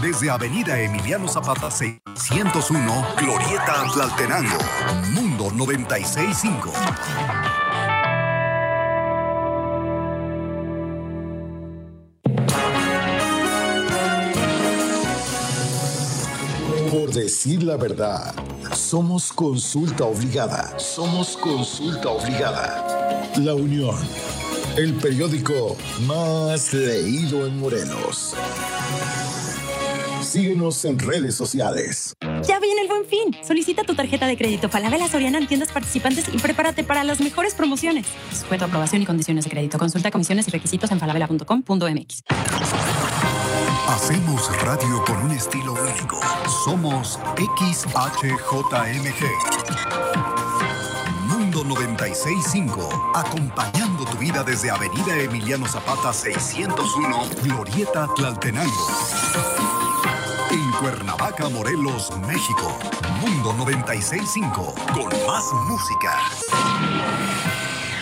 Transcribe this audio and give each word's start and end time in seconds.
Desde 0.00 0.30
Avenida 0.30 0.78
Emiliano 0.80 1.28
Zapata 1.28 1.70
601, 1.70 3.06
Glorieta 3.18 3.84
Tlaltenango, 3.92 4.58
Mundo 5.14 5.50
965. 5.54 6.72
Por 16.90 17.12
decir 17.12 17.62
la 17.62 17.76
verdad, 17.76 18.34
somos 18.74 19.32
consulta 19.32 20.04
obligada. 20.04 20.78
Somos 20.78 21.36
consulta 21.36 22.10
obligada. 22.10 23.32
La 23.38 23.54
Unión, 23.54 23.96
el 24.76 24.94
periódico 24.94 25.76
más 26.06 26.74
leído 26.74 27.46
en 27.46 27.58
Morelos. 27.58 28.34
Síguenos 30.32 30.82
en 30.86 30.98
redes 30.98 31.34
sociales. 31.34 32.16
Ya 32.48 32.58
viene 32.58 32.80
el 32.80 32.88
buen 32.88 33.04
fin. 33.04 33.36
Solicita 33.46 33.84
tu 33.84 33.94
tarjeta 33.94 34.26
de 34.26 34.38
crédito 34.38 34.70
Falabella 34.70 35.06
Soriana 35.06 35.36
en 35.36 35.46
tiendas 35.46 35.70
participantes 35.70 36.24
y 36.32 36.38
prepárate 36.38 36.84
para 36.84 37.04
las 37.04 37.20
mejores 37.20 37.52
promociones. 37.54 38.06
Sujeto 38.32 38.64
a 38.64 38.68
aprobación 38.68 39.02
y 39.02 39.04
condiciones 39.04 39.44
de 39.44 39.50
crédito. 39.50 39.78
Consulta 39.78 40.10
comisiones 40.10 40.48
y 40.48 40.50
requisitos 40.50 40.90
en 40.90 41.00
falabella.com.mx. 41.00 42.22
Hacemos 43.88 44.62
radio 44.62 45.04
con 45.04 45.18
un 45.18 45.32
estilo 45.32 45.74
único. 45.74 46.18
Somos 46.64 47.20
XHJMG. 47.36 47.92
Mundo 51.28 51.62
965, 51.62 53.12
acompañando 53.14 54.06
tu 54.06 54.16
vida 54.16 54.42
desde 54.42 54.70
Avenida 54.70 55.14
Emiliano 55.18 55.66
Zapata 55.68 56.10
601, 56.10 57.18
Glorieta 57.42 58.08
Tlaltenango. 58.16 59.81
En 60.52 60.70
Cuernavaca, 60.72 61.48
Morelos, 61.48 62.10
México. 62.26 62.78
Mundo 63.22 63.54
965, 63.54 64.74
con 64.92 65.26
más 65.26 65.44
música. 65.66 66.20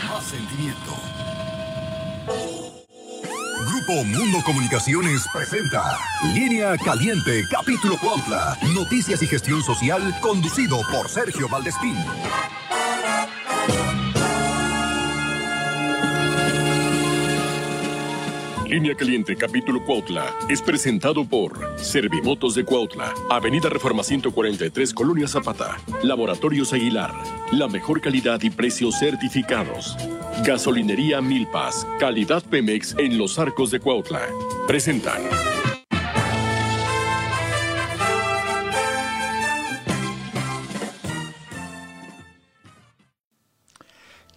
Más. 0.08 0.34
Grupo 3.68 4.04
Mundo 4.04 4.38
Comunicaciones 4.44 5.24
presenta 5.32 5.96
Línea 6.34 6.76
Caliente, 6.78 7.44
capítulo 7.48 7.96
Cuautla. 7.98 8.58
Noticias 8.74 9.22
y 9.22 9.28
gestión 9.28 9.62
social, 9.62 10.18
conducido 10.20 10.80
por 10.90 11.08
Sergio 11.08 11.48
Valdespín. 11.48 11.96
Línea 18.70 18.94
Caliente, 18.94 19.34
capítulo 19.34 19.84
Cuautla, 19.84 20.32
es 20.48 20.62
presentado 20.62 21.24
por 21.24 21.76
Servimotos 21.76 22.54
de 22.54 22.64
Cuautla, 22.64 23.12
Avenida 23.28 23.68
Reforma 23.68 24.04
143, 24.04 24.94
Colonia 24.94 25.26
Zapata, 25.26 25.76
Laboratorios 26.04 26.72
Aguilar, 26.72 27.12
la 27.50 27.66
mejor 27.66 28.00
calidad 28.00 28.40
y 28.42 28.50
precios 28.50 28.96
certificados. 29.00 29.96
Gasolinería 30.44 31.20
Milpas, 31.20 31.84
calidad 31.98 32.44
Pemex 32.44 32.94
en 32.96 33.18
los 33.18 33.40
arcos 33.40 33.72
de 33.72 33.80
Cuautla. 33.80 34.20
Presentan. 34.68 35.20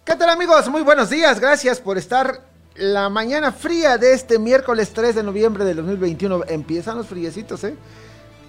¿Qué 0.04 0.16
tal 0.16 0.28
amigos? 0.28 0.68
Muy 0.68 0.82
buenos 0.82 1.08
días, 1.08 1.38
gracias 1.38 1.80
por 1.80 1.98
estar 1.98 2.52
la 2.76 3.08
mañana 3.08 3.52
fría 3.52 3.98
de 3.98 4.12
este 4.12 4.38
miércoles 4.38 4.92
3 4.92 5.14
de 5.14 5.22
noviembre 5.22 5.64
del 5.64 5.76
2021. 5.76 6.44
Empiezan 6.48 6.98
los 6.98 7.06
friecitos, 7.06 7.62
¿eh? 7.64 7.76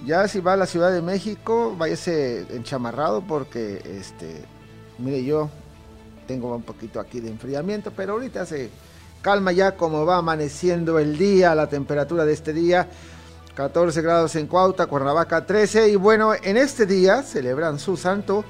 Ya 0.05 0.27
si 0.27 0.39
va 0.39 0.53
a 0.53 0.57
la 0.57 0.65
Ciudad 0.65 0.91
de 0.91 1.01
México, 1.01 1.75
váyase 1.77 2.45
enchamarrado 2.55 3.21
porque, 3.21 3.81
este, 3.85 4.43
mire 4.97 5.23
yo, 5.23 5.49
tengo 6.27 6.55
un 6.55 6.63
poquito 6.63 6.99
aquí 6.99 7.19
de 7.19 7.29
enfriamiento, 7.29 7.91
pero 7.95 8.13
ahorita 8.13 8.45
se 8.45 8.69
calma 9.21 9.51
ya 9.51 9.75
como 9.75 10.05
va 10.05 10.17
amaneciendo 10.17 10.99
el 10.99 11.17
día, 11.17 11.55
la 11.55 11.67
temperatura 11.67 12.25
de 12.25 12.33
este 12.33 12.53
día. 12.53 12.87
14 13.55 14.01
grados 14.01 14.35
en 14.35 14.47
Cuauta, 14.47 14.87
Cuernavaca 14.87 15.45
13. 15.45 15.89
Y 15.89 15.95
bueno, 15.95 16.33
en 16.33 16.57
este 16.57 16.85
día 16.85 17.23
celebran 17.23 17.79
su 17.79 17.95
santo 17.95 18.43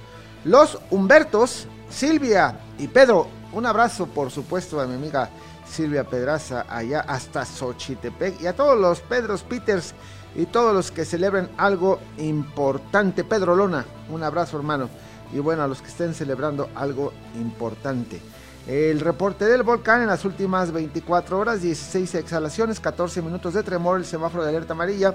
los 0.45 0.79
Humbertos, 0.89 1.67
Silvia 1.89 2.59
y 2.79 2.87
Pedro. 2.87 3.27
Un 3.53 3.65
abrazo, 3.65 4.07
por 4.07 4.31
supuesto, 4.31 4.81
a 4.81 4.87
mi 4.87 4.95
amiga 4.95 5.29
Silvia 5.67 6.03
Pedraza 6.03 6.65
allá 6.69 7.01
hasta 7.01 7.45
Xochitepec 7.45 8.41
y 8.41 8.47
a 8.47 8.55
todos 8.55 8.79
los 8.79 8.99
Pedros 9.01 9.43
Peters 9.43 9.93
y 10.35 10.45
todos 10.45 10.73
los 10.73 10.91
que 10.91 11.05
celebren 11.05 11.49
algo 11.57 11.99
importante. 12.17 13.23
Pedro 13.23 13.55
Lona, 13.55 13.85
un 14.09 14.23
abrazo 14.23 14.57
hermano. 14.57 14.89
Y 15.33 15.39
bueno, 15.39 15.63
a 15.63 15.67
los 15.67 15.81
que 15.81 15.87
estén 15.87 16.13
celebrando 16.13 16.69
algo 16.75 17.11
importante. 17.35 18.21
El 18.67 18.99
reporte 18.99 19.45
del 19.45 19.63
volcán 19.63 20.01
en 20.01 20.07
las 20.07 20.25
últimas 20.25 20.71
24 20.71 21.37
horas, 21.37 21.61
16 21.61 22.15
exhalaciones, 22.15 22.79
14 22.79 23.21
minutos 23.21 23.53
de 23.53 23.63
tremor, 23.63 23.99
el 23.99 24.05
semáforo 24.05 24.43
de 24.43 24.49
alerta 24.49 24.73
amarilla 24.73 25.13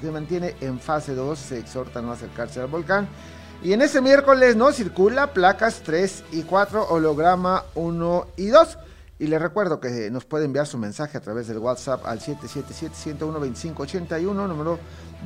se 0.00 0.10
mantiene 0.10 0.54
en 0.60 0.78
fase 0.78 1.14
2, 1.14 1.38
se 1.38 1.58
exhorta 1.58 1.98
a 1.98 2.02
no 2.02 2.12
acercarse 2.12 2.60
al 2.60 2.68
volcán. 2.68 3.08
Y 3.62 3.72
en 3.72 3.82
ese 3.82 4.00
miércoles 4.00 4.54
no 4.54 4.70
circula 4.72 5.32
placas 5.32 5.82
3 5.84 6.24
y 6.32 6.42
4, 6.42 6.88
holograma 6.88 7.64
1 7.74 8.26
y 8.36 8.46
2. 8.46 8.78
Y 9.20 9.26
les 9.26 9.42
recuerdo 9.42 9.80
que 9.80 10.12
nos 10.12 10.24
puede 10.24 10.44
enviar 10.44 10.68
su 10.68 10.78
mensaje 10.78 11.18
a 11.18 11.20
través 11.20 11.48
del 11.48 11.58
WhatsApp 11.58 12.06
al 12.06 12.20
777-101-2581, 12.20 14.46
número 14.46 14.78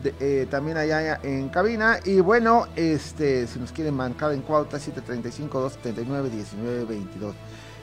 de, 0.03 0.15
eh, 0.19 0.47
también 0.51 0.79
allá 0.79 1.21
en 1.23 1.51
cabina. 1.51 1.99
Y 2.03 2.21
bueno, 2.21 2.69
este 2.75 3.47
si 3.47 3.59
nos 3.59 3.71
quieren 3.71 3.93
marcar 3.95 4.33
en 4.33 4.41
Cuauta, 4.41 4.79
735-279-1922. 4.79 7.35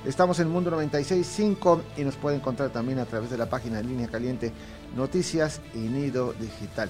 Estamos 0.04 0.40
en 0.40 0.50
Mundo 0.50 0.72
96.5 0.72 1.82
y 1.98 2.04
nos 2.04 2.16
puede 2.16 2.38
encontrar 2.38 2.72
también 2.72 2.98
a 2.98 3.06
través 3.06 3.30
de 3.30 3.38
la 3.38 3.48
página 3.48 3.78
de 3.78 3.84
Línea 3.84 4.08
Caliente 4.08 4.52
Noticias 4.96 5.62
y 5.76 5.80
Nido 5.80 6.34
Digital. 6.34 6.90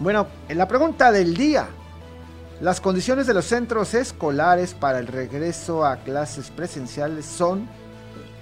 Bueno, 0.00 0.26
en 0.48 0.58
la 0.58 0.66
pregunta 0.66 1.12
del 1.12 1.36
día. 1.36 1.68
Las 2.60 2.80
condiciones 2.82 3.26
de 3.26 3.32
los 3.32 3.46
centros 3.46 3.94
escolares 3.94 4.74
para 4.74 4.98
el 4.98 5.06
regreso 5.06 5.86
a 5.86 5.96
clases 5.96 6.50
presenciales 6.50 7.24
son 7.24 7.66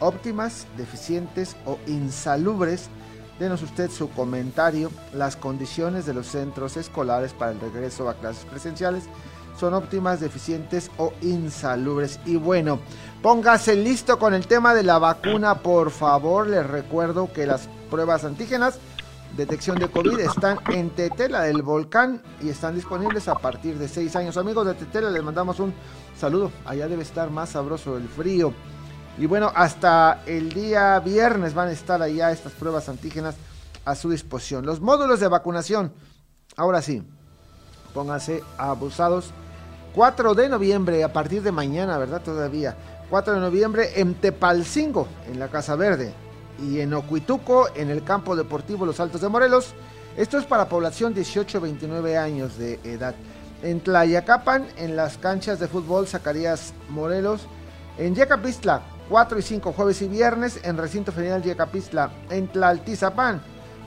óptimas, 0.00 0.66
deficientes 0.76 1.56
o 1.66 1.78
insalubres. 1.86 2.88
Denos 3.38 3.62
usted 3.62 3.90
su 3.90 4.10
comentario. 4.10 4.90
Las 5.14 5.36
condiciones 5.36 6.06
de 6.06 6.14
los 6.14 6.26
centros 6.26 6.76
escolares 6.76 7.32
para 7.32 7.52
el 7.52 7.60
regreso 7.60 8.08
a 8.08 8.14
clases 8.14 8.44
presenciales 8.44 9.04
son 9.58 9.74
óptimas, 9.74 10.20
deficientes 10.20 10.90
o 10.98 11.12
insalubres. 11.20 12.20
Y 12.24 12.36
bueno, 12.36 12.78
póngase 13.22 13.74
listo 13.74 14.18
con 14.18 14.34
el 14.34 14.46
tema 14.46 14.74
de 14.74 14.84
la 14.84 14.98
vacuna, 14.98 15.56
por 15.56 15.90
favor. 15.90 16.46
Les 16.46 16.66
recuerdo 16.66 17.32
que 17.32 17.46
las 17.46 17.68
pruebas 17.90 18.24
antígenas, 18.24 18.78
detección 19.36 19.78
de 19.78 19.88
COVID, 19.88 20.20
están 20.20 20.58
en 20.72 20.90
Tetela 20.90 21.42
del 21.42 21.62
Volcán 21.62 22.22
y 22.40 22.50
están 22.50 22.76
disponibles 22.76 23.26
a 23.28 23.34
partir 23.34 23.78
de 23.78 23.88
6 23.88 24.14
años. 24.16 24.36
Amigos 24.36 24.66
de 24.66 24.74
Tetela, 24.74 25.10
les 25.10 25.22
mandamos 25.22 25.58
un 25.58 25.74
saludo. 26.16 26.52
Allá 26.64 26.86
debe 26.86 27.02
estar 27.02 27.30
más 27.30 27.50
sabroso 27.50 27.96
el 27.96 28.08
frío. 28.08 28.54
Y 29.18 29.26
bueno, 29.26 29.50
hasta 29.54 30.22
el 30.26 30.52
día 30.52 31.00
viernes 31.00 31.52
van 31.52 31.68
a 31.68 31.72
estar 31.72 32.00
allá 32.00 32.30
estas 32.30 32.52
pruebas 32.52 32.88
antígenas 32.88 33.34
a 33.84 33.96
su 33.96 34.10
disposición. 34.10 34.64
Los 34.64 34.80
módulos 34.80 35.18
de 35.18 35.26
vacunación, 35.26 35.92
ahora 36.56 36.80
sí, 36.82 37.02
pónganse 37.92 38.44
abusados. 38.56 39.32
4 39.94 40.34
de 40.34 40.48
noviembre, 40.48 41.02
a 41.02 41.12
partir 41.12 41.42
de 41.42 41.50
mañana, 41.50 41.98
¿verdad? 41.98 42.22
Todavía. 42.22 42.76
4 43.10 43.34
de 43.34 43.40
noviembre 43.40 44.00
en 44.00 44.14
Tepalcingo, 44.14 45.08
en 45.26 45.40
la 45.40 45.48
Casa 45.48 45.74
Verde. 45.74 46.12
Y 46.60 46.78
en 46.78 46.94
Ocuituco, 46.94 47.68
en 47.74 47.90
el 47.90 48.04
campo 48.04 48.36
deportivo 48.36 48.86
Los 48.86 49.00
Altos 49.00 49.20
de 49.20 49.28
Morelos. 49.28 49.74
Esto 50.16 50.38
es 50.38 50.44
para 50.44 50.68
población 50.68 51.12
18-29 51.12 52.16
años 52.16 52.56
de 52.56 52.78
edad. 52.84 53.16
En 53.64 53.80
Tlayacapan, 53.80 54.68
en 54.76 54.94
las 54.94 55.18
canchas 55.18 55.58
de 55.58 55.66
fútbol 55.66 56.06
Zacarías 56.06 56.72
Morelos. 56.88 57.48
En 57.96 58.14
Yecapistla, 58.14 58.82
4 59.08 59.38
y 59.38 59.42
5 59.42 59.72
jueves 59.72 60.02
y 60.02 60.08
viernes 60.08 60.60
en 60.62 60.76
Recinto 60.76 61.12
Federal 61.12 61.42
Yecapistla, 61.42 62.10
en 62.30 62.48
Tlaltizapán, 62.48 63.42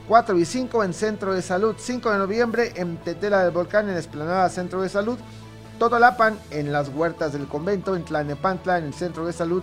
4 0.08 0.38
y 0.38 0.44
5 0.44 0.84
en 0.84 0.94
Centro 0.94 1.32
de 1.32 1.42
Salud, 1.42 1.76
5 1.78 2.10
de 2.10 2.18
noviembre 2.18 2.72
en 2.76 2.96
Tetela 2.98 3.42
del 3.42 3.52
Volcán, 3.52 3.88
en 3.88 3.96
Esplanada 3.96 4.48
Centro 4.48 4.82
de 4.82 4.88
Salud, 4.88 5.18
Totolapan, 5.78 6.38
en 6.50 6.72
las 6.72 6.88
huertas 6.88 7.32
del 7.32 7.46
convento, 7.46 7.96
en 7.96 8.04
Tlanepantla, 8.04 8.78
en 8.78 8.84
el 8.86 8.94
Centro 8.94 9.26
de 9.26 9.32
Salud 9.32 9.62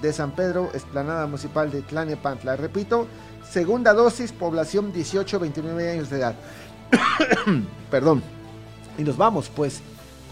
de 0.00 0.12
San 0.12 0.32
Pedro, 0.32 0.70
Esplanada 0.74 1.26
Municipal 1.26 1.70
de 1.70 1.82
Tlanepantla. 1.82 2.56
Repito, 2.56 3.06
segunda 3.48 3.92
dosis, 3.92 4.32
población 4.32 4.92
18-29 4.92 5.92
años 5.92 6.10
de 6.10 6.18
edad. 6.18 6.34
Perdón. 7.90 8.22
Y 8.98 9.02
nos 9.02 9.16
vamos 9.16 9.50
pues 9.54 9.80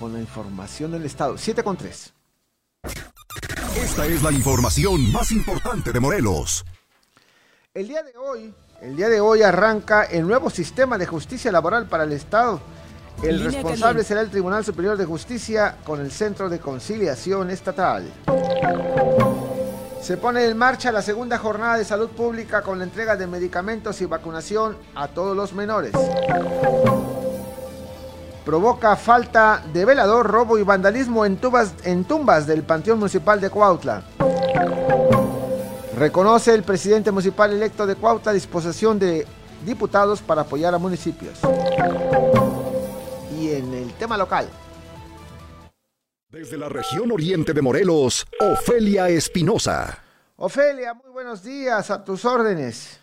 con 0.01 0.13
la 0.13 0.21
información 0.21 0.93
del 0.93 1.05
Estado. 1.05 1.37
7 1.37 1.63
con 1.63 1.77
3. 1.77 2.13
Esta 3.77 4.07
es 4.07 4.23
la 4.23 4.33
información 4.33 5.13
más 5.13 5.31
importante 5.31 5.93
de 5.93 6.01
Morelos. 6.01 6.65
El 7.75 7.89
día 7.89 8.03
de 8.03 8.17
hoy, 8.17 8.55
El 8.81 8.97
día 8.97 9.09
de 9.09 9.21
hoy 9.21 9.43
arranca 9.43 10.05
el 10.05 10.27
nuevo 10.27 10.51
sistema 10.51 10.97
de 10.99 11.07
justicia 11.07 11.51
laboral 11.51 11.87
para 11.87 12.05
el 12.05 12.13
Estado. 12.13 12.61
El 13.23 13.43
responsable 13.43 14.05
será 14.05 14.21
el 14.21 14.31
Tribunal 14.31 14.65
Superior 14.65 14.97
de 14.97 15.05
Justicia 15.05 15.77
con 15.85 16.01
el 16.01 16.13
Centro 16.13 16.49
de 16.49 16.61
Conciliación 16.61 17.51
Estatal. 17.51 18.09
Se 20.01 20.17
pone 20.17 20.45
en 20.45 20.57
marcha 20.57 20.93
la 20.93 21.03
segunda 21.03 21.39
jornada 21.39 21.77
de 21.77 21.85
salud 21.85 22.09
pública 22.11 22.63
con 22.63 22.79
la 22.79 22.85
entrega 22.85 23.17
de 23.17 23.27
medicamentos 23.27 24.01
y 24.01 24.07
vacunación 24.07 24.77
a 24.95 25.09
todos 25.09 25.37
los 25.37 25.53
menores. 25.53 25.93
Provoca 28.49 28.97
falta 28.97 29.63
de 29.75 29.85
velador, 29.85 30.27
robo 30.27 30.57
y 30.57 30.63
vandalismo 30.63 31.27
en, 31.27 31.39
en 31.85 32.05
tumbas 32.07 32.47
del 32.47 32.63
Panteón 32.63 32.99
Municipal 32.99 33.39
de 33.43 33.51
Cuautla. 33.51 34.03
Reconoce 35.95 36.55
el 36.55 36.63
presidente 36.63 37.11
municipal 37.11 37.53
electo 37.53 37.87
de 37.87 37.95
Cuautla 37.95 38.33
disposición 38.33 38.99
de 38.99 39.27
diputados 39.67 40.23
para 40.23 40.41
apoyar 40.41 40.75
a 40.75 40.79
municipios. 40.79 41.39
Y 43.39 43.51
en 43.51 43.75
el 43.75 43.93
tema 43.99 44.17
local. 44.17 44.49
Desde 46.31 46.57
la 46.57 46.71
región 46.71 47.13
oriente 47.13 47.53
de 47.53 47.61
Morelos, 47.61 48.27
Ofelia 48.41 49.11
Espinosa. 49.11 50.03
Ofelia, 50.37 50.95
muy 50.95 51.11
buenos 51.11 51.43
días, 51.43 51.91
a 51.91 52.03
tus 52.03 52.25
órdenes. 52.25 52.99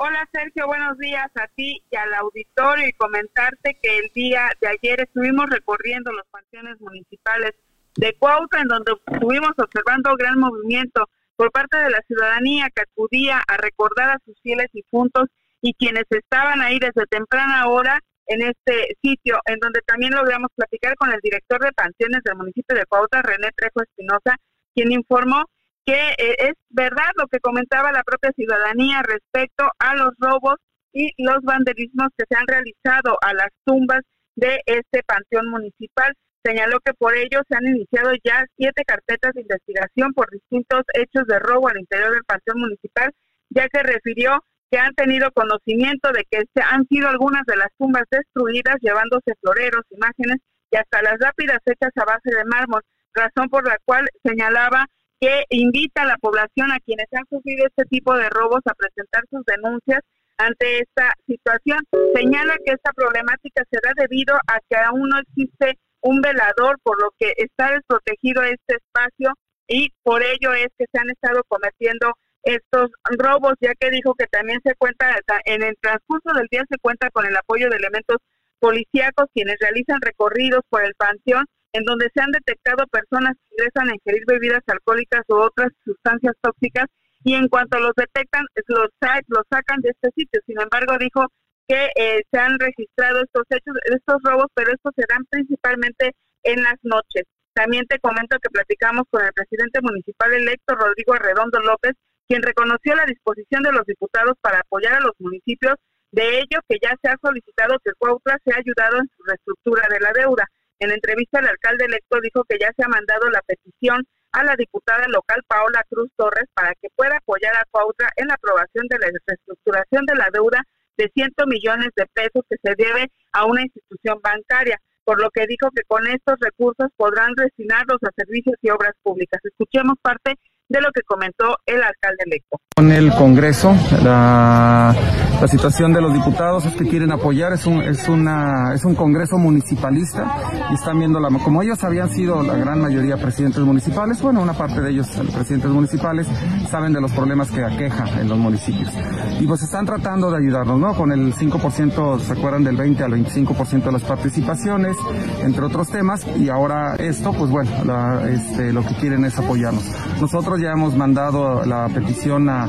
Hola 0.00 0.28
Sergio, 0.30 0.68
buenos 0.68 0.96
días 0.98 1.26
a 1.34 1.48
ti 1.56 1.82
y 1.90 1.96
al 1.96 2.14
auditorio. 2.14 2.86
Y 2.86 2.92
comentarte 2.92 3.76
que 3.82 3.98
el 3.98 4.08
día 4.14 4.48
de 4.60 4.68
ayer 4.68 5.00
estuvimos 5.00 5.50
recorriendo 5.50 6.12
los 6.12 6.24
panteones 6.30 6.80
municipales 6.80 7.54
de 7.96 8.14
Cuautla, 8.16 8.60
en 8.60 8.68
donde 8.68 8.92
estuvimos 9.08 9.50
observando 9.58 10.14
gran 10.16 10.38
movimiento 10.38 11.08
por 11.34 11.50
parte 11.50 11.78
de 11.78 11.90
la 11.90 12.00
ciudadanía 12.06 12.70
que 12.70 12.82
acudía 12.82 13.42
a 13.48 13.56
recordar 13.56 14.10
a 14.10 14.20
sus 14.24 14.40
fieles 14.40 14.68
difuntos 14.72 15.26
y 15.60 15.74
quienes 15.74 16.04
estaban 16.10 16.60
ahí 16.60 16.78
desde 16.78 17.04
temprana 17.06 17.66
hora 17.66 17.98
en 18.26 18.42
este 18.42 18.96
sitio, 19.02 19.40
en 19.46 19.58
donde 19.58 19.80
también 19.84 20.12
logramos 20.12 20.52
platicar 20.54 20.94
con 20.94 21.10
el 21.10 21.18
director 21.20 21.60
de 21.60 21.72
pensiones 21.72 22.22
del 22.22 22.36
municipio 22.36 22.76
de 22.76 22.86
Cuautla, 22.86 23.22
René 23.22 23.50
Trejo 23.56 23.82
Espinosa, 23.82 24.36
quien 24.76 24.92
informó 24.92 25.44
que 25.88 25.94
eh, 26.18 26.36
es 26.50 26.52
verdad 26.68 27.08
lo 27.16 27.26
que 27.28 27.40
comentaba 27.40 27.90
la 27.92 28.02
propia 28.02 28.30
ciudadanía 28.36 29.00
respecto 29.02 29.70
a 29.78 29.94
los 29.96 30.12
robos 30.18 30.56
y 30.92 31.14
los 31.16 31.40
vandalismos 31.42 32.08
que 32.14 32.26
se 32.28 32.36
han 32.36 32.46
realizado 32.46 33.16
a 33.22 33.32
las 33.32 33.48
tumbas 33.64 34.02
de 34.36 34.60
este 34.66 35.02
panteón 35.04 35.48
municipal. 35.48 36.12
Señaló 36.44 36.80
que 36.80 36.92
por 36.92 37.16
ello 37.16 37.40
se 37.48 37.56
han 37.56 37.66
iniciado 37.66 38.10
ya 38.22 38.44
siete 38.58 38.82
carpetas 38.86 39.32
de 39.32 39.40
investigación 39.40 40.12
por 40.12 40.30
distintos 40.30 40.82
hechos 40.92 41.26
de 41.26 41.38
robo 41.38 41.68
al 41.68 41.80
interior 41.80 42.12
del 42.12 42.24
Panteón 42.24 42.60
Municipal, 42.60 43.10
ya 43.48 43.66
que 43.68 43.82
refirió 43.82 44.44
que 44.70 44.78
han 44.78 44.94
tenido 44.94 45.32
conocimiento 45.32 46.12
de 46.12 46.26
que 46.30 46.44
se 46.54 46.62
han 46.62 46.86
sido 46.88 47.08
algunas 47.08 47.44
de 47.46 47.56
las 47.56 47.68
tumbas 47.78 48.04
destruidas, 48.10 48.76
llevándose 48.82 49.32
floreros, 49.40 49.86
imágenes 49.88 50.36
y 50.70 50.76
hasta 50.76 51.00
las 51.00 51.18
lápidas 51.18 51.60
hechas 51.64 51.92
a 51.96 52.04
base 52.04 52.30
de 52.30 52.44
mármol, 52.44 52.82
razón 53.14 53.48
por 53.48 53.66
la 53.66 53.78
cual 53.86 54.06
señalaba 54.22 54.86
que 55.20 55.44
invita 55.50 56.02
a 56.02 56.06
la 56.06 56.16
población 56.18 56.70
a 56.70 56.80
quienes 56.80 57.06
han 57.12 57.26
sufrido 57.28 57.66
este 57.66 57.84
tipo 57.86 58.14
de 58.16 58.28
robos 58.30 58.60
a 58.66 58.74
presentar 58.74 59.24
sus 59.30 59.44
denuncias 59.44 60.00
ante 60.36 60.80
esta 60.80 61.12
situación. 61.26 61.80
Señala 62.14 62.56
que 62.64 62.72
esta 62.72 62.92
problemática 62.92 63.64
se 63.70 63.78
da 63.82 63.92
debido 63.96 64.36
a 64.36 64.60
que 64.68 64.76
aún 64.76 65.08
no 65.08 65.18
existe 65.18 65.78
un 66.00 66.20
velador, 66.20 66.78
por 66.82 67.00
lo 67.02 67.10
que 67.18 67.32
está 67.36 67.72
desprotegido 67.72 68.42
este 68.44 68.76
espacio 68.76 69.34
y 69.66 69.90
por 70.02 70.22
ello 70.22 70.54
es 70.54 70.68
que 70.78 70.86
se 70.90 71.00
han 71.00 71.10
estado 71.10 71.42
cometiendo 71.48 72.14
estos 72.44 72.90
robos, 73.18 73.54
ya 73.60 73.74
que 73.74 73.90
dijo 73.90 74.14
que 74.14 74.26
también 74.26 74.60
se 74.64 74.74
cuenta, 74.76 75.18
en 75.44 75.62
el 75.62 75.76
transcurso 75.80 76.32
del 76.34 76.46
día 76.50 76.64
se 76.70 76.78
cuenta 76.78 77.10
con 77.10 77.26
el 77.26 77.36
apoyo 77.36 77.68
de 77.68 77.76
elementos 77.76 78.18
policíacos 78.60 79.26
quienes 79.34 79.56
realizan 79.60 80.00
recorridos 80.00 80.62
por 80.70 80.84
el 80.84 80.94
panteón 80.94 81.44
en 81.78 81.84
donde 81.84 82.10
se 82.12 82.20
han 82.20 82.32
detectado 82.32 82.86
personas 82.88 83.34
que 83.38 83.54
ingresan 83.54 83.88
a 83.88 83.94
ingerir 83.94 84.24
bebidas 84.26 84.62
alcohólicas 84.66 85.22
u 85.28 85.36
otras 85.36 85.70
sustancias 85.84 86.34
tóxicas 86.42 86.86
y 87.22 87.34
en 87.34 87.48
cuanto 87.48 87.78
los 87.78 87.92
detectan 87.96 88.44
los, 88.66 88.90
los 89.28 89.44
sacan 89.50 89.80
de 89.80 89.90
este 89.90 90.10
sitio. 90.16 90.40
Sin 90.46 90.60
embargo, 90.60 90.98
dijo 90.98 91.26
que 91.68 91.90
eh, 91.94 92.22
se 92.30 92.38
han 92.38 92.58
registrado 92.58 93.22
estos 93.22 93.44
hechos, 93.50 93.74
estos 93.84 94.18
robos, 94.24 94.46
pero 94.54 94.72
estos 94.72 94.92
se 94.96 95.04
dan 95.08 95.24
principalmente 95.30 96.14
en 96.42 96.62
las 96.62 96.76
noches. 96.82 97.24
También 97.52 97.86
te 97.86 97.98
comento 97.98 98.38
que 98.40 98.50
platicamos 98.50 99.04
con 99.10 99.24
el 99.24 99.32
presidente 99.32 99.80
municipal 99.82 100.32
electo, 100.32 100.74
Rodrigo 100.74 101.14
Arredondo 101.14 101.60
López, 101.60 101.92
quien 102.26 102.42
reconoció 102.42 102.94
la 102.94 103.06
disposición 103.06 103.62
de 103.62 103.72
los 103.72 103.84
diputados 103.84 104.34
para 104.40 104.60
apoyar 104.60 104.94
a 104.94 105.00
los 105.00 105.12
municipios, 105.18 105.74
de 106.12 106.38
ello 106.40 106.60
que 106.68 106.78
ya 106.80 106.94
se 107.02 107.08
ha 107.10 107.16
solicitado 107.20 107.78
que 107.84 107.92
Cuautla 107.98 108.38
sea 108.44 108.56
ayudado 108.56 108.98
en 108.98 109.08
su 109.14 109.22
reestructura 109.24 109.82
de 109.90 110.00
la 110.00 110.12
deuda. 110.12 110.46
En 110.80 110.92
entrevista, 110.92 111.40
el 111.40 111.48
alcalde 111.48 111.86
electo 111.86 112.20
dijo 112.22 112.44
que 112.44 112.58
ya 112.60 112.70
se 112.76 112.84
ha 112.84 112.88
mandado 112.88 113.28
la 113.30 113.42
petición 113.42 114.06
a 114.32 114.44
la 114.44 114.54
diputada 114.56 115.08
local 115.08 115.42
Paola 115.48 115.84
Cruz 115.88 116.10
Torres 116.16 116.46
para 116.54 116.74
que 116.80 116.88
pueda 116.94 117.16
apoyar 117.16 117.56
a 117.56 117.64
Cuautla 117.70 118.10
en 118.16 118.28
la 118.28 118.34
aprobación 118.34 118.86
de 118.88 118.98
la 118.98 119.08
reestructuración 119.26 120.06
de 120.06 120.14
la 120.14 120.28
deuda 120.32 120.62
de 120.96 121.10
100 121.14 121.30
millones 121.46 121.88
de 121.96 122.06
pesos 122.12 122.44
que 122.48 122.56
se 122.62 122.74
debe 122.76 123.10
a 123.32 123.44
una 123.46 123.62
institución 123.62 124.18
bancaria, 124.22 124.80
por 125.04 125.20
lo 125.20 125.30
que 125.30 125.46
dijo 125.46 125.70
que 125.74 125.82
con 125.86 126.06
estos 126.06 126.36
recursos 126.40 126.88
podrán 126.96 127.32
destinarlos 127.34 127.98
a 128.02 128.10
servicios 128.16 128.56
y 128.62 128.70
obras 128.70 128.94
públicas. 129.02 129.40
Escuchemos 129.44 129.96
parte 130.02 130.34
de 130.68 130.80
lo 130.80 130.90
que 130.92 131.02
comentó 131.02 131.56
el 131.66 131.82
alcalde 131.82 132.24
electo. 132.26 132.60
Con 132.76 132.92
el 132.92 133.10
Congreso, 133.12 133.74
la, 134.04 134.94
la, 135.40 135.48
situación 135.48 135.92
de 135.92 136.00
los 136.00 136.12
diputados 136.12 136.66
es 136.66 136.74
que 136.74 136.86
quieren 136.86 137.12
apoyar, 137.12 137.52
es 137.52 137.66
un, 137.66 137.82
es 137.82 138.08
una, 138.08 138.74
es 138.74 138.84
un 138.84 138.94
Congreso 138.94 139.38
municipalista 139.38 140.36
y 140.70 140.74
están 140.74 140.98
viendo, 140.98 141.20
la, 141.20 141.28
como 141.38 141.62
ellos 141.62 141.82
habían 141.84 142.10
sido 142.10 142.42
la 142.42 142.54
gran 142.56 142.80
mayoría 142.80 143.16
presidentes 143.16 143.62
municipales, 143.62 144.20
bueno, 144.20 144.42
una 144.42 144.52
parte 144.52 144.80
de 144.80 144.90
ellos 144.90 145.08
presidentes 145.34 145.70
municipales, 145.70 146.26
saben 146.70 146.92
de 146.92 147.00
los 147.00 147.12
problemas 147.12 147.50
que 147.50 147.64
aqueja 147.64 148.20
en 148.20 148.28
los 148.28 148.38
municipios. 148.38 148.92
Y 149.40 149.46
pues 149.46 149.62
están 149.62 149.86
tratando 149.86 150.30
de 150.30 150.38
ayudarnos, 150.38 150.78
¿no? 150.78 150.94
Con 150.94 151.12
el 151.12 151.34
5%, 151.34 152.20
¿se 152.20 152.32
acuerdan 152.32 152.64
del 152.64 152.76
20 152.76 153.04
al 153.04 153.12
25% 153.12 153.84
de 153.84 153.92
las 153.92 154.02
participaciones, 154.02 154.96
entre 155.42 155.64
otros 155.64 155.88
temas, 155.88 156.26
y 156.36 156.48
ahora 156.48 156.96
esto, 156.96 157.32
pues 157.32 157.50
bueno, 157.50 157.70
la, 157.84 158.28
este, 158.28 158.72
lo 158.72 158.82
que 158.82 158.94
quieren 158.94 159.24
es 159.24 159.38
apoyarnos. 159.38 159.84
Nosotros 160.20 160.60
ya 160.60 160.72
hemos 160.72 160.96
mandado 160.96 161.64
la 161.64 161.88
petición 161.88 162.48
a, 162.48 162.66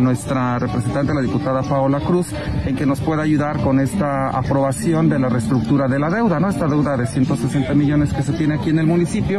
nuestra 0.00 0.58
representante, 0.58 1.12
la 1.12 1.20
diputada 1.20 1.62
Paola 1.62 2.00
En 2.10 2.74
que 2.74 2.86
nos 2.86 3.00
pueda 3.00 3.22
ayudar 3.22 3.62
con 3.62 3.78
esta 3.78 4.30
aprobación 4.30 5.08
de 5.08 5.20
la 5.20 5.28
reestructura 5.28 5.86
de 5.86 6.00
la 6.00 6.10
deuda, 6.10 6.40
¿no? 6.40 6.48
Esta 6.48 6.66
deuda 6.66 6.96
de 6.96 7.06
160 7.06 7.72
millones 7.74 8.12
que 8.12 8.22
se 8.22 8.32
tiene 8.32 8.56
aquí 8.56 8.70
en 8.70 8.80
el 8.80 8.86
municipio 8.86 9.38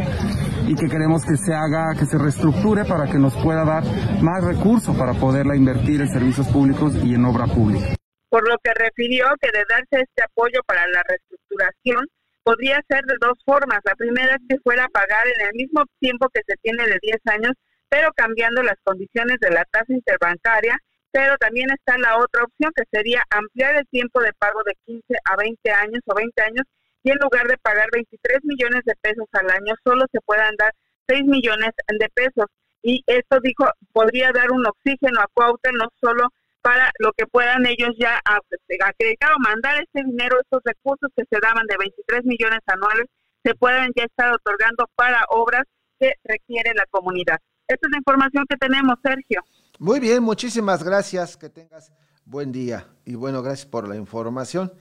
y 0.66 0.76
que 0.76 0.88
queremos 0.88 1.26
que 1.26 1.36
se 1.36 1.54
haga, 1.54 1.94
que 2.00 2.06
se 2.06 2.18
reestructure 2.18 2.86
para 2.86 3.12
que 3.12 3.20
nos 3.20 3.36
pueda 3.44 3.66
dar 3.66 3.84
más 4.24 4.42
recursos 4.46 4.96
para 4.96 5.12
poderla 5.14 5.58
invertir 5.58 6.00
en 6.00 6.08
servicios 6.08 6.48
públicos 6.48 6.96
y 7.04 7.14
en 7.14 7.26
obra 7.26 7.46
pública. 7.46 7.94
Por 8.30 8.48
lo 8.48 8.56
que 8.64 8.72
refirió 8.74 9.26
que 9.42 9.52
de 9.52 9.66
darse 9.68 10.08
este 10.08 10.24
apoyo 10.24 10.62
para 10.66 10.88
la 10.88 11.04
reestructuración, 11.04 12.08
podría 12.44 12.80
ser 12.88 13.04
de 13.04 13.16
dos 13.20 13.38
formas. 13.44 13.82
La 13.84 13.96
primera 13.96 14.36
es 14.36 14.42
que 14.48 14.58
fuera 14.64 14.86
a 14.86 14.88
pagar 14.88 15.28
en 15.28 15.48
el 15.48 15.54
mismo 15.56 15.84
tiempo 16.00 16.30
que 16.34 16.40
se 16.48 16.56
tiene 16.64 16.88
de 16.88 16.98
10 17.02 17.20
años 17.36 17.54
pero 17.92 18.10
cambiando 18.16 18.64
las 18.64 18.78
condiciones 18.86 19.38
de 19.42 19.52
la 19.52 19.66
tasa 19.66 19.92
interbancaria, 19.92 20.78
pero 21.12 21.38
también 21.38 21.70
está 21.72 21.98
la 21.98 22.18
otra 22.18 22.44
opción 22.44 22.72
que 22.76 22.84
sería 22.92 23.24
ampliar 23.30 23.76
el 23.76 23.88
tiempo 23.88 24.22
de 24.22 24.34
pago 24.34 24.62
de 24.66 24.76
15 24.86 25.04
a 25.26 25.36
20 25.36 25.72
años 25.72 26.02
o 26.06 26.16
20 26.16 26.42
años 26.42 26.66
y 27.04 27.12
en 27.12 27.18
lugar 27.18 27.48
de 27.48 27.58
pagar 27.58 27.90
23 27.92 28.40
millones 28.44 28.82
de 28.86 28.96
pesos 29.02 29.28
al 29.34 29.50
año, 29.50 29.74
solo 29.84 30.06
se 30.12 30.22
puedan 30.22 30.56
dar 30.58 30.72
6 31.08 31.24
millones 31.26 31.72
de 31.88 32.10
pesos. 32.10 32.46
Y 32.84 33.04
esto 33.08 33.40
dijo, 33.42 33.66
podría 33.92 34.32
dar 34.32 34.52
un 34.52 34.66
oxígeno 34.66 35.20
a 35.22 35.28
Cuauhtémoc 35.34 35.78
no 35.78 35.90
solo 36.00 36.30
para 36.62 36.92
lo 37.00 37.12
que 37.14 37.26
puedan 37.26 37.66
ellos 37.66 37.90
ya 37.98 38.20
acreditar 38.24 39.32
o 39.34 39.40
mandar 39.40 39.82
este 39.82 40.04
dinero, 40.04 40.40
estos 40.40 40.62
recursos 40.64 41.10
que 41.16 41.24
se 41.30 41.40
daban 41.42 41.66
de 41.68 41.78
23 41.78 42.24
millones 42.26 42.62
anuales, 42.68 43.08
se 43.44 43.56
puedan 43.56 43.90
ya 43.96 44.04
estar 44.04 44.32
otorgando 44.32 44.86
para 44.96 45.26
obras 45.30 45.64
que 46.00 46.14
requiere 46.24 46.74
la 46.76 46.86
comunidad. 46.92 47.40
Esta 47.68 47.88
es 47.88 47.92
la 47.92 47.98
información 47.98 48.46
que 48.48 48.58
tenemos, 48.58 48.96
Sergio. 49.04 49.42
Muy 49.82 50.00
bien, 50.00 50.22
muchísimas 50.22 50.84
gracias. 50.84 51.36
Que 51.36 51.50
tengas 51.50 51.92
buen 52.24 52.52
día. 52.52 52.86
Y 53.04 53.16
bueno, 53.16 53.42
gracias 53.42 53.66
por 53.66 53.88
la 53.88 53.96
información. 53.96 54.72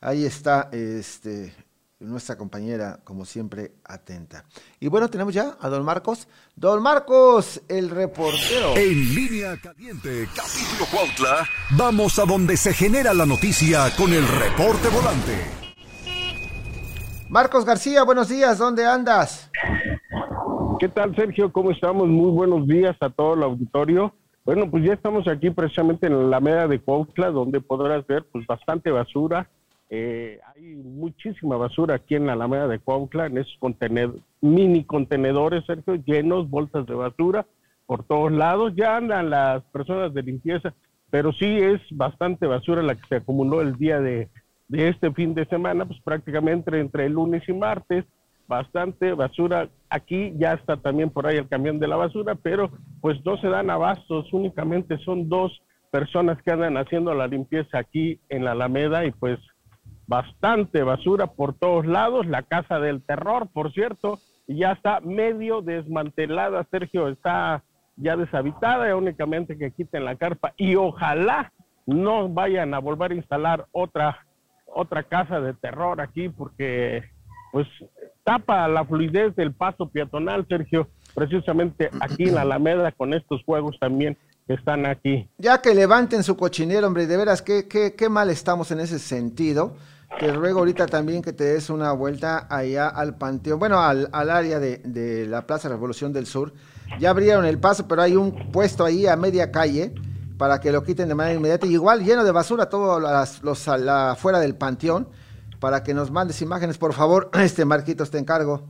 Ahí 0.00 0.24
está 0.24 0.68
este, 0.72 1.54
nuestra 2.00 2.36
compañera, 2.36 2.98
como 3.04 3.24
siempre, 3.24 3.74
atenta. 3.84 4.44
Y 4.80 4.88
bueno, 4.88 5.08
tenemos 5.08 5.32
ya 5.32 5.56
a 5.60 5.68
don 5.68 5.84
Marcos. 5.84 6.26
Don 6.56 6.82
Marcos, 6.82 7.62
el 7.68 7.90
reportero. 7.90 8.76
En 8.76 9.14
línea 9.14 9.56
caliente, 9.56 10.26
capítulo 10.34 10.84
Cuautla, 10.90 11.46
vamos 11.78 12.18
a 12.18 12.24
donde 12.24 12.56
se 12.56 12.72
genera 12.72 13.14
la 13.14 13.26
noticia 13.26 13.84
con 13.96 14.12
el 14.12 14.26
reporte 14.26 14.88
volante. 14.88 15.44
Marcos 17.28 17.64
García, 17.64 18.02
buenos 18.02 18.28
días, 18.28 18.58
¿dónde 18.58 18.84
andas? 18.84 19.48
¿Qué 20.80 20.88
tal, 20.88 21.14
Sergio? 21.14 21.52
¿Cómo 21.52 21.70
estamos? 21.70 22.08
Muy 22.08 22.32
buenos 22.32 22.66
días 22.66 22.96
a 23.00 23.10
todo 23.10 23.34
el 23.34 23.44
auditorio. 23.44 24.12
Bueno, 24.50 24.68
pues 24.68 24.82
ya 24.82 24.94
estamos 24.94 25.28
aquí 25.28 25.50
precisamente 25.50 26.08
en 26.08 26.14
la 26.14 26.38
Alameda 26.38 26.66
de 26.66 26.80
Cuautla, 26.80 27.30
donde 27.30 27.60
podrás 27.60 28.04
ver 28.08 28.24
pues 28.32 28.44
bastante 28.48 28.90
basura. 28.90 29.48
Eh, 29.88 30.40
hay 30.44 30.74
muchísima 30.74 31.56
basura 31.56 31.94
aquí 31.94 32.16
en 32.16 32.26
la 32.26 32.32
Alameda 32.32 32.66
de 32.66 32.80
Cuautla, 32.80 33.26
en 33.26 33.38
esos 33.38 33.56
mini 34.40 34.82
contenedores, 34.82 35.64
Sergio, 35.66 35.94
llenos, 36.04 36.50
bolsas 36.50 36.84
de 36.86 36.94
basura 36.96 37.46
por 37.86 38.02
todos 38.02 38.32
lados. 38.32 38.72
Ya 38.74 38.96
andan 38.96 39.30
las 39.30 39.62
personas 39.66 40.12
de 40.14 40.22
limpieza, 40.24 40.74
pero 41.10 41.32
sí 41.32 41.46
es 41.46 41.80
bastante 41.92 42.48
basura 42.48 42.82
la 42.82 42.96
que 42.96 43.06
se 43.08 43.16
acumuló 43.18 43.60
el 43.60 43.76
día 43.76 44.00
de, 44.00 44.30
de 44.66 44.88
este 44.88 45.12
fin 45.12 45.32
de 45.32 45.44
semana, 45.44 45.84
pues 45.84 46.00
prácticamente 46.00 46.76
entre 46.76 47.06
el 47.06 47.12
lunes 47.12 47.48
y 47.48 47.52
martes 47.52 48.04
bastante 48.50 49.12
basura. 49.14 49.68
Aquí 49.88 50.34
ya 50.36 50.54
está 50.54 50.76
también 50.76 51.08
por 51.08 51.26
ahí 51.26 51.36
el 51.36 51.48
camión 51.48 51.78
de 51.78 51.86
la 51.86 51.96
basura, 51.96 52.34
pero 52.34 52.70
pues 53.00 53.24
no 53.24 53.38
se 53.38 53.46
dan 53.46 53.70
abastos, 53.70 54.30
únicamente 54.32 54.98
son 54.98 55.28
dos 55.28 55.62
personas 55.92 56.42
que 56.42 56.50
andan 56.50 56.76
haciendo 56.76 57.14
la 57.14 57.28
limpieza 57.28 57.78
aquí 57.78 58.20
en 58.28 58.44
la 58.44 58.52
Alameda 58.52 59.04
y 59.06 59.12
pues 59.12 59.38
bastante 60.06 60.82
basura 60.82 61.28
por 61.28 61.54
todos 61.54 61.86
lados. 61.86 62.26
La 62.26 62.42
casa 62.42 62.80
del 62.80 63.02
terror, 63.02 63.48
por 63.52 63.72
cierto, 63.72 64.18
ya 64.48 64.72
está 64.72 65.00
medio 65.00 65.62
desmantelada, 65.62 66.66
Sergio, 66.72 67.08
está 67.08 67.62
ya 67.96 68.16
deshabitada, 68.16 68.96
únicamente 68.96 69.56
que 69.56 69.70
quiten 69.70 70.04
la 70.04 70.16
carpa 70.16 70.54
y 70.56 70.74
ojalá 70.74 71.52
no 71.86 72.28
vayan 72.28 72.74
a 72.74 72.80
volver 72.80 73.12
a 73.12 73.14
instalar 73.14 73.66
otra 73.72 74.26
otra 74.72 75.02
casa 75.02 75.40
de 75.40 75.52
terror 75.54 76.00
aquí 76.00 76.28
porque 76.28 77.02
pues 77.52 77.66
tapa 78.24 78.68
la 78.68 78.84
fluidez 78.84 79.34
del 79.36 79.52
paso 79.52 79.88
peatonal, 79.88 80.46
Sergio, 80.48 80.88
precisamente 81.14 81.90
aquí 82.00 82.24
en 82.24 82.34
la 82.34 82.42
Alameda 82.42 82.92
con 82.92 83.14
estos 83.14 83.42
juegos 83.44 83.76
también 83.80 84.16
que 84.46 84.54
están 84.54 84.86
aquí. 84.86 85.28
Ya 85.38 85.60
que 85.60 85.74
levanten 85.74 86.22
su 86.22 86.36
cochinero, 86.36 86.86
hombre, 86.86 87.06
de 87.06 87.16
veras, 87.16 87.42
qué, 87.42 87.68
qué, 87.68 87.94
qué 87.94 88.08
mal 88.08 88.30
estamos 88.30 88.70
en 88.70 88.80
ese 88.80 88.98
sentido. 88.98 89.76
Te 90.18 90.32
ruego 90.32 90.58
ahorita 90.58 90.86
también 90.86 91.22
que 91.22 91.32
te 91.32 91.44
des 91.44 91.70
una 91.70 91.92
vuelta 91.92 92.46
allá 92.50 92.88
al 92.88 93.16
panteón, 93.16 93.60
bueno, 93.60 93.80
al, 93.80 94.08
al 94.10 94.30
área 94.30 94.58
de, 94.58 94.78
de, 94.78 95.26
la 95.26 95.46
Plaza 95.46 95.68
Revolución 95.68 96.12
del 96.12 96.26
Sur. 96.26 96.52
Ya 96.98 97.10
abrieron 97.10 97.44
el 97.44 97.58
paso, 97.58 97.86
pero 97.86 98.02
hay 98.02 98.16
un 98.16 98.50
puesto 98.50 98.84
ahí 98.84 99.06
a 99.06 99.14
media 99.14 99.52
calle 99.52 99.94
para 100.36 100.58
que 100.58 100.72
lo 100.72 100.82
quiten 100.82 101.06
de 101.06 101.14
manera 101.14 101.36
inmediata. 101.36 101.66
igual 101.66 102.02
lleno 102.02 102.24
de 102.24 102.32
basura 102.32 102.68
todo 102.68 102.98
las, 102.98 103.42
los, 103.42 103.66
la, 103.66 104.16
fuera 104.18 104.40
del 104.40 104.56
panteón 104.56 105.06
para 105.60 105.82
que 105.82 105.94
nos 105.94 106.10
mandes 106.10 106.42
imágenes, 106.42 106.78
por 106.78 106.94
favor. 106.94 107.30
Este 107.40 107.64
Marquitos, 107.64 108.10
te 108.10 108.18
encargo. 108.18 108.62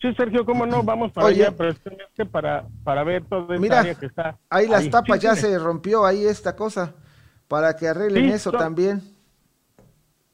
Sí, 0.00 0.12
Sergio, 0.16 0.44
cómo 0.44 0.66
no, 0.66 0.82
vamos 0.82 1.12
para 1.12 1.28
allá, 1.28 1.50
pero 1.56 1.70
es 1.70 1.78
que 2.14 2.26
para, 2.26 2.66
para 2.82 3.04
ver 3.04 3.24
todo 3.24 3.46
Mira, 3.58 3.80
área 3.80 3.94
que 3.94 4.04
está. 4.04 4.36
Ahí 4.50 4.66
las 4.66 4.90
tapas 4.90 5.18
ya 5.18 5.34
se 5.34 5.58
rompió 5.58 6.04
ahí 6.04 6.26
esta 6.26 6.54
cosa, 6.54 6.94
para 7.48 7.74
que 7.74 7.88
arreglen 7.88 8.26
eso 8.26 8.52
también. 8.52 9.00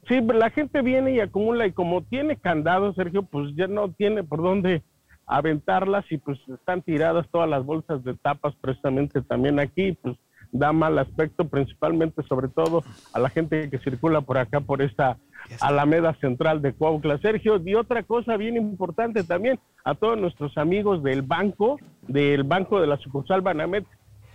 Sí, 0.09 0.19
la 0.19 0.49
gente 0.49 0.81
viene 0.81 1.13
y 1.13 1.21
acumula 1.21 1.67
y 1.67 1.71
como 1.71 2.03
tiene 2.03 2.35
candado, 2.35 2.93
Sergio, 2.95 3.23
pues 3.23 3.55
ya 3.55 3.67
no 3.67 3.93
tiene 3.93 4.25
por 4.25 4.41
dónde 4.41 4.83
aventarlas 5.25 6.03
y 6.11 6.17
pues 6.17 6.37
están 6.53 6.81
tiradas 6.81 7.25
todas 7.31 7.47
las 7.47 7.63
bolsas 7.63 8.03
de 8.03 8.13
tapas 8.15 8.53
precisamente 8.59 9.21
también 9.21 9.57
aquí, 9.57 9.93
pues 10.01 10.17
da 10.51 10.73
mal 10.73 10.97
aspecto, 10.99 11.47
principalmente 11.47 12.23
sobre 12.23 12.47
todo 12.47 12.83
a 13.13 13.19
la 13.19 13.29
gente 13.29 13.69
que 13.69 13.77
circula 13.79 14.21
por 14.21 14.37
acá, 14.37 14.59
por 14.59 14.81
esta 14.81 15.17
Alameda 15.59 16.13
Central 16.15 16.61
de 16.61 16.73
Cuauhtla. 16.73 17.17
Sergio, 17.19 17.61
y 17.63 17.75
otra 17.75 18.03
cosa 18.03 18.37
bien 18.37 18.55
importante 18.57 19.23
también, 19.23 19.59
a 19.83 19.95
todos 19.95 20.17
nuestros 20.17 20.57
amigos 20.57 21.03
del 21.03 21.21
banco, 21.21 21.79
del 22.07 22.43
banco 22.43 22.79
de 22.79 22.87
la 22.87 22.97
sucursal 22.97 23.41
Banamet, 23.41 23.85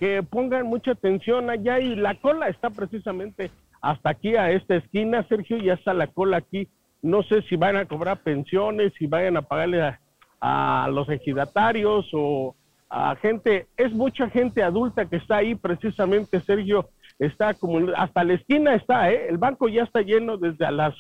que 0.01 0.23
pongan 0.23 0.67
mucha 0.67 0.93
atención 0.93 1.49
allá 1.49 1.81
y 1.81 1.95
la 1.95 2.15
cola 2.17 2.49
está 2.49 2.71
precisamente 2.71 3.51
hasta 3.81 4.11
aquí 4.11 4.37
a 4.37 4.51
esta 4.51 4.77
esquina, 4.77 5.23
Sergio, 5.29 5.59
ya 5.59 5.75
está 5.75 5.95
la 5.95 6.09
cola 6.09 6.39
aquí. 6.39 6.69
No 7.03 7.23
sé 7.23 7.43
si 7.43 7.57
van 7.57 7.77
a 7.77 7.85
cobrar 7.85 8.19
pensiones, 8.19 8.93
si 8.99 9.07
vayan 9.07 9.37
a 9.37 9.43
pagarle 9.43 9.83
a, 9.83 10.01
a 10.41 10.89
los 10.91 11.09
ejidatarios 11.09 12.09
o 12.13 12.57
a 12.89 13.17
gente, 13.17 13.67
es 13.77 13.93
mucha 13.93 14.29
gente 14.31 14.63
adulta 14.63 15.07
que 15.07 15.17
está 15.17 15.37
ahí 15.37 15.55
precisamente, 15.55 16.41
Sergio, 16.41 16.89
está 17.19 17.55
como 17.55 17.91
hasta 17.97 18.25
la 18.25 18.35
esquina 18.35 18.75
está, 18.75 19.11
¿eh? 19.11 19.27
el 19.29 19.39
banco 19.39 19.69
ya 19.69 19.83
está 19.83 20.03
lleno 20.03 20.37
desde 20.37 20.65
a 20.67 20.71
las 20.71 20.95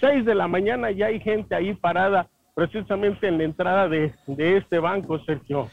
6 0.00 0.24
de 0.24 0.34
la 0.34 0.48
mañana, 0.48 0.90
ya 0.90 1.06
hay 1.06 1.20
gente 1.20 1.54
ahí 1.54 1.74
parada 1.74 2.28
precisamente 2.54 3.28
en 3.28 3.38
la 3.38 3.44
entrada 3.44 3.88
de, 3.88 4.14
de 4.26 4.56
este 4.56 4.78
banco, 4.78 5.18
Sergio. 5.24 5.68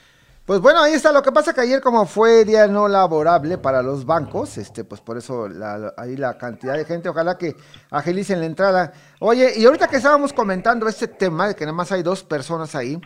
Pues 0.47 0.61
bueno, 0.61 0.81
ahí 0.81 0.93
está. 0.93 1.11
Lo 1.11 1.21
que 1.21 1.33
pasa 1.33 1.53
que 1.53 1.59
ayer 1.59 1.81
como 1.81 2.05
fue 2.05 2.45
día 2.45 2.67
no 2.67 2.87
laborable 2.87 3.57
para 3.57 3.83
los 3.83 4.05
bancos, 4.05 4.57
este, 4.57 4.85
pues 4.85 5.01
por 5.01 5.17
eso 5.17 5.49
la, 5.49 5.93
ahí 5.97 6.15
la 6.15 6.37
cantidad 6.37 6.77
de 6.77 6.85
gente, 6.85 7.09
ojalá 7.09 7.37
que 7.37 7.53
agilicen 7.91 8.39
la 8.39 8.45
entrada. 8.45 8.93
Oye, 9.19 9.51
y 9.57 9.65
ahorita 9.65 9.89
que 9.89 9.97
estábamos 9.97 10.31
comentando 10.31 10.87
este 10.87 11.09
tema 11.09 11.49
de 11.49 11.55
que 11.55 11.65
nada 11.65 11.75
más 11.75 11.91
hay 11.91 12.01
dos 12.01 12.23
personas 12.23 12.75
ahí, 12.75 12.97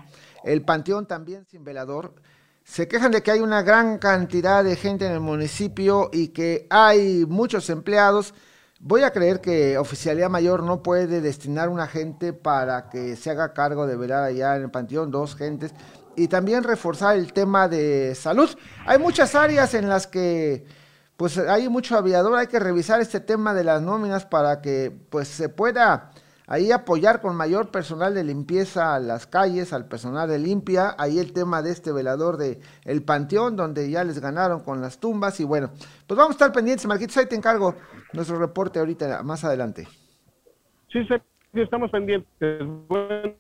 el 0.44 0.64
panteón 0.64 1.08
también 1.08 1.48
sin 1.48 1.64
velador, 1.64 2.14
se 2.64 2.88
quejan 2.88 3.12
de 3.12 3.22
que 3.22 3.32
hay 3.32 3.40
una 3.40 3.64
gran 3.64 3.98
cantidad 3.98 4.64
de 4.64 4.76
gente 4.76 5.06
en 5.06 5.14
el 5.14 5.20
municipio 5.20 6.10
y 6.14 6.30
que 6.30 6.68
hay 6.70 7.26
muchos 7.28 7.70
empleados. 7.70 8.34
Voy 8.80 9.04
a 9.04 9.12
creer 9.12 9.42
que 9.42 9.78
Oficialía 9.78 10.30
Mayor 10.30 10.64
no 10.64 10.82
puede 10.82 11.22
destinar 11.22 11.70
una 11.70 11.88
gente 11.88 12.34
para 12.34 12.90
que 12.90 13.16
se 13.16 13.30
haga 13.30 13.54
cargo 13.54 13.88
de 13.88 13.96
velar 13.96 14.24
allá 14.24 14.56
en 14.56 14.64
el 14.64 14.72
panteón, 14.72 15.12
dos 15.12 15.36
gentes 15.36 15.74
y 16.16 16.28
también 16.28 16.64
reforzar 16.64 17.16
el 17.18 17.34
tema 17.34 17.68
de 17.68 18.16
salud. 18.16 18.50
Hay 18.86 19.00
muchas 19.00 19.36
áreas 19.36 19.74
en 19.74 19.88
las 19.88 20.08
que 20.08 20.66
pues 21.18 21.38
hay 21.38 21.70
mucho 21.70 21.96
aviador, 21.98 22.36
hay 22.36 22.48
que 22.48 22.60
revisar 22.60 23.00
este 23.02 23.20
tema 23.20 23.54
de 23.54 23.64
las 23.64 23.82
nóminas 23.82 24.26
para 24.26 24.62
que 24.62 24.92
pues 25.10 25.28
se 25.28 25.50
pueda 25.50 26.12
ahí 26.48 26.72
apoyar 26.72 27.22
con 27.22 27.36
mayor 27.36 27.70
personal 27.70 28.14
de 28.14 28.24
limpieza 28.24 28.96
a 28.96 29.00
las 29.00 29.28
calles, 29.28 29.74
al 29.74 29.88
personal 29.88 30.30
de 30.30 30.40
limpia, 30.40 30.96
ahí 30.98 31.20
el 31.20 31.34
tema 31.34 31.62
de 31.62 31.72
este 31.72 31.92
velador 31.92 32.38
de 32.38 32.60
el 32.86 33.04
panteón 33.04 33.56
donde 33.56 33.90
ya 33.90 34.04
les 34.04 34.20
ganaron 34.20 34.62
con 34.62 34.82
las 34.82 35.00
tumbas 35.00 35.40
y 35.40 35.44
bueno, 35.44 35.72
pues 36.08 36.18
vamos 36.18 36.32
a 36.32 36.34
estar 36.34 36.52
pendientes, 36.52 36.86
Marquitos, 36.86 37.18
ahí 37.18 37.26
te 37.26 37.36
encargo 37.36 37.76
nuestro 38.14 38.38
reporte 38.38 38.80
ahorita 38.80 39.24
más 39.24 39.44
adelante. 39.44 39.88
Sí, 40.92 41.00
sí 41.08 41.16
estamos 41.54 41.92
pendientes. 41.92 42.68
Buen 42.88 43.38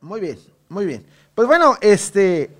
muy 0.00 0.20
bien, 0.20 0.38
muy 0.68 0.86
bien. 0.86 1.04
Pues 1.34 1.48
bueno, 1.48 1.74
este, 1.80 2.50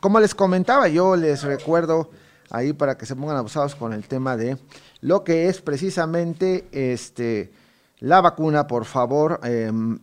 como 0.00 0.20
les 0.20 0.34
comentaba, 0.34 0.88
yo 0.88 1.16
les 1.16 1.42
recuerdo 1.42 2.10
ahí 2.50 2.72
para 2.72 2.96
que 2.96 3.06
se 3.06 3.16
pongan 3.16 3.36
abusados 3.36 3.74
con 3.74 3.92
el 3.92 4.06
tema 4.06 4.36
de 4.36 4.56
lo 5.00 5.24
que 5.24 5.48
es 5.48 5.60
precisamente 5.60 6.66
este 6.72 7.52
la 8.00 8.20
vacuna, 8.20 8.66
por 8.66 8.84
favor, 8.84 9.40
em, 9.42 9.98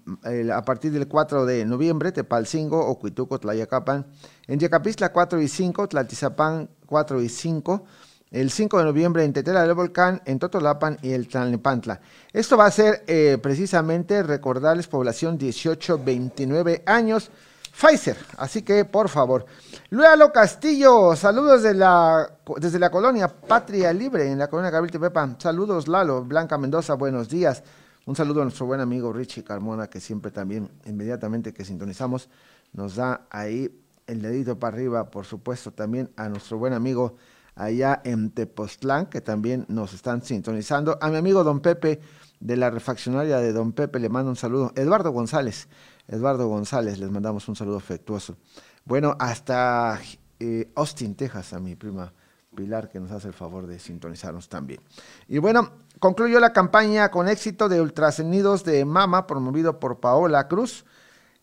a 0.52 0.62
partir 0.64 0.92
del 0.92 1.08
4 1.08 1.46
de 1.46 1.64
noviembre, 1.66 2.12
Tepalcingo, 2.12 2.86
Ocuituco, 2.86 3.40
Tlayacapan, 3.40 4.06
en 4.48 4.60
Yacapistla 4.60 5.14
4 5.14 5.42
y 5.42 5.48
5, 5.48 5.88
Tlaltizapán 5.88 6.70
4 6.86 7.22
y 7.22 7.30
5, 7.30 7.86
el 8.32 8.52
5 8.52 8.80
de 8.80 8.84
noviembre 8.84 9.24
en 9.24 9.32
Tetela 9.32 9.62
del 9.62 9.74
Volcán, 9.76 10.22
en 10.26 10.40
Totolapan 10.40 10.98
y 11.02 11.14
el 11.14 11.30
Tlalnepantla. 11.30 12.02
Esto 12.34 12.58
va 12.58 12.66
a 12.66 12.72
ser 12.72 13.04
eh, 13.08 13.38
precisamente 13.42 14.24
recordarles 14.24 14.88
población 14.88 15.40
18-29 15.40 16.84
años, 16.86 17.32
Pfizer, 17.72 18.18
así 18.38 18.62
que 18.62 18.84
por 18.84 19.08
favor. 19.08 19.46
Luego 19.90 20.32
Castillo, 20.34 21.16
saludos 21.16 21.64
de 21.64 21.74
la, 21.74 22.30
desde 22.58 22.80
la 22.80 22.90
colonia 22.90 23.28
Patria 23.28 23.94
Libre, 23.94 24.30
en 24.30 24.40
la 24.40 24.50
colonia 24.50 24.72
Gabriel 24.72 25.00
Pepa. 25.00 25.36
Saludos 25.38 25.88
Lalo, 25.88 26.24
Blanca 26.24 26.58
Mendoza, 26.58 26.96
buenos 26.96 27.30
días. 27.30 27.64
Un 28.06 28.16
saludo 28.16 28.42
a 28.42 28.44
nuestro 28.44 28.68
buen 28.68 28.82
amigo 28.82 29.12
Richie 29.12 29.44
Carmona, 29.44 29.88
que 29.88 30.00
siempre 30.00 30.30
también, 30.30 30.70
inmediatamente 30.86 31.54
que 31.54 31.66
sintonizamos, 31.66 32.30
nos 32.72 32.96
da 32.96 33.26
ahí 33.32 33.72
el 34.06 34.22
dedito 34.22 34.60
para 34.60 34.78
arriba, 34.78 35.10
por 35.10 35.26
supuesto, 35.26 35.72
también 35.72 36.12
a 36.16 36.30
nuestro 36.30 36.60
buen 36.60 36.74
amigo 36.74 37.16
allá 37.56 38.02
en 38.04 38.30
Tepoztlán, 38.30 39.08
que 39.08 39.22
también 39.22 39.66
nos 39.70 39.94
están 39.94 40.22
sintonizando. 40.22 41.00
A 41.02 41.10
mi 41.10 41.18
amigo 41.18 41.44
Don 41.44 41.62
Pepe 41.62 42.00
de 42.40 42.58
la 42.58 42.70
refaccionaria 42.70 43.40
de 43.40 43.52
Don 43.54 43.72
Pepe 43.72 44.00
le 44.00 44.10
mando 44.10 44.30
un 44.30 44.36
saludo. 44.36 44.72
Eduardo 44.76 45.10
González, 45.12 45.68
Eduardo 46.08 46.48
González, 46.48 47.00
les 47.00 47.10
mandamos 47.10 47.48
un 47.48 47.56
saludo 47.56 47.78
afectuoso. 47.78 48.38
Bueno, 48.84 49.16
hasta 49.18 50.00
eh, 50.40 50.70
Austin, 50.76 51.16
Texas, 51.16 51.54
a 51.54 51.60
mi 51.60 51.76
prima 51.76 52.14
Pilar, 52.56 52.88
que 52.88 53.00
nos 53.00 53.12
hace 53.12 53.30
el 53.30 53.34
favor 53.34 53.66
de 53.66 53.80
sintonizarnos 53.80 54.48
también. 54.48 54.80
Y 55.28 55.40
bueno, 55.40 55.85
concluyó 56.00 56.40
la 56.40 56.54
campaña 56.54 57.10
con 57.12 57.28
éxito 57.28 57.70
de 57.70 57.82
ultrasonidos 57.82 58.64
de 58.64 58.86
mama, 58.86 59.28
promovido 59.28 59.80
por 59.80 60.00
Paola 60.00 60.48
Cruz. 60.48 60.86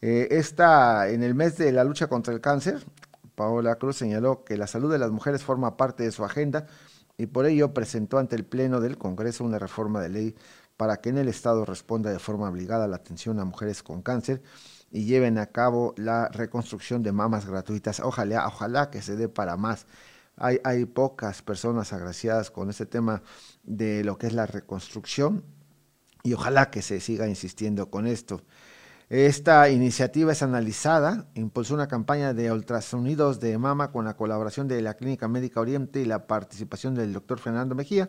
Eh, 0.00 0.28
en 0.30 1.22
el 1.22 1.34
mes 1.34 1.56
de 1.58 1.72
la 1.72 1.84
lucha 1.84 2.08
contra 2.08 2.34
el 2.34 2.40
cáncer, 2.40 2.84
Paola 3.34 3.76
Cruz 3.76 3.96
señaló 3.96 4.44
que 4.44 4.56
la 4.56 4.66
salud 4.66 4.90
de 4.90 4.98
las 4.98 5.10
mujeres 5.10 5.42
forma 5.42 5.76
parte 5.76 6.02
de 6.02 6.12
su 6.12 6.24
agenda 6.24 6.66
y 7.16 7.26
por 7.26 7.46
ello 7.46 7.72
presentó 7.72 8.18
ante 8.18 8.36
el 8.36 8.44
Pleno 8.44 8.80
del 8.80 8.98
Congreso 8.98 9.44
una 9.44 9.58
reforma 9.58 10.00
de 10.00 10.08
ley 10.08 10.36
para 10.76 10.96
que 10.96 11.10
en 11.10 11.18
el 11.18 11.28
Estado 11.28 11.64
responda 11.64 12.10
de 12.10 12.18
forma 12.18 12.48
obligada 12.48 12.88
la 12.88 12.96
atención 12.96 13.38
a 13.38 13.44
mujeres 13.44 13.82
con 13.82 14.02
cáncer 14.02 14.42
y 14.90 15.04
lleven 15.04 15.38
a 15.38 15.46
cabo 15.46 15.94
la 15.96 16.28
reconstrucción 16.28 17.02
de 17.02 17.12
mamas 17.12 17.46
gratuitas. 17.46 18.00
Ojalá, 18.00 18.46
ojalá 18.46 18.90
que 18.90 19.02
se 19.02 19.16
dé 19.16 19.28
para 19.28 19.56
más. 19.56 19.86
Hay, 20.36 20.60
hay 20.64 20.84
pocas 20.84 21.42
personas 21.42 21.92
agraciadas 21.92 22.50
con 22.50 22.70
este 22.70 22.86
tema 22.86 23.22
de 23.62 24.04
lo 24.04 24.18
que 24.18 24.26
es 24.26 24.32
la 24.32 24.46
reconstrucción 24.46 25.44
y 26.22 26.34
ojalá 26.34 26.70
que 26.70 26.82
se 26.82 27.00
siga 27.00 27.28
insistiendo 27.28 27.90
con 27.90 28.06
esto. 28.06 28.42
Esta 29.08 29.68
iniciativa 29.68 30.32
es 30.32 30.42
analizada, 30.42 31.26
impulsó 31.34 31.74
una 31.74 31.86
campaña 31.86 32.32
de 32.32 32.50
ultrasonidos 32.50 33.40
de 33.40 33.58
mama 33.58 33.92
con 33.92 34.06
la 34.06 34.16
colaboración 34.16 34.68
de 34.68 34.80
la 34.80 34.94
Clínica 34.94 35.28
Médica 35.28 35.60
Oriente 35.60 36.00
y 36.00 36.06
la 36.06 36.26
participación 36.26 36.94
del 36.94 37.12
doctor 37.12 37.38
Fernando 37.38 37.74
Mejía, 37.74 38.08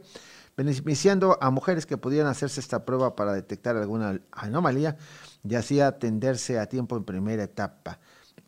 beneficiando 0.56 1.38
a 1.42 1.50
mujeres 1.50 1.86
que 1.86 1.98
pudieran 1.98 2.28
hacerse 2.28 2.62
esta 2.62 2.86
prueba 2.86 3.18
para 3.18 3.34
detectar 3.34 3.76
alguna 3.76 4.22
anomalía 4.32 4.96
y 5.44 5.56
así 5.56 5.82
atenderse 5.82 6.58
a 6.58 6.68
tiempo 6.68 6.96
en 6.96 7.04
primera 7.04 7.44
etapa. 7.44 8.00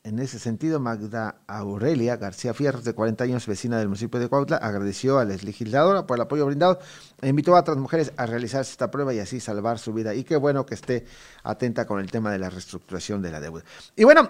En 0.05 0.19
ese 0.19 0.38
sentido, 0.38 0.79
Magda 0.79 1.38
Aurelia 1.47 2.15
García 2.17 2.53
Fierros, 2.53 2.83
de 2.83 2.93
40 2.93 3.24
años, 3.24 3.47
vecina 3.47 3.79
del 3.79 3.88
municipio 3.88 4.19
de 4.19 4.29
Cuautla, 4.29 4.57
agradeció 4.57 5.17
a 5.17 5.25
la 5.25 5.35
legisladora 5.35 6.05
por 6.05 6.17
el 6.17 6.21
apoyo 6.21 6.45
brindado 6.45 6.77
e 7.24 7.29
invitó 7.29 7.55
a 7.55 7.62
otras 7.62 7.77
mujeres 7.77 8.13
a 8.15 8.27
realizarse 8.27 8.69
esta 8.69 8.91
prueba 8.91 9.15
y 9.15 9.19
así 9.19 9.39
salvar 9.39 9.79
su 9.79 9.93
vida. 9.93 10.13
Y 10.13 10.24
qué 10.24 10.35
bueno 10.35 10.63
que 10.63 10.75
esté 10.75 11.07
atenta 11.41 11.88
con 11.88 12.00
el 12.00 12.12
tema 12.12 12.31
de 12.31 12.38
la 12.38 12.51
reestructuración 12.51 13.24
de 13.24 13.31
la 13.31 13.39
deuda. 13.39 13.63
Y 13.95 14.03
bueno, 14.03 14.29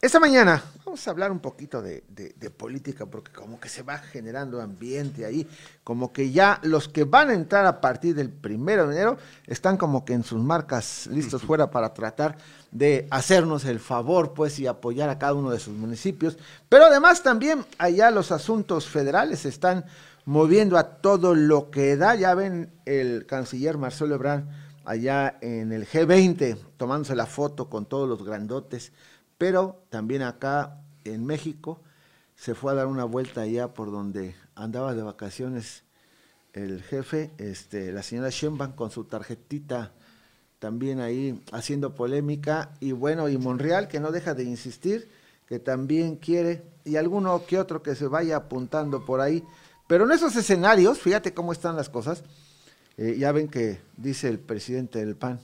esta 0.00 0.20
mañana 0.20 0.62
vamos 0.84 1.08
a 1.08 1.10
hablar 1.10 1.32
un 1.32 1.40
poquito 1.40 1.82
de, 1.82 2.04
política 2.56 3.06
porque 3.06 3.32
como 3.32 3.58
que 3.58 3.68
se 3.68 3.82
va 3.82 3.98
generando 3.98 4.60
ambiente 4.60 5.24
ahí, 5.24 5.48
como 5.82 6.12
que 6.12 6.30
ya 6.30 6.60
los 6.62 6.88
que 6.88 7.04
van 7.04 7.30
a 7.30 7.34
entrar 7.34 7.66
a 7.66 7.80
partir 7.80 8.14
del 8.14 8.30
primero 8.30 8.86
de 8.86 8.94
enero 8.94 9.18
están 9.46 9.76
como 9.76 10.04
que 10.04 10.12
en 10.12 10.22
sus 10.22 10.40
marcas 10.40 11.08
listos 11.08 11.42
fuera 11.42 11.70
para 11.70 11.92
tratar 11.92 12.38
de 12.78 13.06
hacernos 13.10 13.64
el 13.64 13.80
favor 13.80 14.34
pues 14.34 14.58
y 14.58 14.66
apoyar 14.66 15.08
a 15.08 15.18
cada 15.18 15.34
uno 15.34 15.50
de 15.50 15.58
sus 15.58 15.74
municipios, 15.74 16.36
pero 16.68 16.84
además 16.84 17.22
también 17.22 17.64
allá 17.78 18.10
los 18.10 18.32
asuntos 18.32 18.86
federales 18.86 19.40
se 19.40 19.48
están 19.48 19.84
moviendo 20.24 20.76
a 20.76 20.96
todo 20.96 21.34
lo 21.34 21.70
que 21.70 21.96
da, 21.96 22.14
ya 22.14 22.34
ven 22.34 22.70
el 22.84 23.26
canciller 23.26 23.78
Marcelo 23.78 24.16
Ebrard 24.16 24.44
allá 24.84 25.36
en 25.40 25.72
el 25.72 25.86
G20 25.86 26.58
tomándose 26.76 27.14
la 27.16 27.26
foto 27.26 27.68
con 27.68 27.86
todos 27.86 28.08
los 28.08 28.24
grandotes. 28.24 28.92
Pero 29.38 29.84
también 29.90 30.22
acá 30.22 30.80
en 31.04 31.26
México 31.26 31.82
se 32.34 32.54
fue 32.54 32.72
a 32.72 32.76
dar 32.76 32.86
una 32.86 33.04
vuelta 33.04 33.42
allá 33.42 33.74
por 33.74 33.90
donde 33.90 34.34
andaba 34.54 34.94
de 34.94 35.02
vacaciones 35.02 35.84
el 36.52 36.82
jefe, 36.82 37.32
este, 37.36 37.92
la 37.92 38.02
señora 38.02 38.30
Sheinbaum 38.30 38.72
con 38.72 38.90
su 38.90 39.04
tarjetita 39.04 39.92
también 40.58 41.00
ahí 41.00 41.40
haciendo 41.52 41.94
polémica 41.94 42.70
y 42.80 42.92
bueno, 42.92 43.28
y 43.28 43.38
Monreal 43.38 43.88
que 43.88 44.00
no 44.00 44.10
deja 44.10 44.34
de 44.34 44.44
insistir 44.44 45.08
que 45.46 45.58
también 45.58 46.16
quiere 46.16 46.64
y 46.84 46.96
alguno 46.96 47.44
que 47.46 47.58
otro 47.58 47.82
que 47.82 47.94
se 47.94 48.06
vaya 48.06 48.36
apuntando 48.36 49.04
por 49.04 49.20
ahí. 49.20 49.44
Pero 49.86 50.04
en 50.04 50.12
esos 50.12 50.34
escenarios, 50.36 50.98
fíjate 50.98 51.34
cómo 51.34 51.52
están 51.52 51.76
las 51.76 51.88
cosas, 51.88 52.24
eh, 52.96 53.16
ya 53.18 53.32
ven 53.32 53.48
que 53.48 53.78
dice 53.96 54.28
el 54.28 54.38
presidente 54.38 54.98
del 54.98 55.16
PAN, 55.16 55.40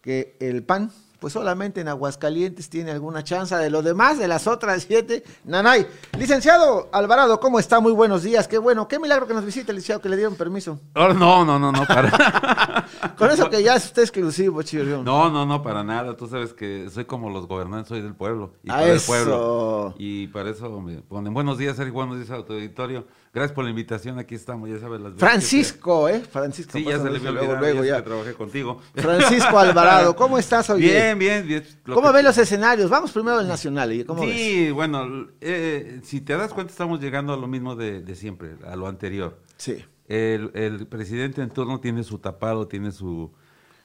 que 0.00 0.36
el 0.38 0.62
PAN 0.62 0.92
pues 1.22 1.34
solamente 1.34 1.80
en 1.80 1.86
Aguascalientes 1.86 2.68
tiene 2.68 2.90
alguna 2.90 3.22
chance. 3.22 3.54
De 3.54 3.70
lo 3.70 3.80
demás, 3.80 4.18
de 4.18 4.26
las 4.26 4.48
otras 4.48 4.82
siete, 4.82 5.22
nanay. 5.44 5.86
Licenciado 6.18 6.88
Alvarado, 6.90 7.38
¿cómo 7.38 7.60
está? 7.60 7.78
Muy 7.78 7.92
buenos 7.92 8.24
días. 8.24 8.48
Qué 8.48 8.58
bueno. 8.58 8.88
Qué 8.88 8.98
milagro 8.98 9.28
que 9.28 9.32
nos 9.32 9.44
visite, 9.44 9.72
licenciado, 9.72 10.00
que 10.00 10.08
le 10.08 10.16
dieron 10.16 10.34
permiso. 10.34 10.80
Oh, 10.96 11.14
no, 11.14 11.44
no, 11.44 11.60
no, 11.60 11.70
no, 11.70 11.86
para. 11.86 12.88
Con 13.16 13.30
eso 13.30 13.48
que 13.48 13.62
ya 13.62 13.76
es 13.76 13.84
usted 13.84 14.02
exclusivo, 14.02 14.64
Chirrión. 14.64 15.04
No, 15.04 15.30
no, 15.30 15.46
no, 15.46 15.62
para 15.62 15.84
nada. 15.84 16.16
Tú 16.16 16.26
sabes 16.26 16.52
que 16.52 16.90
soy 16.90 17.04
como 17.04 17.30
los 17.30 17.46
gobernantes, 17.46 17.90
soy 17.90 18.00
del 18.00 18.16
pueblo. 18.16 18.54
Y 18.64 18.70
para 18.70 18.92
el 18.92 19.00
pueblo. 19.00 19.94
Y 19.98 20.26
para 20.26 20.50
eso 20.50 20.80
me 20.80 21.02
ponen 21.02 21.32
buenos 21.32 21.56
días, 21.56 21.78
Eric, 21.78 21.94
buenos 21.94 22.16
días 22.16 22.30
a 22.32 22.44
tu 22.44 22.54
auditorio. 22.54 23.06
Gracias 23.34 23.54
por 23.54 23.64
la 23.64 23.70
invitación, 23.70 24.18
aquí 24.18 24.34
estamos, 24.34 24.68
ya 24.68 24.78
sabes 24.78 25.00
las 25.00 25.14
Francisco, 25.14 26.06
¿eh? 26.06 26.20
Francisco. 26.20 26.72
Sí, 26.76 26.84
ya 26.84 26.98
se 26.98 27.08
le 27.08 27.18
vio 27.18 27.32
luego, 27.32 27.56
luego 27.56 27.82
ya. 27.82 27.96
Que 27.96 28.02
trabajé 28.02 28.34
contigo. 28.34 28.82
Francisco 28.94 29.58
Alvarado, 29.58 30.14
¿cómo 30.16 30.36
estás 30.36 30.68
hoy? 30.68 30.82
Bien, 30.82 31.18
bien, 31.18 31.46
bien. 31.46 31.64
¿Cómo 31.86 32.12
ven 32.12 32.26
los 32.26 32.36
escenarios? 32.36 32.90
Vamos 32.90 33.10
primero 33.10 33.38
al 33.38 33.48
Nacional, 33.48 34.04
¿cómo 34.06 34.22
Sí, 34.24 34.70
bueno, 34.70 35.28
eh, 35.40 36.00
si 36.04 36.20
te 36.20 36.36
das 36.36 36.52
cuenta 36.52 36.72
estamos 36.72 37.00
llegando 37.00 37.32
a 37.32 37.38
lo 37.38 37.46
mismo 37.46 37.74
de, 37.74 38.02
de 38.02 38.14
siempre, 38.16 38.56
a 38.66 38.76
lo 38.76 38.86
anterior. 38.86 39.38
Sí. 39.56 39.82
El, 40.08 40.50
el, 40.52 40.86
presidente 40.86 41.40
en 41.40 41.48
turno 41.48 41.80
tiene 41.80 42.04
su 42.04 42.18
tapado, 42.18 42.68
tiene 42.68 42.92
su, 42.92 43.32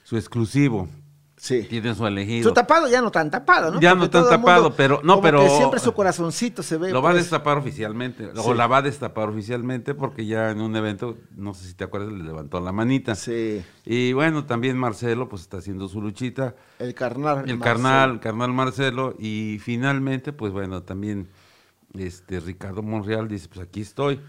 su 0.02 0.18
exclusivo. 0.18 0.90
Sí. 1.38 1.62
Tiene 1.62 1.94
su 1.94 2.04
elegido. 2.04 2.48
Su 2.48 2.52
tapado 2.54 2.88
ya 2.88 3.00
no 3.00 3.12
tan 3.12 3.30
tapado, 3.30 3.70
¿no? 3.70 3.80
Ya 3.80 3.94
no 3.94 4.10
tan 4.10 4.28
tapado, 4.28 4.74
pero 4.74 5.00
no, 5.04 5.20
pero 5.20 5.48
siempre 5.48 5.78
su 5.78 5.92
corazoncito 5.94 6.62
se 6.64 6.76
ve. 6.76 6.90
Lo 6.90 7.00
va 7.00 7.10
a 7.10 7.12
pues. 7.12 7.24
destapar 7.24 7.58
oficialmente, 7.58 8.30
o 8.36 8.54
la 8.54 8.66
va 8.66 8.78
a 8.78 8.82
destapar 8.82 9.28
oficialmente 9.28 9.94
porque 9.94 10.26
ya 10.26 10.50
en 10.50 10.60
un 10.60 10.74
evento, 10.74 11.16
no 11.36 11.54
sé 11.54 11.68
si 11.68 11.74
te 11.74 11.84
acuerdas, 11.84 12.12
le 12.12 12.24
levantó 12.24 12.60
la 12.60 12.72
manita. 12.72 13.14
Sí. 13.14 13.62
Y 13.84 14.12
bueno, 14.12 14.46
también 14.46 14.76
Marcelo 14.76 15.28
pues 15.28 15.42
está 15.42 15.58
haciendo 15.58 15.88
su 15.88 16.02
luchita. 16.02 16.56
El 16.80 16.94
carnal. 16.94 17.48
El 17.48 17.60
carnal, 17.60 18.18
carnal 18.18 18.52
Marcelo 18.52 19.14
y 19.18 19.58
finalmente 19.62 20.32
pues 20.32 20.52
bueno, 20.52 20.82
también 20.82 21.28
este 21.96 22.40
Ricardo 22.40 22.82
Monreal 22.82 23.28
dice, 23.28 23.48
pues 23.48 23.66
aquí 23.66 23.82
estoy. 23.82 24.20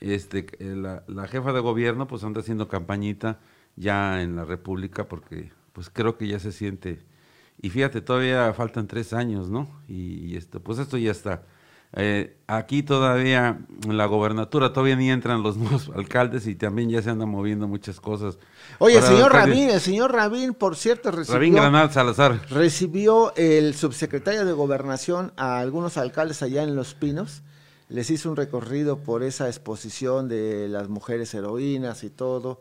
Este 0.00 0.46
la, 0.60 1.04
la 1.08 1.26
jefa 1.26 1.52
de 1.52 1.60
gobierno 1.60 2.06
pues 2.06 2.22
anda 2.22 2.40
haciendo 2.40 2.68
campañita 2.68 3.38
ya 3.76 4.22
en 4.22 4.36
la 4.36 4.44
República 4.44 5.08
porque 5.08 5.52
pues 5.80 5.88
creo 5.90 6.18
que 6.18 6.28
ya 6.28 6.38
se 6.38 6.52
siente. 6.52 6.98
Y 7.62 7.70
fíjate, 7.70 8.02
todavía 8.02 8.52
faltan 8.52 8.86
tres 8.86 9.14
años, 9.14 9.48
¿no? 9.48 9.66
Y, 9.88 10.36
esto, 10.36 10.60
pues 10.60 10.78
esto 10.78 10.98
ya 10.98 11.10
está. 11.10 11.44
Eh, 11.94 12.36
aquí 12.46 12.82
todavía 12.82 13.60
en 13.86 13.96
la 13.96 14.04
gobernatura 14.04 14.74
todavía 14.74 14.94
ni 14.94 15.10
entran 15.10 15.42
los 15.42 15.56
nuevos 15.56 15.90
alcaldes 15.96 16.46
y 16.46 16.54
también 16.54 16.90
ya 16.90 17.00
se 17.00 17.08
andan 17.08 17.30
moviendo 17.30 17.66
muchas 17.66 17.98
cosas. 17.98 18.38
Oye, 18.78 18.98
el 18.98 19.02
señor 19.02 19.32
Rabín, 19.32 19.70
el 19.70 19.80
señor 19.80 20.12
Rabín, 20.12 20.52
por 20.52 20.76
cierto, 20.76 21.12
recibió, 21.12 21.38
Rabín 21.38 21.54
Granal 21.54 21.90
Salazar. 21.90 22.42
recibió 22.50 23.34
el 23.36 23.74
subsecretario 23.74 24.44
de 24.44 24.52
Gobernación 24.52 25.32
a 25.38 25.60
algunos 25.60 25.96
alcaldes 25.96 26.42
allá 26.42 26.62
en 26.62 26.76
Los 26.76 26.92
Pinos. 26.92 27.40
Les 27.88 28.10
hizo 28.10 28.28
un 28.28 28.36
recorrido 28.36 28.98
por 28.98 29.22
esa 29.22 29.46
exposición 29.46 30.28
de 30.28 30.68
las 30.68 30.90
mujeres 30.90 31.32
heroínas 31.32 32.04
y 32.04 32.10
todo 32.10 32.60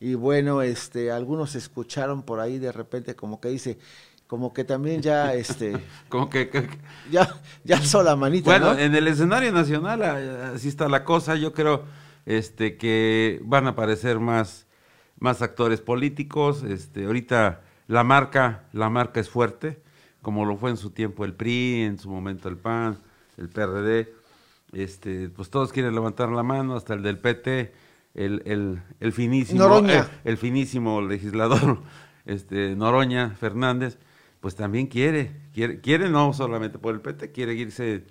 y 0.00 0.14
bueno, 0.14 0.62
este, 0.62 1.10
algunos 1.10 1.54
escucharon 1.54 2.22
por 2.22 2.40
ahí 2.40 2.58
de 2.58 2.72
repente 2.72 3.16
como 3.16 3.40
que 3.40 3.48
dice, 3.48 3.78
como 4.26 4.52
que 4.52 4.64
también 4.64 5.00
ya, 5.00 5.34
este, 5.34 5.76
como 6.08 6.28
que, 6.28 6.50
ya, 7.10 7.40
ya 7.64 7.76
alzó 7.76 8.02
la 8.02 8.16
manita. 8.16 8.50
Bueno, 8.50 8.78
en 8.78 8.94
el 8.94 9.08
escenario 9.08 9.52
nacional 9.52 10.02
así 10.54 10.68
está 10.68 10.88
la 10.88 11.04
cosa. 11.04 11.36
Yo 11.36 11.52
creo, 11.52 11.84
este, 12.26 12.76
que 12.76 13.40
van 13.44 13.66
a 13.66 13.70
aparecer 13.70 14.18
más, 14.18 14.66
más 15.18 15.42
actores 15.42 15.80
políticos. 15.80 16.62
Este, 16.62 17.06
ahorita 17.06 17.62
la 17.86 18.04
marca, 18.04 18.64
la 18.72 18.90
marca 18.90 19.20
es 19.20 19.30
fuerte, 19.30 19.80
como 20.20 20.44
lo 20.44 20.56
fue 20.56 20.70
en 20.70 20.76
su 20.76 20.90
tiempo 20.90 21.24
el 21.24 21.34
PRI, 21.34 21.82
en 21.82 21.98
su 21.98 22.10
momento 22.10 22.48
el 22.48 22.58
PAN, 22.58 22.98
el 23.38 23.48
PRD. 23.48 24.12
Este, 24.72 25.30
pues 25.30 25.48
todos 25.48 25.72
quieren 25.72 25.94
levantar 25.94 26.28
la 26.28 26.42
mano, 26.42 26.76
hasta 26.76 26.92
el 26.92 27.02
del 27.02 27.18
PT 27.18 27.85
el, 28.16 28.42
el, 28.46 28.82
el 28.98 29.12
finísimo, 29.12 29.78
eh, 29.86 30.04
el 30.24 30.38
finísimo 30.38 31.02
legislador 31.02 31.82
este, 32.24 32.74
Noroña 32.74 33.30
Fernández, 33.38 33.98
pues 34.40 34.56
también 34.56 34.86
quiere, 34.86 35.32
quiere, 35.52 35.80
quiere 35.80 36.08
no 36.08 36.32
solamente 36.32 36.78
por 36.78 36.94
el 36.94 37.00
PT, 37.00 37.30
quiere 37.32 37.54
irse 37.54 38.04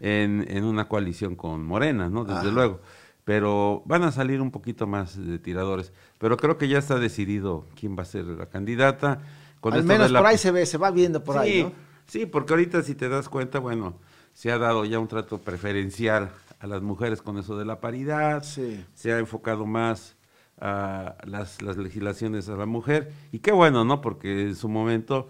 en, 0.00 0.46
en 0.48 0.64
una 0.64 0.88
coalición 0.88 1.36
con 1.36 1.64
Morena, 1.64 2.08
¿no? 2.08 2.24
Desde 2.24 2.50
luego. 2.50 2.80
Pero 3.24 3.82
van 3.84 4.02
a 4.02 4.10
salir 4.10 4.40
un 4.40 4.50
poquito 4.50 4.86
más 4.86 5.16
de 5.16 5.38
tiradores. 5.38 5.92
Pero 6.18 6.36
creo 6.36 6.58
que 6.58 6.66
ya 6.66 6.78
está 6.78 6.98
decidido 6.98 7.66
quién 7.78 7.96
va 7.96 8.02
a 8.02 8.06
ser 8.06 8.24
la 8.24 8.46
candidata. 8.46 9.22
Al 9.62 9.84
menos 9.84 10.10
por 10.10 10.26
ahí 10.26 10.38
se 10.38 10.50
ve, 10.50 10.66
se 10.66 10.76
va 10.76 10.90
viendo 10.90 11.22
por 11.22 11.38
ahí, 11.38 11.62
¿no? 11.62 11.72
Sí, 12.06 12.26
porque 12.26 12.52
ahorita 12.52 12.82
si 12.82 12.96
te 12.96 13.08
das 13.08 13.28
cuenta, 13.28 13.60
bueno, 13.60 13.94
se 14.32 14.50
ha 14.50 14.58
dado 14.58 14.84
ya 14.84 14.98
un 14.98 15.06
trato 15.06 15.38
preferencial 15.38 16.32
a 16.62 16.68
las 16.68 16.80
mujeres 16.80 17.22
con 17.22 17.38
eso 17.38 17.58
de 17.58 17.64
la 17.64 17.80
paridad, 17.80 18.44
se 18.44 19.12
ha 19.12 19.18
enfocado 19.18 19.66
más 19.66 20.16
a 20.60 21.16
las, 21.24 21.60
las, 21.60 21.76
legislaciones 21.76 22.48
a 22.48 22.56
la 22.56 22.66
mujer, 22.66 23.12
y 23.32 23.40
qué 23.40 23.50
bueno, 23.50 23.84
¿no? 23.84 24.00
Porque 24.00 24.42
en 24.42 24.54
su 24.54 24.68
momento, 24.68 25.28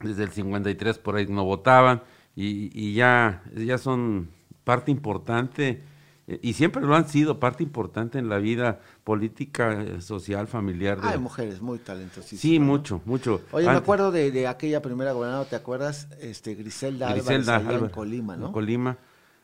desde 0.00 0.24
el 0.24 0.30
53 0.30 0.98
por 0.98 1.16
ahí 1.16 1.26
no 1.28 1.44
votaban, 1.44 2.02
y, 2.36 2.70
y 2.78 2.92
ya, 2.92 3.42
ya 3.56 3.78
son 3.78 4.28
parte 4.64 4.90
importante, 4.90 5.82
eh, 6.26 6.38
y 6.42 6.52
siempre 6.52 6.82
lo 6.82 6.94
han 6.94 7.08
sido, 7.08 7.40
parte 7.40 7.62
importante 7.62 8.18
en 8.18 8.28
la 8.28 8.36
vida 8.36 8.80
política, 9.04 9.82
eh, 9.82 10.02
social, 10.02 10.46
familiar. 10.46 10.98
Hay 11.04 11.18
mujeres 11.18 11.62
muy 11.62 11.78
talentosísimas. 11.78 12.40
Sí, 12.42 12.60
mucho, 12.60 13.00
mucho. 13.06 13.40
Oye, 13.50 13.66
me 13.66 13.72
acuerdo 13.72 14.12
de, 14.12 14.30
de, 14.30 14.46
aquella 14.46 14.82
primera 14.82 15.12
gobernadora, 15.12 15.48
¿te 15.48 15.56
acuerdas? 15.56 16.08
Este, 16.20 16.54
Griselda, 16.54 17.14
Griselda 17.14 17.56
Álvarez, 17.56 17.82
en 17.84 17.88
Colima, 17.88 18.36
¿no? 18.36 18.52
Colima 18.52 18.98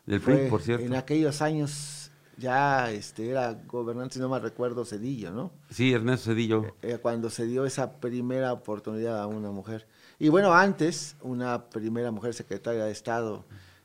del 0.09 0.21
PRI, 0.21 0.49
por 0.51 0.63
cierto. 0.63 0.85
En 0.85 0.95
aquellos 0.95 1.41
años 1.43 2.11
ya 2.37 2.91
este, 2.91 3.31
era 3.31 3.53
gobernante, 3.67 4.15
si 4.15 4.21
no 4.21 4.29
me 4.29 4.39
recuerdo, 4.39 4.85
Cedillo, 4.85 5.33
¿no? 5.33 5.51
Sí, 5.71 5.93
Ernesto 5.93 6.31
Cedillo. 6.31 6.75
Eh, 6.83 6.99
cuando 7.03 7.31
se 7.31 7.47
dio 7.47 7.65
esa 7.67 8.01
primera 8.01 8.53
oportunidad 8.53 9.21
a 9.21 9.27
una 9.27 9.51
mujer. 9.51 9.87
Y 10.19 10.29
bueno, 10.29 10.53
antes, 10.55 11.17
una 11.21 11.65
primera 11.71 12.11
mujer 12.11 12.35
secretaria 12.35 12.85
de 12.85 12.91
Estado 12.93 13.45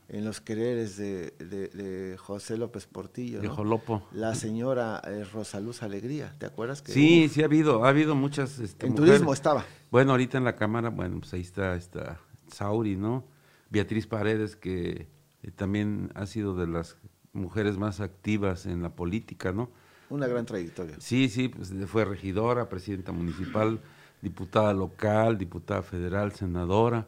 en 0.09 0.25
los 0.25 0.41
quereres 0.41 0.97
de, 0.97 1.31
de- 1.39 1.69
de 1.69 2.17
José 2.17 2.57
López 2.57 2.86
Portillo, 2.86 3.39
De 3.41 3.47
¿no? 3.47 3.55
Jolopo. 3.55 4.07
La 4.12 4.36
señora 4.36 5.01
eh, 5.07 5.23
Rosaluz 5.31 5.81
Alegría, 5.81 6.36
¿te 6.38 6.45
acuerdas? 6.45 6.81
Que 6.83 6.91
Sí, 6.91 7.29
sí 7.29 7.41
ha 7.41 7.45
habido, 7.45 7.86
ha 7.86 7.89
habido 7.89 8.13
muchas 8.13 8.59
este, 8.59 8.86
En 8.86 8.91
mujeres. 8.91 9.13
turismo 9.13 9.33
estaba. 9.33 9.65
Bueno, 9.89 10.12
ahorita 10.12 10.38
en 10.38 10.43
la 10.43 10.55
Cámara, 10.55 10.89
bueno, 10.89 11.19
pues 11.19 11.33
ahí 11.33 11.41
está, 11.41 11.75
está 11.75 12.19
Sauri, 12.51 12.95
¿no? 12.97 13.25
Beatriz 13.69 14.05
Paredes, 14.05 14.55
que 14.55 15.07
eh, 15.43 15.51
también 15.51 16.12
ha 16.15 16.25
sido 16.25 16.56
de 16.56 16.67
las 16.67 16.97
mujeres 17.34 17.77
más 17.77 17.99
activas 17.99 18.65
en 18.65 18.82
la 18.82 18.95
política, 18.95 19.51
¿no? 19.51 19.69
Una 20.10 20.27
gran 20.27 20.45
trayectoria. 20.45 20.95
Sí, 20.99 21.29
sí, 21.29 21.47
pues 21.47 21.73
fue 21.88 22.06
regidora, 22.06 22.69
presidenta 22.69 23.12
municipal, 23.12 23.79
diputada 24.21 24.73
local, 24.73 25.38
diputada 25.38 25.82
federal, 25.82 26.32
senadora 26.32 27.08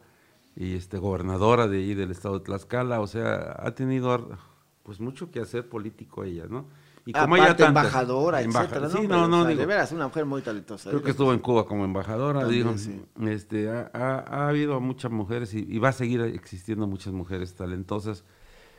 y 0.56 0.74
este 0.74 0.98
gobernadora 0.98 1.68
de 1.68 1.78
ahí 1.78 1.94
del 1.94 2.10
estado 2.10 2.38
de 2.38 2.44
Tlaxcala, 2.44 3.00
o 3.00 3.06
sea, 3.06 3.56
ha 3.58 3.74
tenido 3.74 4.38
pues 4.82 5.00
mucho 5.00 5.30
que 5.30 5.40
hacer 5.40 5.68
político 5.68 6.24
ella, 6.24 6.46
¿no? 6.48 6.66
Y 7.06 7.12
como 7.12 7.36
ella 7.36 7.44
Aparte, 7.44 7.62
tantas- 7.62 7.84
embajadora, 7.84 8.42
embaja- 8.42 8.64
etcétera. 8.66 8.90
Sí, 8.90 9.06
no, 9.06 9.24
o 9.24 9.28
no, 9.28 9.40
sea, 9.42 9.48
digo, 9.50 9.60
de 9.60 9.66
veras, 9.66 9.92
una 9.92 10.08
mujer 10.08 10.24
muy 10.26 10.42
talentosa. 10.42 10.90
Creo 10.90 11.02
que 11.02 11.12
estuvo 11.12 11.32
en 11.32 11.38
Cuba 11.38 11.64
como 11.64 11.84
embajadora, 11.84 12.40
También, 12.40 12.64
digo, 12.76 12.76
sí. 12.78 13.00
este, 13.30 13.70
ha, 13.70 13.88
ha- 13.94 14.24
ha 14.26 14.48
habido 14.48 14.80
muchas 14.80 15.12
mujeres 15.12 15.54
y, 15.54 15.64
y 15.68 15.78
va 15.78 15.90
a 15.90 15.92
seguir 15.92 16.20
existiendo 16.20 16.86
muchas 16.88 17.12
mujeres 17.12 17.54
talentosas. 17.54 18.24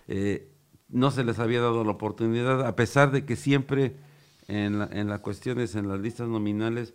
Eh, 0.09 0.51
no 0.89 1.09
se 1.11 1.23
les 1.23 1.39
había 1.39 1.61
dado 1.61 1.83
la 1.85 1.91
oportunidad, 1.91 2.65
a 2.67 2.75
pesar 2.75 3.11
de 3.11 3.25
que 3.25 3.35
siempre 3.37 3.95
en, 4.49 4.79
la, 4.79 4.89
en 4.91 5.07
las 5.09 5.21
cuestiones, 5.21 5.75
en 5.75 5.87
las 5.87 5.99
listas 5.99 6.27
nominales, 6.27 6.93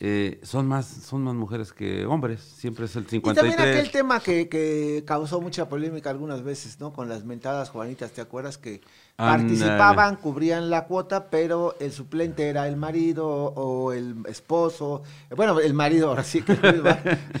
eh, 0.00 0.38
son 0.44 0.68
más 0.68 0.86
son 0.86 1.24
más 1.24 1.34
mujeres 1.34 1.72
que 1.72 2.06
hombres, 2.06 2.40
siempre 2.40 2.84
es 2.84 2.94
el 2.94 3.02
Y 3.02 3.20
también 3.20 3.34
53. 3.36 3.76
aquel 3.78 3.90
tema 3.90 4.20
que, 4.20 4.48
que 4.48 5.02
causó 5.06 5.40
mucha 5.40 5.68
polémica 5.68 6.08
algunas 6.10 6.44
veces, 6.44 6.78
¿no? 6.78 6.92
Con 6.92 7.08
las 7.08 7.24
mentadas 7.24 7.70
Juanitas, 7.70 8.12
¿te 8.12 8.20
acuerdas? 8.20 8.58
Que. 8.58 8.80
Participaban, 9.18 10.16
cubrían 10.16 10.70
la 10.70 10.84
cuota, 10.86 11.28
pero 11.28 11.74
el 11.80 11.90
suplente 11.92 12.48
era 12.48 12.68
el 12.68 12.76
marido 12.76 13.26
o 13.28 13.92
el 13.92 14.14
esposo. 14.28 15.02
Bueno, 15.36 15.58
el 15.58 15.74
marido, 15.74 16.08
ahora 16.08 16.22
sí 16.22 16.42
que 16.42 16.52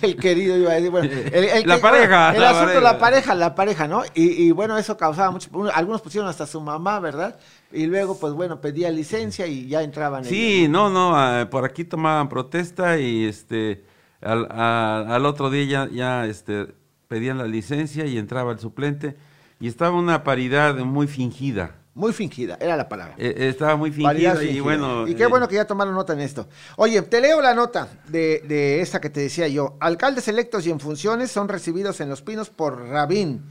el 0.02 0.16
querido 0.20 0.56
iba 0.56 0.72
a 0.72 0.74
decir, 0.74 0.90
bueno, 0.90 1.08
el, 1.12 1.44
el 1.44 1.68
La 1.68 1.76
que- 1.76 1.80
pareja, 1.82 2.34
El 2.34 2.40
la 2.40 2.50
asunto, 2.50 2.66
pareja. 2.66 2.80
la 2.80 2.98
pareja, 2.98 3.34
la 3.34 3.54
pareja, 3.54 3.88
¿no? 3.88 4.02
Y, 4.14 4.42
y 4.48 4.50
bueno, 4.50 4.76
eso 4.76 4.96
causaba 4.96 5.30
mucho. 5.30 5.48
Algunos 5.72 6.00
pusieron 6.02 6.28
hasta 6.28 6.46
su 6.46 6.60
mamá, 6.60 6.98
¿verdad? 7.00 7.38
Y 7.72 7.86
luego, 7.86 8.18
pues 8.18 8.32
bueno, 8.32 8.60
pedía 8.60 8.90
licencia 8.90 9.46
y 9.46 9.68
ya 9.68 9.82
entraban. 9.82 10.24
Sí, 10.24 10.66
no, 10.68 10.90
no, 10.90 11.14
ah, 11.16 11.48
por 11.50 11.64
aquí 11.64 11.84
tomaban 11.84 12.28
protesta 12.28 12.98
y 12.98 13.24
este 13.24 13.84
al, 14.20 14.48
a- 14.50 15.04
al 15.14 15.24
otro 15.26 15.48
día 15.48 15.64
ya, 15.64 15.88
ya 15.92 16.26
este, 16.26 16.74
pedían 17.06 17.38
la 17.38 17.46
licencia 17.46 18.04
y 18.04 18.18
entraba 18.18 18.50
el 18.52 18.58
suplente 18.58 19.16
y 19.60 19.68
estaba 19.68 19.96
una 19.96 20.24
paridad 20.24 20.74
muy 20.76 21.06
fingida. 21.06 21.74
Muy 21.94 22.12
fingida, 22.12 22.56
era 22.60 22.76
la 22.76 22.88
palabra. 22.88 23.14
Eh, 23.18 23.34
eh, 23.36 23.48
estaba 23.48 23.74
muy 23.74 23.90
fingida 23.90 24.42
y 24.44 24.60
bueno. 24.60 25.08
Y 25.08 25.16
qué 25.16 25.24
eh, 25.24 25.26
bueno 25.26 25.48
que 25.48 25.56
ya 25.56 25.66
tomaron 25.66 25.94
nota 25.94 26.12
en 26.12 26.20
esto. 26.20 26.48
Oye, 26.76 27.02
te 27.02 27.20
leo 27.20 27.40
la 27.40 27.54
nota 27.54 27.88
de, 28.06 28.44
de 28.46 28.80
esta 28.80 29.00
que 29.00 29.10
te 29.10 29.20
decía 29.20 29.48
yo. 29.48 29.76
Alcaldes 29.80 30.28
electos 30.28 30.64
y 30.66 30.70
en 30.70 30.78
funciones 30.78 31.32
son 31.32 31.48
recibidos 31.48 32.00
en 32.00 32.08
Los 32.08 32.22
Pinos 32.22 32.50
por 32.50 32.80
Rabín. 32.88 33.42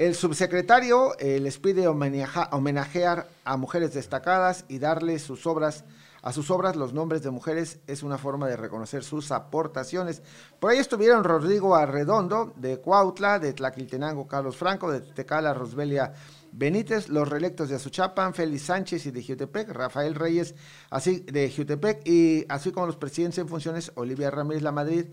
El 0.00 0.14
subsecretario 0.14 1.18
eh, 1.18 1.40
les 1.40 1.58
pide 1.58 1.86
homenajear 1.86 3.28
a 3.44 3.56
mujeres 3.58 3.92
destacadas 3.92 4.64
y 4.66 4.78
darle 4.78 5.18
sus 5.18 5.46
obras, 5.46 5.84
a 6.22 6.32
sus 6.32 6.50
obras 6.50 6.76
los 6.76 6.92
nombres 6.92 7.22
de 7.22 7.30
mujeres 7.30 7.80
es 7.86 8.02
una 8.02 8.18
forma 8.18 8.46
de 8.48 8.56
reconocer 8.56 9.04
sus 9.04 9.32
aportaciones. 9.32 10.22
Por 10.58 10.70
ahí 10.70 10.78
estuvieron 10.78 11.24
Rodrigo 11.24 11.74
Arredondo 11.74 12.52
de 12.56 12.78
Cuautla, 12.78 13.38
de 13.38 13.52
Tlaquiltenango 13.52 14.26
Carlos 14.26 14.56
Franco, 14.56 14.90
de 14.90 15.00
Tecala 15.00 15.54
Rosbelia 15.54 16.12
Benítez, 16.52 17.08
los 17.08 17.28
reelectos 17.28 17.68
de 17.68 17.76
Azuchapan, 17.76 18.34
Félix 18.34 18.62
Sánchez 18.62 19.06
y 19.06 19.10
de 19.10 19.22
Jutepec, 19.22 19.70
Rafael 19.70 20.14
Reyes, 20.14 20.54
así 20.90 21.20
de 21.20 21.50
Jutepec, 21.50 22.06
y 22.06 22.44
así 22.48 22.72
como 22.72 22.86
los 22.86 22.96
presidentes 22.96 23.38
en 23.38 23.48
funciones, 23.48 23.92
Olivia 23.94 24.30
Ramírez 24.30 24.62
La 24.62 24.72
Madrid, 24.72 25.06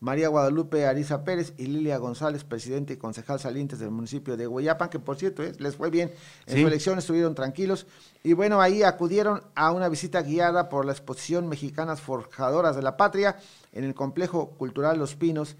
María 0.00 0.28
Guadalupe 0.28 0.86
Ariza 0.86 1.24
Pérez 1.24 1.54
y 1.56 1.66
Lilia 1.66 1.96
González, 1.98 2.44
presidente 2.44 2.92
y 2.92 2.96
concejal 2.96 3.40
salientes 3.40 3.78
del 3.78 3.90
municipio 3.90 4.36
de 4.36 4.46
Hueyapan, 4.46 4.90
que 4.90 4.98
por 4.98 5.16
cierto 5.16 5.42
eh, 5.42 5.52
les 5.58 5.76
fue 5.76 5.90
bien 5.90 6.12
en 6.46 6.54
Sí. 6.56 6.60
su 6.60 6.66
elección, 6.68 6.98
estuvieron 6.98 7.34
tranquilos. 7.34 7.86
Y 8.22 8.32
bueno, 8.34 8.60
ahí 8.60 8.82
acudieron 8.82 9.42
a 9.54 9.72
una 9.72 9.88
visita 9.88 10.20
guiada 10.22 10.68
por 10.68 10.84
la 10.84 10.92
exposición 10.92 11.48
Mexicanas 11.48 12.00
Forjadoras 12.00 12.76
de 12.76 12.82
la 12.82 12.96
Patria 12.96 13.36
en 13.72 13.84
el 13.84 13.94
complejo 13.94 14.50
cultural 14.50 14.98
Los 14.98 15.14
Pinos 15.16 15.56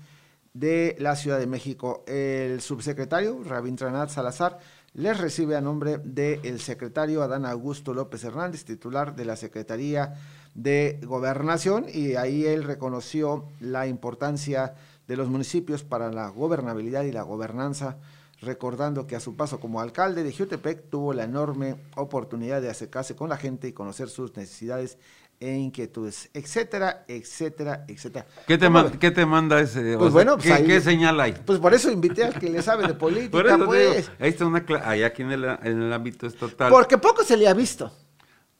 de 0.53 0.94
la 0.99 1.16
Ciudad 1.16 1.38
de 1.38 1.47
México. 1.47 2.05
El 2.07 2.61
subsecretario 2.61 3.42
Rabindranath 3.44 4.11
Salazar 4.11 4.59
les 4.92 5.18
recibe 5.18 5.57
a 5.57 5.61
nombre 5.61 5.99
del 5.99 6.61
secretario 6.61 7.23
Adán 7.23 7.44
Augusto 7.47 7.92
López 7.92 8.23
Hernández, 8.23 8.64
titular 8.64 9.16
de 9.16 9.25
la 9.25 9.35
Secretaría 9.35 10.14
de 10.55 11.01
Gobernación, 11.05 11.87
y 11.93 12.14
ahí 12.14 12.45
él 12.47 12.62
reconoció 12.64 13.45
la 13.61 13.87
importancia 13.87 14.75
de 15.09 15.17
los 15.17 15.29
municipios 15.29 15.83
para 15.83 16.11
la 16.12 16.29
gobernabilidad 16.29 17.03
y 17.05 17.12
la 17.12 17.23
gobernanza, 17.23 17.99
recordando 18.40 19.07
que 19.07 19.17
a 19.17 19.21
su 19.21 19.37
paso 19.37 19.59
como 19.61 19.81
alcalde 19.81 20.23
de 20.23 20.33
Jutepec 20.33 20.90
tuvo 20.90 21.12
la 21.12 21.25
enorme 21.25 21.77
oportunidad 21.97 22.61
de 22.62 22.71
acercarse 22.71 23.17
con 23.17 23.29
la 23.29 23.37
gente 23.37 23.69
y 23.69 23.73
conocer 23.73 24.09
sus 24.09 24.37
necesidades 24.37 24.99
e 25.40 25.53
inquietudes, 25.57 26.31
etcétera, 26.33 27.05
etcétera, 27.09 27.85
etcétera. 27.88 28.27
¿Qué 28.47 28.57
te, 28.57 28.67
¿Cómo 28.67 28.79
ma- 28.83 28.88
ven? 28.88 28.99
qué 28.99 29.11
te 29.11 29.27
manda 29.27 29.61
ese? 29.61 29.97
o 29.97 29.99
Pues 29.99 30.09
sea, 30.11 30.12
bueno, 30.12 30.35
pues 30.37 30.47
¿qué, 30.47 30.53
ahí- 30.53 30.64
qué 30.67 30.81
señal 30.81 31.21
hay? 31.21 31.33
Pues 31.45 31.59
por 31.59 31.75
eso 31.75 31.90
invité 31.90 32.25
al 32.25 32.38
que 32.38 32.49
le 32.49 32.62
sabe 32.62 32.87
de 32.87 32.95
política, 32.95 33.31
Por 33.33 33.47
eso 33.47 33.64
pues. 33.67 33.97
digo, 34.07 34.09
ahí 34.21 34.31
está 34.31 34.47
una 34.47 34.64
ahí 34.85 35.03
aquí 35.03 35.23
en 35.23 35.33
el, 35.33 35.45
en 35.45 35.83
el 35.83 35.93
ámbito 35.93 36.27
estatal. 36.27 36.71
Porque 36.71 36.99
poco 36.99 37.25
se 37.25 37.37
le 37.37 37.49
ha 37.49 37.55
visto. 37.55 37.90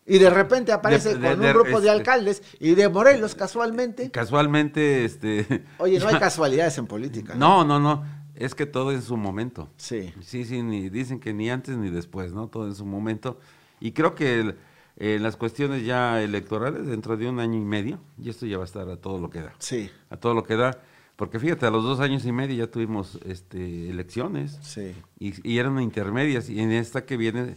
Y 0.07 0.19
de 0.19 0.29
repente 0.29 0.71
aparece 0.73 1.11
De- 1.15 1.19
de- 1.19 1.29
con 1.31 1.41
de- 1.41 1.47
un 1.47 1.53
grupo 1.55 1.81
de 1.81 1.87
este- 1.87 1.91
alcaldes 1.91 2.43
y 2.61 2.75
de 2.75 2.89
Morelos 2.89 3.35
casualmente. 3.35 4.11
Casualmente, 4.11 5.05
este. 5.05 5.65
Oye, 5.79 5.99
no 5.99 6.09
hay 6.09 6.17
casualidades 6.19 6.77
en 6.79 6.87
política. 6.87 7.35
No, 7.35 7.65
no, 7.65 7.81
no. 7.81 8.05
Es 8.35 8.55
que 8.55 8.67
todo 8.67 8.91
en 8.93 9.01
su 9.01 9.17
momento. 9.17 9.71
Sí. 9.77 10.13
Sí, 10.21 10.45
sí, 10.45 10.63
ni, 10.63 10.89
dicen 10.91 11.21
que 11.21 11.33
ni 11.33 11.49
antes 11.51 11.77
ni 11.77 11.89
después, 11.91 12.33
¿no? 12.33 12.49
Todo 12.49 12.67
en 12.67 12.75
su 12.75 12.85
momento. 12.85 13.39
Y 13.81 13.93
creo 13.93 14.15
que 14.15 14.41
el- 14.41 14.57
eh, 14.97 15.19
las 15.21 15.37
cuestiones 15.37 15.85
ya 15.87 16.21
electorales, 16.23 16.87
dentro 16.87 17.17
de 17.17 17.29
un 17.29 17.41
año 17.41 17.59
y 17.59 17.65
medio, 17.65 17.99
y 18.19 18.29
esto 18.31 18.45
ya 18.47 18.59
va 18.59 18.65
a 18.65 18.67
estar 18.67 18.89
a 18.89 18.97
todo 18.97 19.19
lo 19.21 19.31
que 19.31 19.41
da. 19.41 19.55
Sí, 19.59 19.91
A 20.11 20.17
todo 20.17 20.35
lo 20.35 20.45
que 20.45 20.57
da. 20.57 20.79
Porque 21.17 21.39
fíjate, 21.39 21.65
a 21.67 21.71
los 21.71 21.83
dos 21.85 22.01
años 22.01 22.25
y 22.27 22.33
medio 22.33 22.57
ya 22.57 22.71
tuvimos 22.71 23.19
este, 23.25 23.89
elecciones. 23.89 24.59
sí. 24.63 24.95
y, 25.19 25.49
y 25.49 25.59
eran 25.59 25.81
intermedias 25.81 26.51
y 26.51 26.61
en 26.61 26.73
esta 26.73 27.05
que 27.07 27.17
viene 27.17 27.55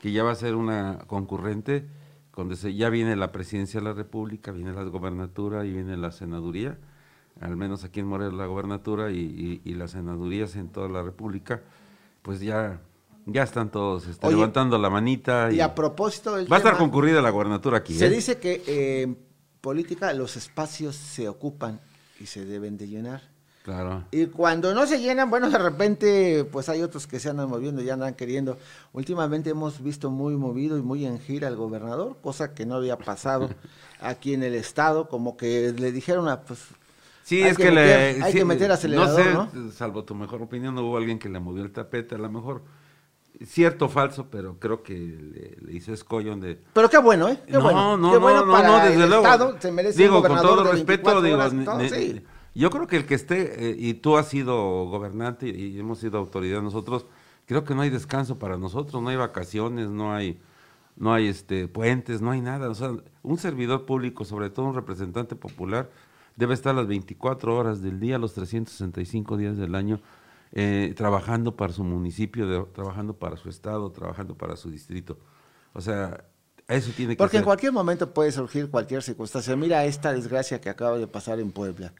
que 0.00 0.12
ya 0.12 0.22
va 0.22 0.32
a 0.32 0.34
ser 0.36 0.54
una 0.54 0.98
concurrente 1.06 1.86
donde 2.34 2.56
se, 2.56 2.74
ya 2.74 2.90
viene 2.90 3.16
la 3.16 3.32
presidencia 3.32 3.80
de 3.80 3.84
la 3.86 3.92
república 3.94 4.52
viene 4.52 4.72
la 4.72 4.82
gobernatura 4.84 5.64
y 5.64 5.72
viene 5.72 5.96
la 5.96 6.12
senaduría 6.12 6.78
al 7.40 7.56
menos 7.56 7.84
aquí 7.84 8.00
en 8.00 8.06
Morelos 8.06 8.34
la 8.34 8.46
gobernatura 8.46 9.10
y, 9.10 9.18
y- 9.20 9.60
y 9.70 9.74
las 9.74 9.92
senadurías 9.92 10.54
en 10.56 10.68
toda 10.68 10.88
la 10.88 11.02
república 11.02 11.62
pues 12.22 12.40
ya 12.40 12.80
ya 13.28 13.42
están 13.42 13.70
todos 13.70 14.06
este, 14.06 14.26
Oye, 14.26 14.36
levantando 14.36 14.78
la 14.78 14.88
manita 14.90 15.50
y, 15.50 15.56
Y 15.56 15.60
a 15.60 15.74
propósito 15.74 16.36
del 16.36 16.50
va 16.50 16.56
a 16.56 16.58
estar 16.58 16.76
concurrida 16.76 17.20
la 17.22 17.30
gobernatura 17.30 17.78
aquí 17.78 17.94
se 17.94 18.06
¿eh? 18.06 18.10
dice 18.10 18.38
que 18.38 18.62
eh, 18.66 19.02
en 19.02 19.18
política 19.60 20.12
los 20.12 20.36
espacios 20.36 20.94
se 20.94 21.28
ocupan 21.28 21.80
y 22.20 22.26
se 22.26 22.44
deben 22.44 22.76
de 22.76 22.86
llenar. 22.88 23.22
Claro 23.66 24.04
Y 24.10 24.26
cuando 24.26 24.72
no 24.72 24.86
se 24.86 25.00
llenan, 25.00 25.28
bueno, 25.30 25.50
de 25.50 25.58
repente, 25.58 26.44
pues 26.50 26.68
hay 26.68 26.80
otros 26.82 27.06
que 27.06 27.18
se 27.20 27.28
andan 27.28 27.48
moviendo, 27.48 27.82
ya 27.82 27.94
andan 27.94 28.14
queriendo. 28.14 28.56
Últimamente 28.92 29.50
hemos 29.50 29.82
visto 29.82 30.10
muy 30.10 30.36
movido 30.36 30.78
y 30.78 30.82
muy 30.82 31.04
en 31.04 31.18
gira 31.18 31.48
al 31.48 31.56
gobernador, 31.56 32.16
cosa 32.22 32.54
que 32.54 32.64
no 32.66 32.76
había 32.76 32.96
pasado 32.96 33.50
aquí 34.00 34.32
en 34.34 34.42
el 34.42 34.54
estado, 34.54 35.08
como 35.08 35.36
que 35.36 35.72
le 35.76 35.92
dijeron 35.92 36.28
a, 36.28 36.40
pues, 36.42 36.60
Sí, 37.24 37.42
Hay 37.42 37.50
es 37.50 37.56
que 37.56 37.64
que, 37.64 37.70
meter- 37.72 38.14
le, 38.14 38.22
hay 38.24 38.32
sí, 38.32 38.38
que 38.38 38.44
meter 38.44 38.70
acelerador, 38.72 39.18
no 39.18 39.50
sé, 39.50 39.60
¿no? 39.64 39.72
salvo 39.72 40.04
tu 40.04 40.14
mejor 40.14 40.40
opinión, 40.42 40.74
no 40.76 40.82
hubo 40.82 40.96
alguien 40.96 41.18
que 41.18 41.28
le 41.28 41.40
movió 41.40 41.64
el 41.64 41.72
tapete, 41.72 42.14
a 42.14 42.18
lo 42.18 42.30
mejor 42.30 42.62
cierto 43.44 43.86
o 43.86 43.88
falso, 43.88 44.28
pero 44.30 44.58
creo 44.58 44.82
que 44.82 44.94
le, 44.94 45.56
le 45.60 45.72
hizo 45.76 45.92
escollo 45.92 46.30
donde 46.30 46.60
pero 46.72 46.88
qué 46.88 46.98
bueno, 46.98 47.28
¿eh? 47.28 47.38
Qué 47.46 47.52
no, 47.52 47.62
bueno, 47.64 47.96
no, 47.96 47.96
qué 47.96 48.14
no, 48.14 48.20
bueno 48.20 48.46
no, 48.46 48.52
para 48.52 48.68
no, 48.68 48.78
desde 48.84 49.02
el 49.04 49.08
luego. 49.08 49.24
estado, 49.26 49.56
se 49.60 49.72
merece 49.72 50.02
digo, 50.02 50.16
un 50.18 50.22
con 50.22 50.40
todo 50.40 50.64
respeto, 50.64 51.20
24 51.20 51.22
digo, 51.22 51.64
todo, 51.64 51.78
ne- 51.78 51.88
sí. 51.88 52.22
Yo 52.58 52.70
creo 52.70 52.86
que 52.86 52.96
el 52.96 53.06
que 53.06 53.14
esté, 53.14 53.70
eh, 53.70 53.76
y 53.78 53.94
tú 53.94 54.16
has 54.16 54.28
sido 54.28 54.86
gobernante 54.86 55.48
y 55.48 55.78
hemos 55.78 55.98
sido 55.98 56.18
autoridad 56.18 56.62
nosotros, 56.62 57.06
creo 57.46 57.64
que 57.64 57.74
no 57.74 57.82
hay 57.82 57.90
descanso 57.90 58.38
para 58.38 58.56
nosotros, 58.56 59.02
no 59.02 59.08
hay 59.08 59.16
vacaciones, 59.16 59.90
no 59.90 60.12
hay, 60.14 60.40
no 60.96 61.12
hay 61.12 61.28
este 61.28 61.68
puentes, 61.68 62.20
no 62.22 62.30
hay 62.30 62.40
nada. 62.40 62.68
O 62.70 62.74
sea, 62.74 62.92
un 63.22 63.38
servidor 63.38 63.84
público, 63.86 64.24
sobre 64.24 64.50
todo 64.50 64.66
un 64.66 64.74
representante 64.74 65.36
popular, 65.36 65.90
debe 66.36 66.54
estar 66.54 66.74
las 66.74 66.86
24 66.86 67.56
horas 67.56 67.82
del 67.82 68.00
día, 68.00 68.18
los 68.18 68.34
365 68.34 69.36
días 69.36 69.56
del 69.56 69.74
año, 69.74 70.00
eh, 70.52 70.94
trabajando 70.96 71.56
para 71.56 71.72
su 71.72 71.84
municipio, 71.84 72.46
de- 72.48 72.64
trabajando 72.72 73.14
para 73.14 73.36
su 73.36 73.48
estado, 73.48 73.90
trabajando 73.90 74.34
para 74.34 74.56
su 74.56 74.70
distrito. 74.70 75.18
O 75.72 75.80
sea, 75.80 76.24
eso 76.68 76.90
tiene 76.96 77.14
que 77.14 77.18
Porque 77.18 77.32
ser. 77.32 77.40
en 77.40 77.44
cualquier 77.44 77.72
momento 77.72 78.12
puede 78.12 78.32
surgir 78.32 78.70
cualquier 78.70 79.02
circunstancia. 79.02 79.54
Mira 79.56 79.84
esta 79.84 80.12
desgracia 80.12 80.60
que 80.60 80.68
acaba 80.70 80.98
de 80.98 81.06
pasar 81.06 81.38
en 81.40 81.52
Puebla. 81.52 81.92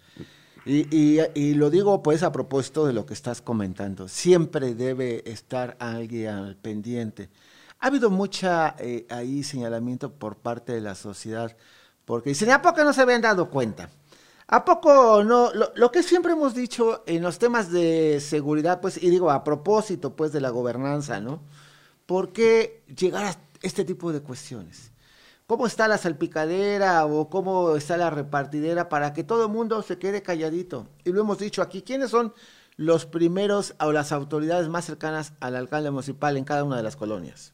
Y, 0.69 1.21
y- 1.35 1.55
lo 1.55 1.71
digo 1.71 2.03
pues 2.03 2.23
a 2.25 2.33
propósito 2.33 2.87
de 2.87 2.93
lo 2.93 3.07
que 3.07 3.15
estás 3.15 3.41
comentando. 3.41 4.09
Siempre 4.09 4.75
debe 4.75 5.23
estar 5.31 5.77
alguien 5.79 6.35
al 6.35 6.57
pendiente. 6.57 7.31
Ha 7.79 7.87
habido 7.89 8.11
mucha 8.11 8.75
eh, 8.79 9.07
ahí 9.11 9.43
señalamiento 9.45 10.13
por 10.13 10.37
parte 10.39 10.73
de 10.73 10.81
la 10.81 10.95
sociedad, 10.97 11.57
porque 12.05 12.31
dicen, 12.31 12.51
¿a 12.51 12.63
poco 12.63 12.83
no 12.85 12.93
se 12.93 13.03
habían 13.03 13.21
dado 13.23 13.49
cuenta? 13.51 13.91
¿A 14.49 14.65
poco 14.65 15.23
no? 15.25 15.53
Lo, 15.55 15.73
lo 15.77 15.93
que 15.93 16.03
siempre 16.03 16.33
hemos 16.33 16.55
dicho 16.55 17.03
en 17.07 17.23
los 17.23 17.39
temas 17.39 17.71
de 17.73 18.21
seguridad, 18.21 18.81
pues, 18.81 19.03
y 19.03 19.11
digo, 19.11 19.31
a 19.31 19.45
propósito, 19.45 20.17
pues, 20.17 20.33
de 20.33 20.41
la 20.41 20.51
gobernanza, 20.51 21.21
¿no? 21.21 21.41
¿Por 22.07 22.33
qué 22.33 22.83
llegar 22.97 23.25
a 23.27 23.37
este 23.63 23.85
tipo 23.85 24.13
de 24.13 24.21
cuestiones? 24.23 24.93
¿Cómo 25.47 25.69
está 25.69 25.87
la 25.87 25.97
salpicadera 25.97 27.07
o 27.07 27.31
cómo 27.31 27.77
está 27.77 27.97
la 27.97 28.11
repartidera 28.11 28.89
para 28.89 29.13
que 29.13 29.23
todo 29.23 29.45
el 29.45 29.53
mundo 29.53 29.81
se 29.83 29.97
quede 29.97 30.21
calladito? 30.21 30.89
Y 31.05 31.13
lo 31.13 31.21
hemos 31.21 31.39
dicho 31.39 31.63
aquí, 31.63 31.83
¿quiénes 31.83 32.11
son 32.11 32.35
los 32.77 33.07
primeros 33.07 33.77
o 33.79 33.93
las 33.93 34.11
autoridades 34.11 34.69
más 34.69 34.87
cercanas 34.87 35.35
al 35.39 35.55
alcalde 35.55 35.93
municipal 35.93 36.37
en 36.37 36.43
cada 36.43 36.65
una 36.65 36.77
de 36.77 36.83
las 36.83 36.97
colonias? 36.97 37.53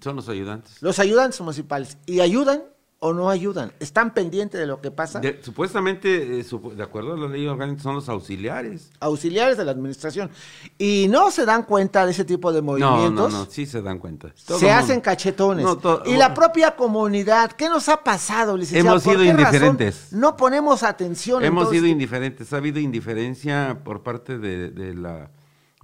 Son 0.00 0.14
los 0.14 0.28
ayudantes. 0.28 0.80
Los 0.80 1.00
ayudantes 1.00 1.40
municipales. 1.40 1.98
¿Y 2.06 2.20
ayudan 2.20 2.62
o 3.00 3.12
no 3.12 3.28
ayudan? 3.28 3.72
¿Están 3.80 4.14
pendientes 4.14 4.58
de 4.58 4.66
lo 4.66 4.80
que 4.80 4.90
pasa? 4.90 5.20
De- 5.20 5.38
supuestamente, 5.42 6.40
eh, 6.40 6.44
de 6.76 6.82
acuerdo 6.82 7.14
a 7.14 7.16
la 7.18 7.28
ley 7.28 7.46
orgánica, 7.46 7.82
son 7.82 7.96
los 7.96 8.08
auxiliares. 8.08 8.90
Auxiliares 9.00 9.56
de 9.58 9.64
la 9.64 9.72
administración. 9.72 10.30
Y 10.78 11.06
no 11.10 11.30
se 11.30 11.44
dan 11.44 11.64
cuenta 11.64 12.04
de 12.06 12.12
ese 12.12 12.24
tipo 12.24 12.52
de 12.52 12.62
No, 12.62 12.72
movimientos. 12.72 13.32
no, 13.32 13.38
no, 13.44 13.50
sí 13.50 13.66
se 13.66 13.82
dan 13.82 13.98
cuenta. 13.98 14.32
Todo 14.46 14.58
se 14.58 14.70
hacen 14.70 15.00
cachetones. 15.00 15.64
No, 15.64 15.76
to- 15.76 16.02
y 16.06 16.16
la 16.16 16.32
propia 16.32 16.76
comunidad, 16.76 17.52
¿qué 17.52 17.68
nos 17.68 17.88
ha 17.88 17.98
pasado, 18.02 18.56
licenciado? 18.56 18.88
Hemos 18.96 19.02
¿Por 19.04 19.12
sido 19.14 19.24
indiferentes. 19.24 20.12
No 20.12 20.36
ponemos 20.36 20.82
atención. 20.82 21.42
en 21.42 21.48
Hemos 21.48 21.70
sido 21.70 21.86
indiferentes, 21.86 22.52
ha 22.52 22.56
habido 22.56 22.80
indiferencia 22.80 23.80
por 23.84 24.02
parte 24.02 24.38
de, 24.38 24.70
de 24.70 24.94
la, 24.94 25.30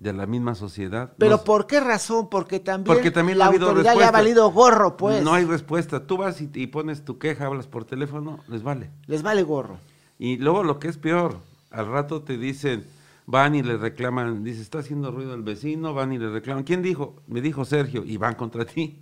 de 0.02 0.12
la 0.12 0.26
misma 0.26 0.54
sociedad. 0.54 1.12
Pero 1.18 1.32
Nos- 1.32 1.40
¿por 1.42 1.66
qué 1.66 1.80
razón? 1.80 2.28
Porque 2.30 2.58
también, 2.60 2.84
porque 2.96 3.10
también 3.10 3.38
la 3.38 3.46
ha 3.46 3.48
habido 3.48 3.66
autoridad 3.68 3.84
le 3.84 3.90
ha 3.90 3.94
respuesta. 3.94 4.18
valido 4.18 4.50
gorro, 4.50 4.96
pues. 4.96 5.22
No 5.22 5.34
hay 5.34 5.44
respuesta. 5.44 6.06
Tú 6.06 6.16
vas 6.16 6.40
y, 6.40 6.50
y 6.54 6.66
pones 6.68 7.04
tu 7.04 7.18
queja, 7.18 7.46
hablas 7.46 7.66
por 7.66 7.84
teléfono, 7.84 8.40
les 8.48 8.62
vale. 8.62 8.90
Les 9.06 9.22
vale 9.22 9.42
gorro. 9.42 9.78
Y 10.18 10.38
luego 10.38 10.62
lo 10.64 10.78
que 10.78 10.88
es 10.88 10.96
peor, 10.98 11.38
al 11.70 11.86
rato 11.86 12.22
te 12.22 12.38
dicen, 12.38 12.84
van 13.26 13.54
y 13.54 13.62
le 13.62 13.76
reclaman, 13.76 14.42
dice, 14.42 14.60
está 14.62 14.78
haciendo 14.78 15.10
ruido 15.10 15.34
el 15.34 15.42
vecino, 15.42 15.92
van 15.94 16.12
y 16.12 16.18
le 16.18 16.30
reclaman. 16.30 16.64
¿Quién 16.64 16.82
dijo? 16.82 17.16
Me 17.26 17.40
dijo 17.40 17.64
Sergio, 17.64 18.02
y 18.04 18.16
van 18.16 18.34
contra 18.34 18.64
ti, 18.66 19.00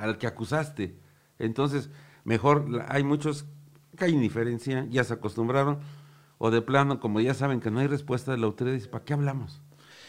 al 0.00 0.18
que 0.18 0.26
acusaste. 0.26 0.96
Entonces, 1.38 1.90
mejor, 2.24 2.84
hay 2.88 3.02
muchos 3.04 3.44
que 3.96 4.04
hay 4.04 4.12
indiferencia, 4.12 4.86
ya 4.90 5.04
se 5.04 5.14
acostumbraron, 5.14 5.78
o 6.38 6.50
de 6.50 6.62
plano, 6.62 7.00
como 7.00 7.20
ya 7.20 7.34
saben 7.34 7.60
que 7.60 7.70
no 7.70 7.80
hay 7.80 7.86
respuesta 7.86 8.30
de 8.32 8.38
la 8.38 8.46
autoridad, 8.46 8.74
dice, 8.76 8.88
¿para 8.88 9.04
qué 9.04 9.12
hablamos? 9.14 9.60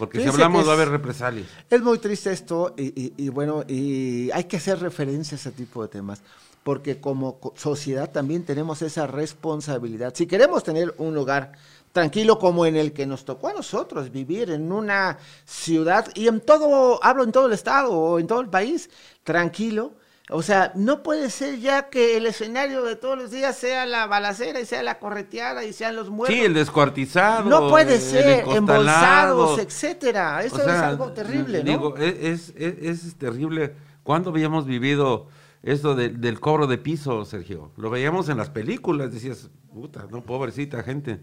Porque 0.01 0.19
si 0.19 0.27
hablamos 0.27 0.61
que 0.63 0.67
va 0.67 0.73
a 0.73 0.75
es- 0.75 0.81
haber 0.81 0.89
represalias. 0.91 1.47
Es 1.69 1.81
muy 1.81 1.99
triste 1.99 2.31
esto 2.31 2.73
y, 2.77 2.87
y- 2.99 3.13
y 3.17 3.29
bueno, 3.29 3.63
y 3.67 4.31
hay 4.31 4.45
que 4.45 4.57
hacer 4.57 4.79
referencia 4.79 5.35
a 5.35 5.39
ese 5.39 5.51
tipo 5.51 5.83
de 5.83 5.89
temas, 5.89 6.21
porque 6.63 6.99
como 6.99 7.39
co- 7.39 7.53
sociedad 7.55 8.09
también 8.11 8.43
tenemos 8.43 8.81
esa 8.81 9.05
responsabilidad. 9.05 10.13
Si 10.15 10.25
queremos 10.25 10.63
tener 10.63 10.93
un 10.97 11.13
lugar 11.13 11.51
tranquilo 11.91 12.39
como 12.39 12.65
en 12.65 12.77
el 12.77 12.93
que 12.93 13.05
nos 13.05 13.25
tocó 13.25 13.49
a 13.49 13.53
nosotros 13.53 14.11
vivir 14.11 14.49
en 14.49 14.71
una 14.71 15.17
ciudad 15.45 16.07
y 16.15 16.27
en 16.27 16.41
todo, 16.41 16.99
hablo 17.03 17.23
en 17.23 17.31
todo 17.31 17.45
el 17.45 17.53
estado 17.53 17.91
o 17.91 18.17
en 18.19 18.25
todo 18.27 18.41
el 18.41 18.49
país, 18.49 18.89
tranquilo. 19.23 19.93
O 20.33 20.41
sea, 20.41 20.71
no 20.75 21.03
puede 21.03 21.29
ser 21.29 21.59
ya 21.59 21.89
que 21.89 22.15
el 22.15 22.25
escenario 22.25 22.83
de 22.83 22.95
todos 22.95 23.17
los 23.17 23.31
días 23.31 23.57
sea 23.57 23.85
la 23.85 24.07
balacera 24.07 24.61
y 24.61 24.65
sea 24.65 24.81
la 24.81 24.97
correteada 24.97 25.65
y 25.65 25.73
sean 25.73 25.95
los 25.95 26.09
muertos. 26.09 26.35
Sí, 26.37 26.41
el 26.45 26.53
descuartizado. 26.53 27.49
no 27.49 27.67
puede 27.69 27.99
ser, 27.99 28.45
embolsados, 28.55 29.59
etcétera. 29.59 30.41
Eso 30.43 30.55
O 30.55 30.59
sea, 30.59 30.75
es 30.75 30.81
algo 30.83 31.11
terrible, 31.11 31.63
¿no? 31.63 31.71
Digo, 31.71 31.97
e, 31.97 32.31
es, 32.31 32.53
es, 32.55 32.75
es- 32.81 33.03
es 33.05 33.15
terrible. 33.15 33.75
¿Cuándo 34.03 34.29
habíamos 34.29 34.65
vivido 34.65 35.27
esto 35.63 35.95
de- 35.95 36.09
del 36.09 36.39
cobro 36.39 36.65
de 36.65 36.77
piso, 36.77 37.25
Sergio? 37.25 37.71
Lo 37.77 37.89
veíamos 37.89 38.29
en 38.29 38.37
las 38.37 38.49
películas, 38.49 39.11
decías, 39.13 39.49
puta, 39.73 40.07
no, 40.09 40.23
pobrecita 40.23 40.81
gente. 40.83 41.19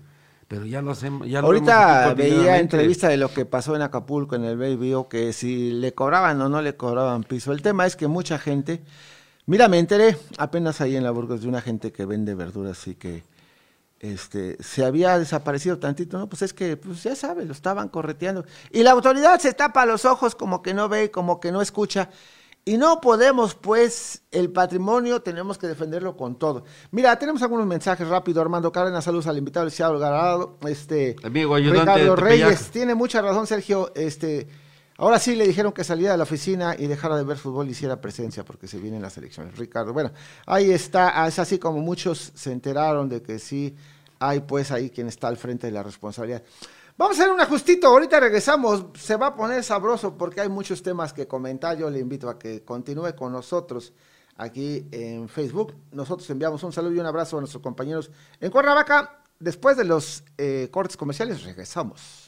Pero 0.48 0.64
ya 0.64 0.80
lo 0.80 0.92
hacemos. 0.92 1.28
Ya 1.28 1.40
Ahorita 1.40 2.14
veía 2.14 2.58
entrevista 2.58 3.08
de 3.08 3.18
lo 3.18 3.32
que 3.32 3.44
pasó 3.44 3.76
en 3.76 3.82
Acapulco 3.82 4.34
en 4.34 4.44
el 4.44 4.56
Baby 4.56 4.94
que 5.10 5.34
si 5.34 5.72
le 5.72 5.92
cobraban 5.92 6.40
o 6.40 6.48
no 6.48 6.62
le 6.62 6.74
cobraban 6.74 7.22
piso. 7.22 7.52
El 7.52 7.60
tema 7.60 7.84
es 7.84 7.96
que 7.96 8.08
mucha 8.08 8.38
gente, 8.38 8.80
mira, 9.44 9.68
me 9.68 9.78
enteré 9.78 10.16
apenas 10.38 10.80
ahí 10.80 10.96
en 10.96 11.04
la 11.04 11.10
Burgos 11.10 11.42
de 11.42 11.48
una 11.48 11.60
gente 11.60 11.92
que 11.92 12.06
vende 12.06 12.34
verduras 12.34 12.86
y 12.88 12.94
que 12.94 13.22
este 14.00 14.62
se 14.62 14.84
había 14.86 15.18
desaparecido 15.18 15.78
tantito, 15.78 16.18
no, 16.18 16.28
pues 16.28 16.42
es 16.42 16.54
que 16.54 16.76
pues 16.76 17.02
ya 17.02 17.14
sabe, 17.14 17.44
lo 17.44 17.52
estaban 17.52 17.88
correteando. 17.90 18.46
Y 18.70 18.84
la 18.84 18.92
autoridad 18.92 19.38
se 19.40 19.52
tapa 19.52 19.84
los 19.84 20.06
ojos 20.06 20.34
como 20.34 20.62
que 20.62 20.72
no 20.72 20.88
ve, 20.88 21.10
como 21.10 21.40
que 21.40 21.52
no 21.52 21.60
escucha. 21.60 22.08
Y 22.68 22.76
no 22.76 23.00
podemos, 23.00 23.54
pues, 23.54 24.24
el 24.30 24.50
patrimonio 24.50 25.22
tenemos 25.22 25.56
que 25.56 25.66
defenderlo 25.66 26.18
con 26.18 26.38
todo. 26.38 26.64
Mira, 26.90 27.18
tenemos 27.18 27.40
algunos 27.40 27.64
mensajes 27.64 28.06
rápido. 28.06 28.42
Armando 28.42 28.70
Cárdenas, 28.70 29.04
saludos 29.04 29.26
al 29.26 29.38
invitado, 29.38 29.66
el 29.66 29.82
Algarado. 29.82 30.58
Este, 30.66 31.16
Amigo 31.24 31.54
ayudante 31.54 31.94
Ricardo 31.94 32.16
Reyes, 32.16 32.68
tiene 32.70 32.94
mucha 32.94 33.22
razón, 33.22 33.46
Sergio. 33.46 33.90
Este, 33.94 34.48
ahora 34.98 35.18
sí 35.18 35.34
le 35.34 35.46
dijeron 35.46 35.72
que 35.72 35.82
saliera 35.82 36.12
de 36.12 36.18
la 36.18 36.24
oficina 36.24 36.76
y 36.78 36.88
dejara 36.88 37.16
de 37.16 37.24
ver 37.24 37.38
fútbol 37.38 37.68
y 37.68 37.70
hiciera 37.70 38.02
presencia 38.02 38.44
porque 38.44 38.68
se 38.68 38.78
vienen 38.78 39.00
las 39.00 39.16
elecciones. 39.16 39.56
Ricardo, 39.56 39.94
bueno, 39.94 40.10
ahí 40.44 40.70
está. 40.70 41.26
Es 41.26 41.38
así 41.38 41.58
como 41.58 41.80
muchos 41.80 42.32
se 42.34 42.52
enteraron 42.52 43.08
de 43.08 43.22
que 43.22 43.38
sí 43.38 43.74
hay, 44.18 44.40
pues, 44.40 44.72
ahí 44.72 44.90
quien 44.90 45.08
está 45.08 45.28
al 45.28 45.38
frente 45.38 45.68
de 45.68 45.72
la 45.72 45.82
responsabilidad. 45.82 46.42
Vamos 46.98 47.16
a 47.16 47.22
hacer 47.22 47.32
un 47.32 47.40
ajustito, 47.40 47.86
ahorita 47.86 48.18
regresamos, 48.18 48.86
se 48.98 49.14
va 49.14 49.28
a 49.28 49.36
poner 49.36 49.62
sabroso 49.62 50.18
porque 50.18 50.40
hay 50.40 50.48
muchos 50.48 50.82
temas 50.82 51.12
que 51.12 51.28
comentar, 51.28 51.78
yo 51.78 51.88
le 51.88 52.00
invito 52.00 52.28
a 52.28 52.36
que 52.36 52.64
continúe 52.64 53.14
con 53.14 53.30
nosotros 53.30 53.92
aquí 54.36 54.84
en 54.90 55.28
Facebook. 55.28 55.76
Nosotros 55.92 56.28
enviamos 56.30 56.60
un 56.64 56.72
saludo 56.72 56.94
y 56.94 56.98
un 56.98 57.06
abrazo 57.06 57.36
a 57.36 57.40
nuestros 57.40 57.62
compañeros 57.62 58.10
en 58.40 58.50
Cuernavaca. 58.50 59.22
Después 59.38 59.76
de 59.76 59.84
los 59.84 60.24
eh, 60.36 60.70
cortes 60.72 60.96
comerciales 60.96 61.44
regresamos. 61.44 62.27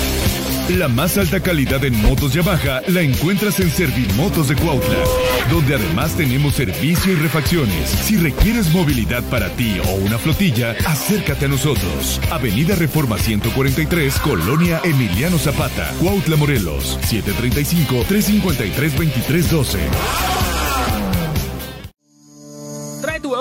La 0.77 0.87
más 0.87 1.17
alta 1.17 1.41
calidad 1.41 1.83
en 1.83 2.01
motos 2.01 2.33
Yamaha 2.33 2.81
la 2.87 3.01
encuentras 3.01 3.59
en 3.59 3.69
Servimotos 3.69 4.47
de 4.47 4.55
Cuautla, 4.55 5.03
donde 5.49 5.75
además 5.75 6.15
tenemos 6.15 6.55
servicio 6.55 7.11
y 7.11 7.15
refacciones. 7.15 7.89
Si 7.89 8.15
requieres 8.15 8.71
movilidad 8.71 9.21
para 9.23 9.49
ti 9.49 9.81
o 9.85 9.95
una 9.95 10.17
flotilla, 10.17 10.71
acércate 10.85 11.45
a 11.45 11.49
nosotros. 11.49 12.21
Avenida 12.31 12.75
Reforma 12.75 13.17
143, 13.17 14.19
Colonia 14.19 14.79
Emiliano 14.85 15.37
Zapata, 15.37 15.93
Cuautla, 15.99 16.37
Morelos, 16.37 16.97
735 17.01 18.05
353 18.07 18.95
2312 18.95 20.50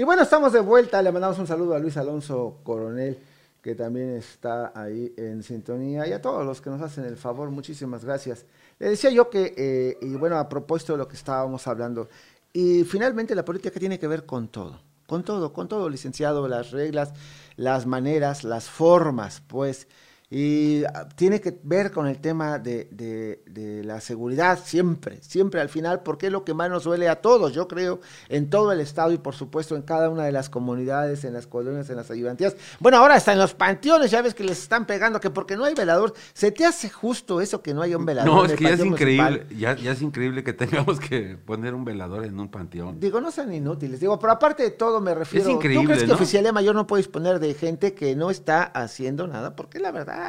Y 0.00 0.02
bueno, 0.02 0.22
estamos 0.22 0.54
de 0.54 0.60
vuelta. 0.60 1.02
Le 1.02 1.12
mandamos 1.12 1.38
un 1.38 1.46
saludo 1.46 1.74
a 1.74 1.78
Luis 1.78 1.94
Alonso 1.98 2.60
Coronel, 2.62 3.18
que 3.60 3.74
también 3.74 4.16
está 4.16 4.72
ahí 4.74 5.12
en 5.18 5.42
sintonía, 5.42 6.08
y 6.08 6.12
a 6.14 6.22
todos 6.22 6.46
los 6.46 6.62
que 6.62 6.70
nos 6.70 6.80
hacen 6.80 7.04
el 7.04 7.18
favor, 7.18 7.50
muchísimas 7.50 8.02
gracias. 8.02 8.46
Le 8.78 8.88
decía 8.88 9.10
yo 9.10 9.28
que, 9.28 9.52
eh, 9.58 9.98
y 10.00 10.14
bueno, 10.14 10.38
a 10.38 10.48
propósito 10.48 10.94
de 10.94 11.00
lo 11.00 11.06
que 11.06 11.16
estábamos 11.16 11.66
hablando, 11.66 12.08
y 12.50 12.82
finalmente 12.84 13.34
la 13.34 13.44
política 13.44 13.78
tiene 13.78 13.98
que 13.98 14.08
ver 14.08 14.24
con 14.24 14.48
todo, 14.48 14.80
con 15.06 15.22
todo, 15.22 15.52
con 15.52 15.68
todo, 15.68 15.90
licenciado, 15.90 16.48
las 16.48 16.70
reglas, 16.70 17.12
las 17.56 17.84
maneras, 17.84 18.42
las 18.42 18.70
formas, 18.70 19.42
pues, 19.48 19.86
y 20.32 20.84
ah, 20.84 21.08
tiene 21.16 21.40
que 21.40 21.58
ver 21.64 21.90
con 21.90 22.06
el 22.06 22.20
tema 22.20 22.60
de, 22.60 22.86
de, 22.92 23.42
de, 23.46 23.82
la 23.82 24.00
seguridad 24.00 24.60
siempre, 24.64 25.18
siempre 25.22 25.60
al 25.60 25.68
final, 25.68 26.04
porque 26.04 26.26
es 26.26 26.32
lo 26.32 26.44
que 26.44 26.54
más 26.54 26.70
nos 26.70 26.84
duele 26.84 27.08
a 27.08 27.16
todos, 27.16 27.52
yo 27.52 27.66
creo, 27.66 28.00
en 28.28 28.48
todo 28.48 28.70
el 28.70 28.78
estado 28.78 29.10
y 29.10 29.18
por 29.18 29.34
supuesto 29.34 29.74
en 29.74 29.82
cada 29.82 30.08
una 30.08 30.22
de 30.24 30.30
las 30.30 30.48
comunidades, 30.48 31.24
en 31.24 31.32
las 31.32 31.48
colonias, 31.48 31.90
en 31.90 31.96
las 31.96 32.12
ayudantías. 32.12 32.54
Bueno, 32.78 32.98
ahora 32.98 33.16
hasta 33.16 33.32
en 33.32 33.40
los 33.40 33.54
panteones, 33.54 34.12
ya 34.12 34.22
ves 34.22 34.34
que 34.34 34.44
les 34.44 34.62
están 34.62 34.86
pegando, 34.86 35.18
que 35.18 35.30
porque 35.30 35.56
no 35.56 35.64
hay 35.64 35.74
velador, 35.74 36.14
¿se 36.32 36.52
te 36.52 36.64
hace 36.64 36.88
justo 36.88 37.40
eso 37.40 37.60
que 37.60 37.74
no 37.74 37.82
hay 37.82 37.96
un 37.96 38.06
velador? 38.06 38.32
No, 38.32 38.44
es 38.44 38.52
que 38.52 38.62
ya 38.62 38.70
es 38.70 38.84
increíble, 38.84 39.48
ya, 39.58 39.74
ya, 39.74 39.90
es 39.90 40.00
increíble 40.00 40.44
que 40.44 40.52
tengamos 40.52 41.00
que 41.00 41.38
poner 41.44 41.74
un 41.74 41.84
velador 41.84 42.24
en 42.24 42.38
un 42.38 42.48
panteón. 42.48 43.00
Digo, 43.00 43.20
no 43.20 43.32
sean 43.32 43.52
inútiles, 43.52 43.98
digo, 43.98 44.16
pero 44.20 44.34
aparte 44.34 44.62
de 44.62 44.70
todo 44.70 45.00
me 45.00 45.12
refiero, 45.12 45.48
es 45.48 45.54
increíble, 45.56 45.82
¿tú 45.82 45.86
crees 45.88 46.02
que 46.02 46.08
¿no? 46.08 46.14
Oficialía 46.14 46.52
Mayor 46.52 46.76
no 46.76 46.86
puede 46.86 47.02
disponer 47.02 47.40
de 47.40 47.52
gente 47.54 47.94
que 47.94 48.14
no 48.14 48.30
está 48.30 48.62
haciendo 48.62 49.26
nada? 49.26 49.56
Porque 49.56 49.80
la 49.80 49.90
verdad... 49.90 50.19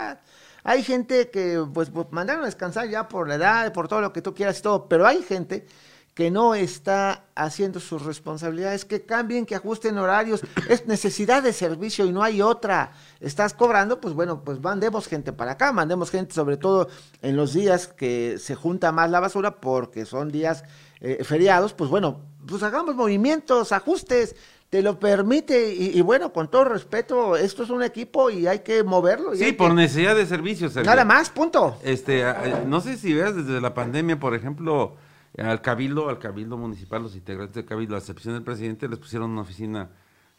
Hay 0.63 0.83
gente 0.83 1.29
que, 1.29 1.63
pues, 1.73 1.89
pues, 1.89 2.07
mandaron 2.11 2.43
a 2.43 2.45
descansar 2.45 2.87
ya 2.87 3.07
por 3.07 3.27
la 3.27 3.35
edad, 3.35 3.73
por 3.73 3.87
todo 3.87 4.01
lo 4.01 4.13
que 4.13 4.21
tú 4.21 4.33
quieras 4.33 4.59
y 4.59 4.61
todo, 4.61 4.87
pero 4.87 5.07
hay 5.07 5.23
gente 5.23 5.65
que 6.13 6.29
no 6.29 6.55
está 6.55 7.25
haciendo 7.35 7.79
sus 7.79 8.03
responsabilidades, 8.03 8.83
que 8.83 9.05
cambien, 9.05 9.45
que 9.45 9.55
ajusten 9.55 9.97
horarios, 9.97 10.41
es 10.69 10.85
necesidad 10.85 11.41
de 11.41 11.53
servicio 11.53 12.05
y 12.05 12.11
no 12.11 12.21
hay 12.21 12.41
otra. 12.41 12.91
Estás 13.21 13.53
cobrando, 13.53 14.01
pues 14.01 14.13
bueno, 14.13 14.43
pues 14.43 14.59
mandemos 14.59 15.07
gente 15.07 15.31
para 15.31 15.53
acá, 15.53 15.71
mandemos 15.71 16.11
gente 16.11 16.33
sobre 16.33 16.57
todo 16.57 16.89
en 17.21 17.37
los 17.37 17.53
días 17.53 17.87
que 17.87 18.37
se 18.39 18.55
junta 18.55 18.91
más 18.91 19.09
la 19.09 19.21
basura 19.21 19.61
porque 19.61 20.05
son 20.05 20.31
días 20.31 20.63
eh, 20.99 21.23
feriados, 21.23 21.73
pues 21.73 21.89
bueno, 21.89 22.19
pues 22.45 22.61
hagamos 22.61 22.95
movimientos, 22.95 23.71
ajustes, 23.71 24.35
te 24.71 24.81
lo 24.81 24.97
permite 24.99 25.75
y, 25.75 25.97
y, 25.97 25.99
bueno, 25.99 26.31
con 26.31 26.49
todo 26.49 26.63
respeto, 26.63 27.35
esto 27.35 27.63
es 27.63 27.69
un 27.69 27.83
equipo 27.83 28.29
y 28.29 28.47
hay 28.47 28.59
que 28.59 28.85
moverlo. 28.85 29.33
Y 29.33 29.37
sí, 29.37 29.51
por 29.51 29.71
que... 29.71 29.75
necesidad 29.75 30.15
de 30.15 30.25
servicio. 30.25 30.69
Sergio. 30.69 30.89
Nada 30.89 31.03
más, 31.03 31.29
punto. 31.29 31.77
Este, 31.83 32.23
no 32.65 32.79
sé 32.79 32.95
si 32.95 33.13
veas 33.13 33.35
desde 33.35 33.59
la 33.59 33.73
pandemia, 33.73 34.17
por 34.17 34.33
ejemplo, 34.33 34.95
al 35.37 35.61
cabildo, 35.61 36.07
al 36.07 36.19
cabildo 36.19 36.55
municipal, 36.55 37.03
los 37.03 37.17
integrantes 37.17 37.55
del 37.55 37.65
cabildo, 37.65 37.95
a 37.95 37.97
excepción 37.97 38.33
del 38.33 38.43
presidente, 38.43 38.87
les 38.87 38.97
pusieron 38.97 39.31
una 39.31 39.41
oficina 39.41 39.89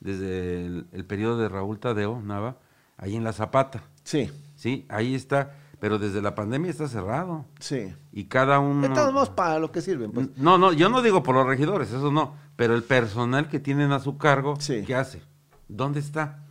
desde 0.01 0.65
el, 0.65 0.87
el 0.93 1.05
periodo 1.05 1.37
de 1.37 1.51
Raúl 1.51 1.79
Tadeo 1.79 2.23
Nava, 2.23 2.57
ahí 2.97 3.17
en 3.17 3.25
la 3.25 3.35
Zapata. 3.35 3.83
Sí. 4.03 4.31
Sí, 4.57 4.87
ahí 4.89 5.15
está 5.15 5.57
pero 5.83 5.99
desde 5.99 6.23
la 6.23 6.37
pandemia 6.37 6.71
está 6.71 6.87
cerrado. 6.87 7.45
Sí. 7.59 7.93
Y 8.13 8.27
cada 8.27 8.61
uno... 8.61 8.83
De 8.87 8.95
todos 8.95 9.13
modos, 9.13 9.31
para 9.31 9.59
lo 9.59 9.73
que 9.73 9.81
sirven. 9.81 10.13
Pues. 10.13 10.29
No, 10.37 10.57
no, 10.57 10.73
yo 10.73 10.89
no 10.89 11.03
digo 11.03 11.25
por 11.25 11.35
los 11.35 11.45
regidores, 11.45 11.89
eso 11.89 12.13
no, 12.13 12.37
pero 12.63 12.77
el 12.77 12.85
personal 12.85 13.49
que 13.49 13.59
tienen 13.59 13.91
a 13.91 13.99
su 13.99 14.19
cargo, 14.19 14.55
sí. 14.61 14.85
¿qué 14.87 14.95
hace? 14.95 15.21
¿Dónde 15.67 15.99
está? 15.99 16.45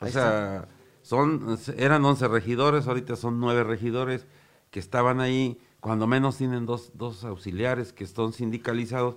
O 0.00 0.06
Ahí 0.06 0.10
sea, 0.10 0.56
está. 0.62 0.68
son 1.02 1.58
eran 1.76 2.02
11 2.02 2.26
regidores, 2.28 2.86
ahorita 2.86 3.16
son 3.16 3.38
9 3.38 3.62
regidores 3.62 4.24
que 4.70 4.80
estaban 4.80 5.20
ahí, 5.20 5.60
cuando 5.80 6.06
menos 6.06 6.38
tienen 6.38 6.64
dos, 6.64 6.92
dos 6.94 7.22
auxiliares 7.24 7.92
que 7.92 8.02
están 8.02 8.32
sindicalizados, 8.32 9.16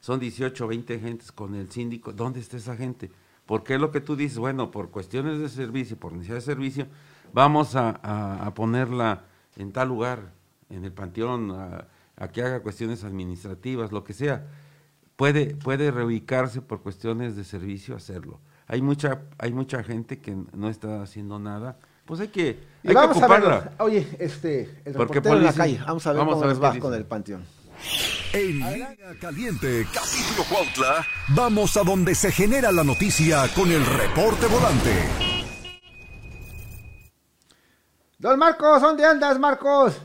son 0.00 0.20
18, 0.20 0.66
20 0.66 1.00
gentes 1.00 1.32
con 1.32 1.54
el 1.54 1.70
síndico, 1.70 2.14
¿dónde 2.14 2.40
está 2.40 2.56
esa 2.56 2.76
gente? 2.76 3.10
Porque 3.44 3.74
es 3.74 3.80
lo 3.82 3.90
que 3.90 4.00
tú 4.00 4.16
dices, 4.16 4.38
bueno, 4.38 4.70
por 4.70 4.88
cuestiones 4.88 5.38
de 5.38 5.50
servicio, 5.50 5.98
por 5.98 6.14
necesidad 6.14 6.36
de 6.36 6.40
servicio, 6.40 6.86
vamos 7.34 7.76
a, 7.76 7.90
a, 8.02 8.46
a, 8.46 8.54
ponerla 8.54 9.24
en 9.56 9.70
tal 9.70 9.88
lugar, 9.88 10.32
en 10.70 10.86
el 10.86 10.92
panteón, 10.92 11.50
a, 11.50 11.88
a, 12.16 12.28
que 12.28 12.40
haga 12.40 12.60
cuestiones 12.60 13.04
administrativas, 13.04 13.92
lo 13.92 14.02
que 14.02 14.14
sea. 14.14 14.46
Puede, 15.16 15.54
puede 15.54 15.90
reubicarse 15.90 16.60
por 16.60 16.82
cuestiones 16.82 17.36
de 17.36 17.44
servicio, 17.44 17.94
hacerlo. 17.94 18.40
Hay 18.66 18.82
mucha, 18.82 19.20
hay 19.38 19.52
mucha 19.52 19.82
gente 19.84 20.18
que 20.20 20.36
no 20.52 20.68
está 20.68 21.02
haciendo 21.02 21.38
nada, 21.38 21.76
pues 22.04 22.20
hay 22.20 22.28
que, 22.28 22.58
y 22.82 22.88
hay 22.88 22.94
vamos 22.94 23.16
que 23.16 23.18
ocuparla. 23.22 23.56
A 23.56 23.60
ver, 23.60 23.72
oye, 23.78 24.08
este, 24.18 24.82
el 24.84 24.94
reportero 24.94 25.36
en 25.36 25.44
la 25.44 25.52
calle, 25.52 25.80
vamos 25.86 26.06
a 26.06 26.10
ver 26.12 26.18
vamos 26.18 26.34
cómo 26.34 26.44
a 26.44 26.46
ver 26.48 26.56
nos 26.56 26.64
va 26.64 26.70
dice. 26.70 26.80
con 26.80 26.94
el 26.94 27.04
panteón. 27.04 27.44
En 28.32 28.58
Línea 28.58 28.96
Caliente, 29.20 29.86
capítulo 29.92 30.44
Cuautla, 30.48 31.06
vamos 31.28 31.76
a 31.76 31.84
donde 31.84 32.14
se 32.16 32.32
genera 32.32 32.72
la 32.72 32.82
noticia 32.82 33.46
con 33.54 33.70
el 33.70 33.84
reporte 33.86 34.46
volante. 34.46 34.92
Don 38.18 38.38
Marcos, 38.38 38.80
¿dónde 38.82 39.04
andas, 39.04 39.38
Marcos? 39.38 40.00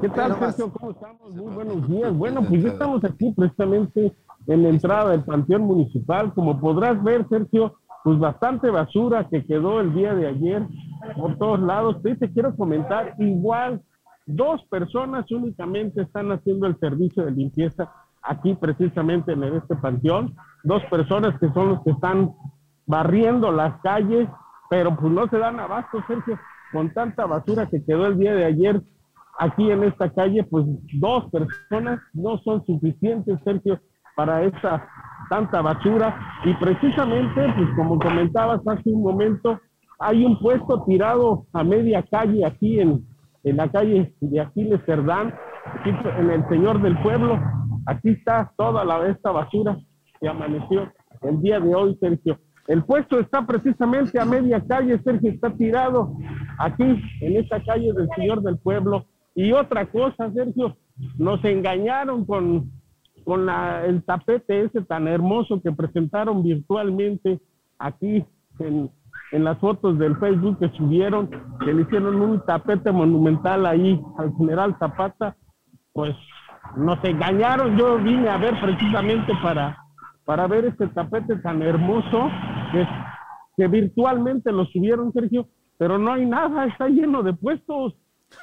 ¿Qué 0.00 0.08
tal. 0.08 0.34
Sergio? 0.38 0.72
¿Cómo 0.72 0.92
estamos? 0.92 1.34
Muy 1.34 1.52
buenos 1.52 1.88
días. 1.88 2.16
Bueno, 2.16 2.42
pues 2.48 2.62
ya 2.62 2.70
estamos 2.70 3.04
aquí 3.04 3.32
precisamente 3.36 4.16
en 4.46 4.62
la 4.62 4.70
entrada 4.70 5.10
del 5.10 5.24
Panteón 5.24 5.62
Municipal. 5.62 6.32
Como 6.32 6.58
podrás 6.58 7.02
ver, 7.04 7.28
Sergio, 7.28 7.74
pues 8.02 8.18
bastante 8.18 8.70
basura 8.70 9.28
que 9.28 9.44
quedó 9.44 9.80
el 9.80 9.92
día 9.92 10.14
de 10.14 10.28
ayer 10.28 10.66
por 11.16 11.36
todos 11.36 11.60
lados. 11.60 11.98
Pero 12.02 12.18
te 12.18 12.32
quiero 12.32 12.56
comentar, 12.56 13.14
igual, 13.18 13.82
dos 14.24 14.64
personas 14.70 15.30
únicamente 15.30 16.00
están 16.00 16.32
haciendo 16.32 16.66
el 16.66 16.78
servicio 16.78 17.26
de 17.26 17.32
limpieza 17.32 17.92
aquí 18.22 18.54
precisamente 18.54 19.32
en 19.32 19.44
este 19.44 19.76
panteón. 19.76 20.34
Dos 20.64 20.82
personas 20.86 21.38
que 21.38 21.52
son 21.52 21.70
los 21.70 21.82
que 21.82 21.90
están 21.90 22.32
barriendo 22.86 23.52
las 23.52 23.78
calles, 23.82 24.28
pero 24.70 24.96
pues 24.96 25.12
no 25.12 25.28
se 25.28 25.36
dan 25.36 25.60
abasto, 25.60 26.02
Sergio, 26.06 26.38
con 26.72 26.90
tanta 26.94 27.26
basura 27.26 27.66
que 27.66 27.84
quedó 27.84 28.06
el 28.06 28.18
día 28.18 28.34
de 28.34 28.46
ayer 28.46 28.82
aquí 29.40 29.70
en 29.70 29.82
esta 29.84 30.10
calle, 30.10 30.44
pues 30.44 30.66
dos 30.94 31.24
personas 31.30 31.98
no 32.12 32.38
son 32.38 32.64
suficientes, 32.66 33.38
Sergio, 33.42 33.80
para 34.14 34.42
esta 34.44 34.86
tanta 35.30 35.62
basura. 35.62 36.14
Y 36.44 36.52
precisamente, 36.54 37.52
pues 37.56 37.68
como 37.74 37.98
comentabas 37.98 38.60
hace 38.66 38.90
un 38.90 39.02
momento, 39.02 39.58
hay 39.98 40.24
un 40.24 40.38
puesto 40.38 40.84
tirado 40.84 41.46
a 41.54 41.64
media 41.64 42.02
calle 42.02 42.44
aquí 42.44 42.80
en, 42.80 43.04
en 43.44 43.56
la 43.56 43.68
calle 43.68 44.14
de 44.20 44.40
Aquiles 44.40 44.80
Cerdán, 44.84 45.34
aquí 45.74 45.90
en 45.90 46.30
el 46.30 46.46
Señor 46.48 46.82
del 46.82 47.00
Pueblo. 47.02 47.40
Aquí 47.86 48.10
está 48.10 48.52
toda 48.58 48.84
la, 48.84 49.08
esta 49.08 49.30
basura 49.30 49.78
que 50.20 50.28
amaneció 50.28 50.92
el 51.22 51.40
día 51.40 51.58
de 51.60 51.74
hoy, 51.74 51.96
Sergio. 51.98 52.38
El 52.68 52.84
puesto 52.84 53.18
está 53.18 53.46
precisamente 53.46 54.20
a 54.20 54.24
media 54.26 54.62
calle, 54.68 55.00
Sergio, 55.02 55.30
está 55.30 55.50
tirado 55.50 56.14
aquí 56.58 57.02
en 57.20 57.36
esta 57.36 57.62
calle 57.64 57.92
del 57.92 58.08
Señor 58.14 58.42
del 58.42 58.58
Pueblo. 58.58 59.06
Y 59.34 59.52
otra 59.52 59.86
cosa, 59.86 60.30
Sergio, 60.32 60.76
nos 61.18 61.44
engañaron 61.44 62.24
con, 62.24 62.70
con 63.24 63.46
la, 63.46 63.84
el 63.86 64.02
tapete 64.04 64.62
ese 64.62 64.82
tan 64.82 65.08
hermoso 65.08 65.60
que 65.62 65.72
presentaron 65.72 66.42
virtualmente 66.42 67.40
aquí 67.78 68.24
en, 68.58 68.90
en 69.32 69.44
las 69.44 69.58
fotos 69.58 69.98
del 69.98 70.16
Facebook 70.16 70.58
que 70.58 70.68
subieron, 70.70 71.30
que 71.64 71.72
le 71.72 71.82
hicieron 71.82 72.20
un 72.20 72.44
tapete 72.44 72.90
monumental 72.92 73.66
ahí 73.66 74.00
al 74.18 74.34
general 74.36 74.76
Zapata, 74.78 75.36
pues 75.92 76.14
nos 76.76 77.02
engañaron. 77.04 77.76
Yo 77.76 77.98
vine 77.98 78.28
a 78.28 78.36
ver 78.36 78.60
precisamente 78.60 79.32
para, 79.42 79.76
para 80.24 80.46
ver 80.46 80.66
este 80.66 80.88
tapete 80.88 81.36
tan 81.36 81.62
hermoso 81.62 82.28
que, 82.72 82.86
que 83.56 83.68
virtualmente 83.68 84.52
lo 84.52 84.64
subieron, 84.66 85.12
Sergio, 85.12 85.48
pero 85.78 85.98
no 85.98 86.12
hay 86.12 86.26
nada, 86.26 86.66
está 86.66 86.88
lleno 86.88 87.22
de 87.22 87.32
puestos, 87.32 87.94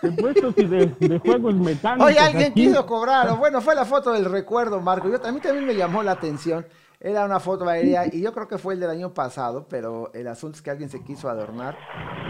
de 0.01 0.11
puestos 0.11 0.53
y 0.57 0.65
de, 0.65 0.85
de 0.99 1.19
juegos 1.19 1.55
mecánicos. 1.55 2.07
Oye, 2.07 2.19
alguien 2.19 2.51
aquí. 2.51 2.67
quiso 2.67 2.85
cobrar. 2.85 3.29
o 3.29 3.37
Bueno, 3.37 3.61
fue 3.61 3.75
la 3.75 3.85
foto 3.85 4.11
del 4.11 4.25
recuerdo, 4.25 4.81
Marco. 4.81 5.09
Yo, 5.09 5.23
a 5.25 5.31
mí 5.31 5.39
también 5.39 5.65
me 5.65 5.75
llamó 5.75 6.03
la 6.03 6.11
atención. 6.11 6.65
Era 6.99 7.25
una 7.25 7.39
foto 7.39 7.67
aérea 7.69 8.07
y 8.11 8.21
yo 8.21 8.33
creo 8.33 8.47
que 8.47 8.57
fue 8.57 8.73
el 8.73 8.79
del 8.79 8.89
año 8.89 9.13
pasado, 9.13 9.67
pero 9.69 10.09
el 10.15 10.27
asunto 10.27 10.55
es 10.55 10.63
que 10.63 10.71
alguien 10.71 10.89
se 10.89 11.03
quiso 11.03 11.29
adornar 11.29 11.77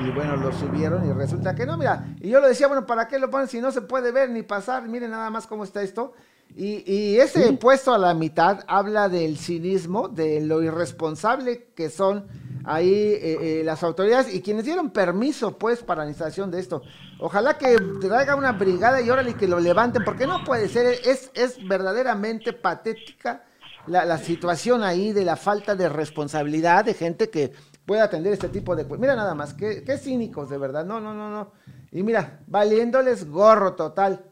y 0.05 0.11
bueno, 0.11 0.35
lo 0.35 0.51
subieron 0.51 1.07
y 1.07 1.13
resulta 1.13 1.55
que 1.55 1.65
no, 1.65 1.77
mira, 1.77 2.05
y 2.19 2.27
yo 2.27 2.41
lo 2.41 2.49
decía, 2.49 2.67
bueno, 2.67 2.85
¿para 2.85 3.07
qué 3.07 3.17
lo 3.17 3.29
ponen 3.29 3.47
si 3.47 3.61
no 3.61 3.71
se 3.71 3.79
puede 3.79 4.11
ver 4.11 4.29
ni 4.29 4.43
pasar? 4.43 4.85
Miren 4.89 5.11
nada 5.11 5.29
más 5.29 5.47
cómo 5.47 5.63
está 5.63 5.81
esto. 5.81 6.13
Y, 6.53 6.83
y 6.85 7.17
ese 7.17 7.53
puesto 7.53 7.93
a 7.93 7.97
la 7.97 8.13
mitad 8.13 8.65
habla 8.67 9.07
del 9.07 9.37
cinismo, 9.37 10.09
de 10.09 10.41
lo 10.41 10.61
irresponsable 10.61 11.69
que 11.73 11.89
son 11.89 12.27
ahí 12.67 12.91
eh, 12.91 13.19
eh, 13.41 13.61
las 13.63 13.81
autoridades 13.81 14.33
y 14.33 14.41
quienes 14.41 14.65
dieron 14.65 14.91
permiso 14.91 15.57
pues 15.57 15.83
para 15.83 16.03
la 16.03 16.09
instalación 16.09 16.51
de 16.51 16.59
esto. 16.59 16.83
Ojalá 17.19 17.57
que 17.57 17.77
traiga 18.01 18.35
una 18.35 18.51
brigada 18.51 19.01
y 19.01 19.09
órale 19.09 19.33
que 19.35 19.47
lo 19.47 19.59
levanten, 19.59 20.03
porque 20.03 20.27
no 20.27 20.43
puede 20.43 20.67
ser, 20.67 20.99
es, 21.05 21.31
es 21.33 21.65
verdaderamente 21.67 22.53
patética 22.53 23.45
la, 23.87 24.03
la 24.05 24.17
situación 24.17 24.83
ahí 24.83 25.13
de 25.13 25.23
la 25.23 25.37
falta 25.37 25.75
de 25.75 25.87
responsabilidad 25.87 26.83
de 26.85 26.93
gente 26.93 27.29
que 27.29 27.53
puede 27.85 28.01
atender 28.01 28.33
este 28.33 28.49
tipo 28.49 28.75
de 28.75 28.83
cosas. 28.83 28.99
Mira 28.99 29.15
nada 29.15 29.33
más, 29.33 29.53
qué, 29.53 29.83
qué 29.83 29.97
cínicos 29.97 30.49
de 30.49 30.57
verdad, 30.57 30.85
no, 30.85 30.99
no, 30.99 31.13
no, 31.13 31.29
no. 31.29 31.53
Y 31.91 32.03
mira, 32.03 32.41
valiéndoles 32.47 33.29
gorro 33.29 33.73
total. 33.75 34.25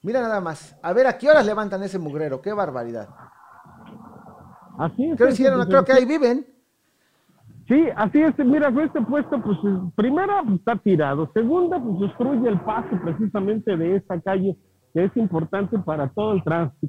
Mira 0.00 0.22
nada 0.22 0.40
más, 0.40 0.74
a 0.80 0.92
ver 0.94 1.06
a 1.06 1.18
qué 1.18 1.28
horas 1.28 1.44
levantan 1.44 1.82
ese 1.82 1.98
mugrero, 1.98 2.40
qué 2.40 2.52
barbaridad. 2.52 3.08
Así 4.78 5.10
es, 5.10 5.16
Creo, 5.18 5.28
hicieron, 5.28 5.66
creo 5.66 5.84
que 5.84 5.92
ahí 5.92 6.06
viven. 6.06 6.46
Sí, 7.68 7.86
así 7.96 8.22
es. 8.22 8.38
Mira, 8.38 8.72
este 8.82 9.02
puesto, 9.02 9.42
pues, 9.42 9.58
primera, 9.94 10.42
pues, 10.42 10.58
está 10.58 10.76
tirado. 10.76 11.30
Segunda, 11.34 11.78
pues, 11.78 12.10
obstruye 12.10 12.48
el 12.48 12.58
paso 12.60 12.98
precisamente 13.04 13.76
de 13.76 13.96
esta 13.96 14.18
calle, 14.20 14.56
que 14.94 15.04
es 15.04 15.16
importante 15.16 15.78
para 15.78 16.08
todo 16.08 16.32
el 16.32 16.42
tránsito. 16.42 16.88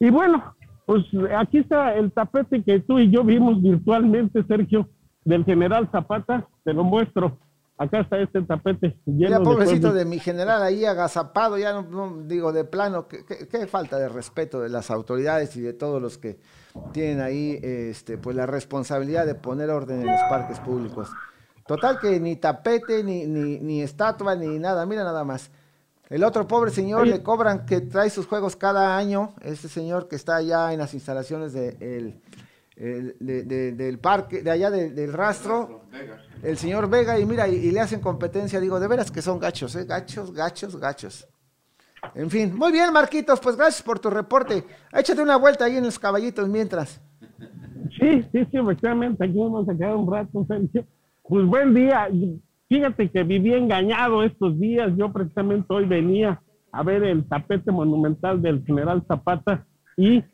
Y 0.00 0.10
bueno, 0.10 0.54
pues 0.84 1.04
aquí 1.36 1.58
está 1.58 1.94
el 1.94 2.10
tapete 2.12 2.64
que 2.64 2.80
tú 2.80 2.98
y 2.98 3.08
yo 3.08 3.22
vimos 3.22 3.62
virtualmente, 3.62 4.42
Sergio, 4.48 4.88
del 5.24 5.44
general 5.44 5.88
Zapata. 5.92 6.48
Te 6.64 6.72
lo 6.72 6.82
muestro. 6.82 7.38
Acá 7.78 8.00
está 8.00 8.18
este 8.18 8.42
tapete 8.42 8.98
lleno 9.06 9.38
ya, 9.38 9.40
pobrecito 9.40 9.92
de, 9.92 10.04
mi 10.04 10.18
general 10.18 10.62
ahí 10.62 10.84
agazapado, 10.84 11.56
ya 11.58 11.72
no, 11.82 12.22
digo 12.24 12.52
de 12.52 12.64
plano, 12.64 13.08
qué, 13.08 13.66
falta 13.66 13.98
de 13.98 14.08
respeto 14.08 14.60
de 14.60 14.68
las 14.68 14.90
autoridades 14.90 15.56
y 15.56 15.62
de 15.62 15.72
todos 15.72 16.00
los 16.00 16.18
que 16.18 16.38
tienen 16.92 17.20
ahí 17.20 17.58
este, 17.62 18.18
pues 18.18 18.36
la 18.36 18.46
responsabilidad 18.46 19.26
de 19.26 19.34
poner 19.34 19.70
orden 19.70 20.00
en 20.00 20.06
los 20.06 20.20
parques 20.28 20.58
públicos. 20.60 21.10
Total 21.66 21.98
que 21.98 22.18
ni 22.18 22.36
tapete, 22.36 23.04
ni, 23.04 23.26
ni, 23.26 23.58
ni 23.60 23.82
estatua, 23.82 24.34
ni 24.34 24.58
nada, 24.58 24.84
mira 24.86 25.04
nada 25.04 25.24
más. 25.24 25.50
El 26.12 26.24
otro 26.24 26.46
pobre 26.46 26.70
señor 26.70 27.06
le 27.06 27.22
cobran 27.22 27.64
que 27.64 27.80
trae 27.80 28.10
sus 28.10 28.26
juegos 28.26 28.54
cada 28.54 28.98
año, 28.98 29.34
este 29.40 29.66
señor 29.68 30.08
que 30.08 30.16
está 30.16 30.36
allá 30.36 30.70
en 30.74 30.78
las 30.78 30.92
instalaciones 30.92 31.54
de, 31.54 32.20
del 32.76 33.98
parque, 33.98 34.42
de 34.42 34.50
allá 34.50 34.70
del 34.70 35.10
rastro, 35.10 35.86
el 36.42 36.58
señor 36.58 36.90
Vega, 36.90 37.18
y 37.18 37.24
mira, 37.24 37.48
y, 37.48 37.70
le 37.70 37.80
hacen 37.80 38.00
competencia, 38.00 38.60
digo, 38.60 38.78
de 38.78 38.88
veras 38.88 39.10
que 39.10 39.22
son 39.22 39.38
gachos, 39.38 39.74
¿eh? 39.74 39.86
gachos, 39.86 40.34
gachos, 40.34 40.76
gachos. 40.76 41.26
En 42.14 42.30
fin, 42.30 42.56
muy 42.56 42.72
bien, 42.72 42.92
Marquitos, 42.92 43.40
pues 43.40 43.56
gracias 43.56 43.82
por 43.82 43.98
tu 43.98 44.10
reporte. 44.10 44.64
Échate 44.92 45.22
una 45.22 45.36
vuelta 45.36 45.64
ahí 45.64 45.76
en 45.76 45.84
los 45.84 45.98
caballitos 45.98 46.48
mientras. 46.48 47.00
Sí, 47.98 48.22
sí, 48.32 48.46
sí, 48.50 48.58
efectivamente, 48.58 49.24
aquí 49.24 49.38
vamos 49.38 49.68
a 49.68 49.74
quedar 49.74 49.94
un 49.94 50.10
rato, 50.10 50.44
Sergio. 50.48 50.84
Pues 51.22 51.46
buen 51.46 51.74
día. 51.74 52.08
Fíjate 52.68 53.10
que 53.10 53.22
viví 53.22 53.54
engañado 53.54 54.22
estos 54.22 54.58
días. 54.58 54.90
Yo 54.96 55.12
precisamente 55.12 55.66
hoy 55.72 55.86
venía 55.86 56.42
a 56.72 56.82
ver 56.82 57.04
el 57.04 57.28
tapete 57.28 57.70
monumental 57.70 58.40
del 58.42 58.64
general 58.64 59.04
Zapata 59.06 59.64
y 59.96 60.24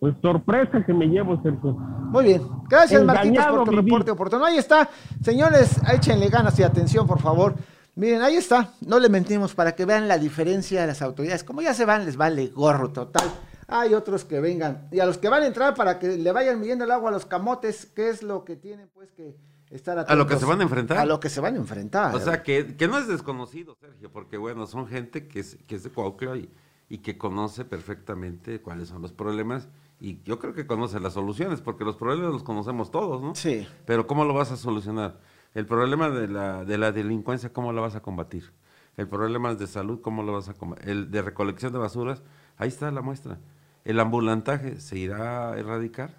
pues 0.00 0.14
sorpresa 0.22 0.84
que 0.86 0.94
me 0.94 1.06
llevo, 1.06 1.42
Sergio. 1.42 1.72
Muy 1.72 2.24
bien. 2.24 2.42
Gracias, 2.68 3.04
Marquitos, 3.04 3.46
por 3.46 3.64
tu 3.64 3.72
reporte 3.72 4.10
oportuno. 4.12 4.44
Ahí 4.44 4.56
está. 4.56 4.88
Señores, 5.20 5.80
échenle 5.92 6.28
ganas 6.28 6.58
y 6.58 6.62
atención, 6.62 7.06
por 7.06 7.20
favor. 7.20 7.54
Miren, 7.98 8.22
ahí 8.22 8.36
está, 8.36 8.74
no 8.86 9.00
le 9.00 9.08
mentimos 9.08 9.56
para 9.56 9.74
que 9.74 9.84
vean 9.84 10.06
la 10.06 10.18
diferencia 10.18 10.82
de 10.82 10.86
las 10.86 11.02
autoridades. 11.02 11.42
Como 11.42 11.62
ya 11.62 11.74
se 11.74 11.84
van, 11.84 12.06
les 12.06 12.16
vale 12.16 12.46
gorro 12.46 12.92
total. 12.92 13.28
Hay 13.66 13.92
otros 13.92 14.24
que 14.24 14.38
vengan. 14.38 14.86
Y 14.92 15.00
a 15.00 15.04
los 15.04 15.18
que 15.18 15.28
van 15.28 15.42
a 15.42 15.48
entrar 15.48 15.74
para 15.74 15.98
que 15.98 16.16
le 16.16 16.30
vayan 16.30 16.60
midiendo 16.60 16.84
el 16.84 16.92
agua 16.92 17.10
a 17.10 17.12
los 17.12 17.26
camotes, 17.26 17.86
¿qué 17.86 18.08
es 18.08 18.22
lo 18.22 18.44
que 18.44 18.54
tienen 18.54 18.88
pues 18.94 19.10
que 19.10 19.34
estar 19.70 19.98
atentos? 19.98 20.12
A 20.12 20.16
lo 20.16 20.28
que 20.28 20.36
se 20.36 20.44
van 20.46 20.60
a 20.60 20.62
enfrentar. 20.62 20.98
A 20.98 21.06
lo 21.06 21.18
que 21.18 21.28
se 21.28 21.40
van 21.40 21.54
a 21.54 21.58
enfrentar. 21.58 22.14
O 22.14 22.20
sea, 22.20 22.44
que, 22.44 22.76
no 22.88 22.98
es 22.98 23.08
desconocido, 23.08 23.74
Sergio, 23.80 24.12
porque 24.12 24.36
bueno, 24.36 24.68
son 24.68 24.86
gente 24.86 25.26
que 25.26 25.40
es, 25.40 25.58
que 25.66 25.74
es 25.74 25.82
de 25.82 25.90
Cuauhtémoc 25.90 26.36
y, 26.36 26.50
y 26.88 26.98
que 26.98 27.18
conoce 27.18 27.64
perfectamente 27.64 28.62
cuáles 28.62 28.90
son 28.90 29.02
los 29.02 29.10
problemas 29.10 29.66
y 30.00 30.22
yo 30.22 30.38
creo 30.38 30.54
que 30.54 30.66
conoce 30.66 31.00
las 31.00 31.14
soluciones, 31.14 31.60
porque 31.60 31.84
los 31.84 31.96
problemas 31.96 32.32
los 32.32 32.44
conocemos 32.44 32.92
todos, 32.92 33.20
¿no? 33.20 33.34
Sí. 33.34 33.66
Pero 33.84 34.06
¿cómo 34.06 34.24
lo 34.24 34.34
vas 34.34 34.52
a 34.52 34.56
solucionar? 34.56 35.18
El 35.54 35.66
problema 35.66 36.10
de 36.10 36.28
la, 36.28 36.64
de 36.64 36.78
la 36.78 36.92
delincuencia, 36.92 37.52
¿cómo 37.52 37.72
lo 37.72 37.82
vas 37.82 37.94
a 37.94 38.00
combatir? 38.00 38.52
El 38.96 39.08
problema 39.08 39.54
de 39.54 39.66
salud, 39.66 40.00
¿cómo 40.00 40.22
lo 40.22 40.32
vas 40.32 40.48
a 40.48 40.54
combatir? 40.54 40.88
El 40.88 41.10
de 41.10 41.22
recolección 41.22 41.72
de 41.72 41.78
basuras, 41.78 42.22
ahí 42.56 42.68
está 42.68 42.90
la 42.90 43.00
muestra. 43.00 43.38
El 43.84 44.00
ambulantaje, 44.00 44.80
¿se 44.80 44.98
irá 44.98 45.52
a 45.52 45.58
erradicar? 45.58 46.16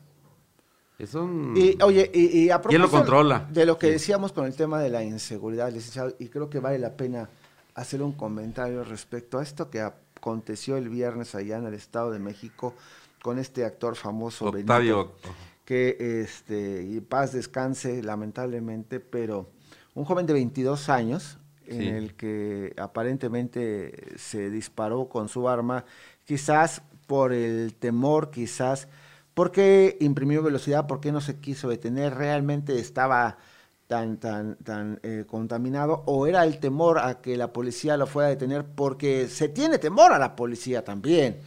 Es 0.97 1.13
un... 1.13 1.53
Y, 1.55 1.82
oye, 1.82 2.09
y, 2.13 2.49
a 2.49 2.59
¿Quién 2.61 2.82
lo 2.82 2.89
controla? 2.89 3.47
De 3.51 3.65
lo 3.65 3.77
que 3.77 3.91
decíamos 3.91 4.34
con 4.34 4.45
el 4.45 4.55
tema 4.55 4.80
de 4.80 4.89
la 4.89 5.03
inseguridad, 5.03 5.71
licenciado, 5.71 6.13
y 6.19 6.27
creo 6.27 6.49
que 6.49 6.59
vale 6.59 6.80
la 6.80 6.97
pena 6.97 7.30
hacer 7.75 8.01
un 8.01 8.11
comentario 8.11 8.84
respecto 8.84 9.39
a 9.39 9.43
esto 9.43 9.69
que 9.69 9.82
aconteció 9.82 10.75
el 10.75 10.89
viernes 10.89 11.36
allá 11.36 11.57
en 11.57 11.65
el 11.65 11.73
Estado 11.73 12.11
de 12.11 12.19
México 12.19 12.75
con 13.21 13.39
este 13.39 13.65
actor 13.65 13.95
famoso 13.95 14.45
Octavio 14.49 15.13
que 15.70 16.24
este, 16.24 16.82
y 16.82 16.99
paz 16.99 17.32
descanse 17.32 18.01
lamentablemente, 18.01 18.99
pero 18.99 19.51
un 19.93 20.03
joven 20.03 20.26
de 20.26 20.34
22 20.34 20.89
años 20.89 21.38
en 21.67 21.84
el 21.84 22.15
que 22.15 22.74
aparentemente 22.76 24.17
se 24.17 24.49
disparó 24.49 25.09
con 25.09 25.30
su 25.30 25.47
arma, 25.47 25.86
quizás 26.26 26.82
por 27.05 27.34
el 27.34 27.76
temor, 27.76 28.32
quizás 28.32 28.88
porque 29.36 29.95
imprimió 29.99 30.41
velocidad, 30.41 30.88
porque 30.88 31.11
no 31.11 31.22
se 31.22 31.36
quiso 31.39 31.70
detener, 31.70 32.15
realmente 32.15 32.80
estaba 32.80 33.38
tan, 33.86 34.17
tan, 34.17 34.55
tan 34.55 34.99
eh, 35.03 35.26
contaminado, 35.28 36.01
o 36.07 36.26
era 36.26 36.45
el 36.45 36.59
temor 36.59 36.97
a 36.97 37.22
que 37.22 37.38
la 37.38 37.53
policía 37.53 37.95
lo 37.95 38.07
fuera 38.07 38.26
a 38.26 38.32
detener, 38.32 38.65
porque 38.65 39.28
se 39.28 39.49
tiene 39.49 39.78
temor 39.78 40.13
a 40.13 40.17
la 40.17 40.36
policía 40.36 40.84
también 40.84 41.38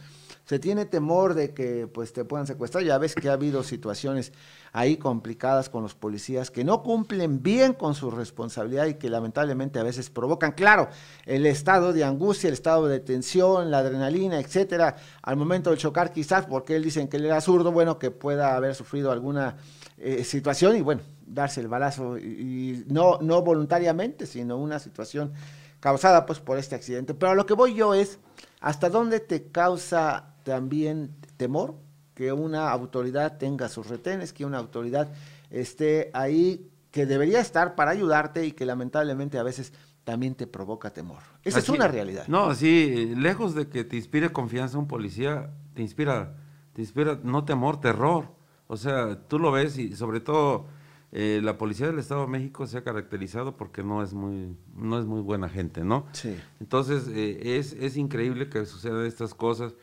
se 0.45 0.59
tiene 0.59 0.85
temor 0.85 1.33
de 1.33 1.53
que 1.53 1.87
pues 1.87 2.11
te 2.11 2.25
puedan 2.25 2.47
secuestrar. 2.47 2.83
Ya 2.83 2.97
ves 2.97 3.15
que 3.15 3.29
ha 3.29 3.33
habido 3.33 3.63
situaciones 3.63 4.33
ahí 4.73 4.97
complicadas 4.97 5.69
con 5.69 5.83
los 5.83 5.95
policías 5.95 6.51
que 6.51 6.63
no 6.63 6.83
cumplen 6.83 7.41
bien 7.41 7.73
con 7.73 7.95
su 7.95 8.11
responsabilidad 8.11 8.87
y 8.87 8.95
que 8.95 9.09
lamentablemente 9.09 9.79
a 9.79 9.83
veces 9.83 10.09
provocan, 10.09 10.51
claro, 10.51 10.89
el 11.25 11.45
estado 11.45 11.93
de 11.93 12.03
angustia, 12.03 12.49
el 12.49 12.53
estado 12.53 12.87
de 12.87 12.99
tensión, 12.99 13.71
la 13.71 13.79
adrenalina, 13.79 14.39
etcétera, 14.39 14.97
al 15.21 15.37
momento 15.37 15.71
de 15.71 15.77
chocar 15.77 16.11
quizás 16.11 16.45
porque 16.45 16.75
él 16.75 16.83
dicen 16.83 17.07
que 17.07 17.17
él 17.17 17.25
era 17.25 17.39
zurdo, 17.39 17.71
bueno, 17.71 17.97
que 17.97 18.11
pueda 18.11 18.55
haber 18.55 18.75
sufrido 18.75 19.11
alguna 19.11 19.57
eh, 19.97 20.23
situación 20.23 20.75
y 20.75 20.81
bueno, 20.81 21.01
darse 21.25 21.61
el 21.61 21.67
balazo 21.67 22.17
y, 22.17 22.83
no 22.87 23.19
no 23.21 23.41
voluntariamente, 23.41 24.25
sino 24.25 24.57
una 24.57 24.79
situación 24.79 25.31
causada 25.79 26.25
pues 26.25 26.39
por 26.39 26.57
este 26.57 26.75
accidente. 26.75 27.13
Pero 27.13 27.31
a 27.31 27.35
lo 27.35 27.45
que 27.45 27.53
voy 27.53 27.75
yo 27.75 27.93
es 27.93 28.19
hasta 28.59 28.89
dónde 28.89 29.19
te 29.19 29.51
causa 29.51 30.32
también 30.43 31.15
temor 31.37 31.75
que 32.13 32.31
una 32.31 32.69
autoridad 32.69 33.37
tenga 33.37 33.69
sus 33.69 33.87
retenes, 33.87 34.33
que 34.33 34.45
una 34.45 34.59
autoridad 34.59 35.11
esté 35.49 36.11
ahí, 36.13 36.69
que 36.91 37.05
debería 37.05 37.39
estar 37.39 37.75
para 37.75 37.91
ayudarte 37.91 38.45
y 38.45 38.51
que 38.51 38.65
lamentablemente 38.65 39.37
a 39.39 39.43
veces 39.43 39.73
también 40.03 40.35
te 40.35 40.47
provoca 40.47 40.91
temor. 40.91 41.19
Esa 41.43 41.59
es 41.59 41.69
una 41.69 41.87
realidad. 41.87 42.27
No, 42.27 42.53
sí, 42.53 43.13
lejos 43.15 43.55
de 43.55 43.67
que 43.67 43.83
te 43.83 43.95
inspire 43.95 44.31
confianza 44.31 44.77
un 44.77 44.87
policía, 44.87 45.51
te 45.73 45.81
inspira, 45.81 46.35
te 46.73 46.81
inspira 46.81 47.19
no 47.23 47.45
temor, 47.45 47.79
terror. 47.79 48.27
O 48.67 48.77
sea, 48.77 49.19
tú 49.27 49.39
lo 49.39 49.51
ves 49.51 49.77
y 49.77 49.95
sobre 49.95 50.19
todo 50.19 50.67
eh, 51.11 51.41
la 51.43 51.57
policía 51.57 51.87
del 51.87 51.99
Estado 51.99 52.21
de 52.21 52.27
México 52.27 52.67
se 52.67 52.77
ha 52.77 52.83
caracterizado 52.83 53.55
porque 53.55 53.83
no 53.83 54.03
es 54.03 54.13
muy, 54.13 54.57
no 54.75 54.99
es 54.99 55.05
muy 55.05 55.21
buena 55.21 55.47
gente, 55.47 55.83
¿no? 55.83 56.05
Sí. 56.11 56.35
Entonces, 56.59 57.07
eh, 57.07 57.57
es, 57.57 57.73
es 57.73 57.97
increíble 57.97 58.49
que 58.49 58.65
sucedan 58.65 59.05
estas 59.05 59.33
cosas. 59.33 59.73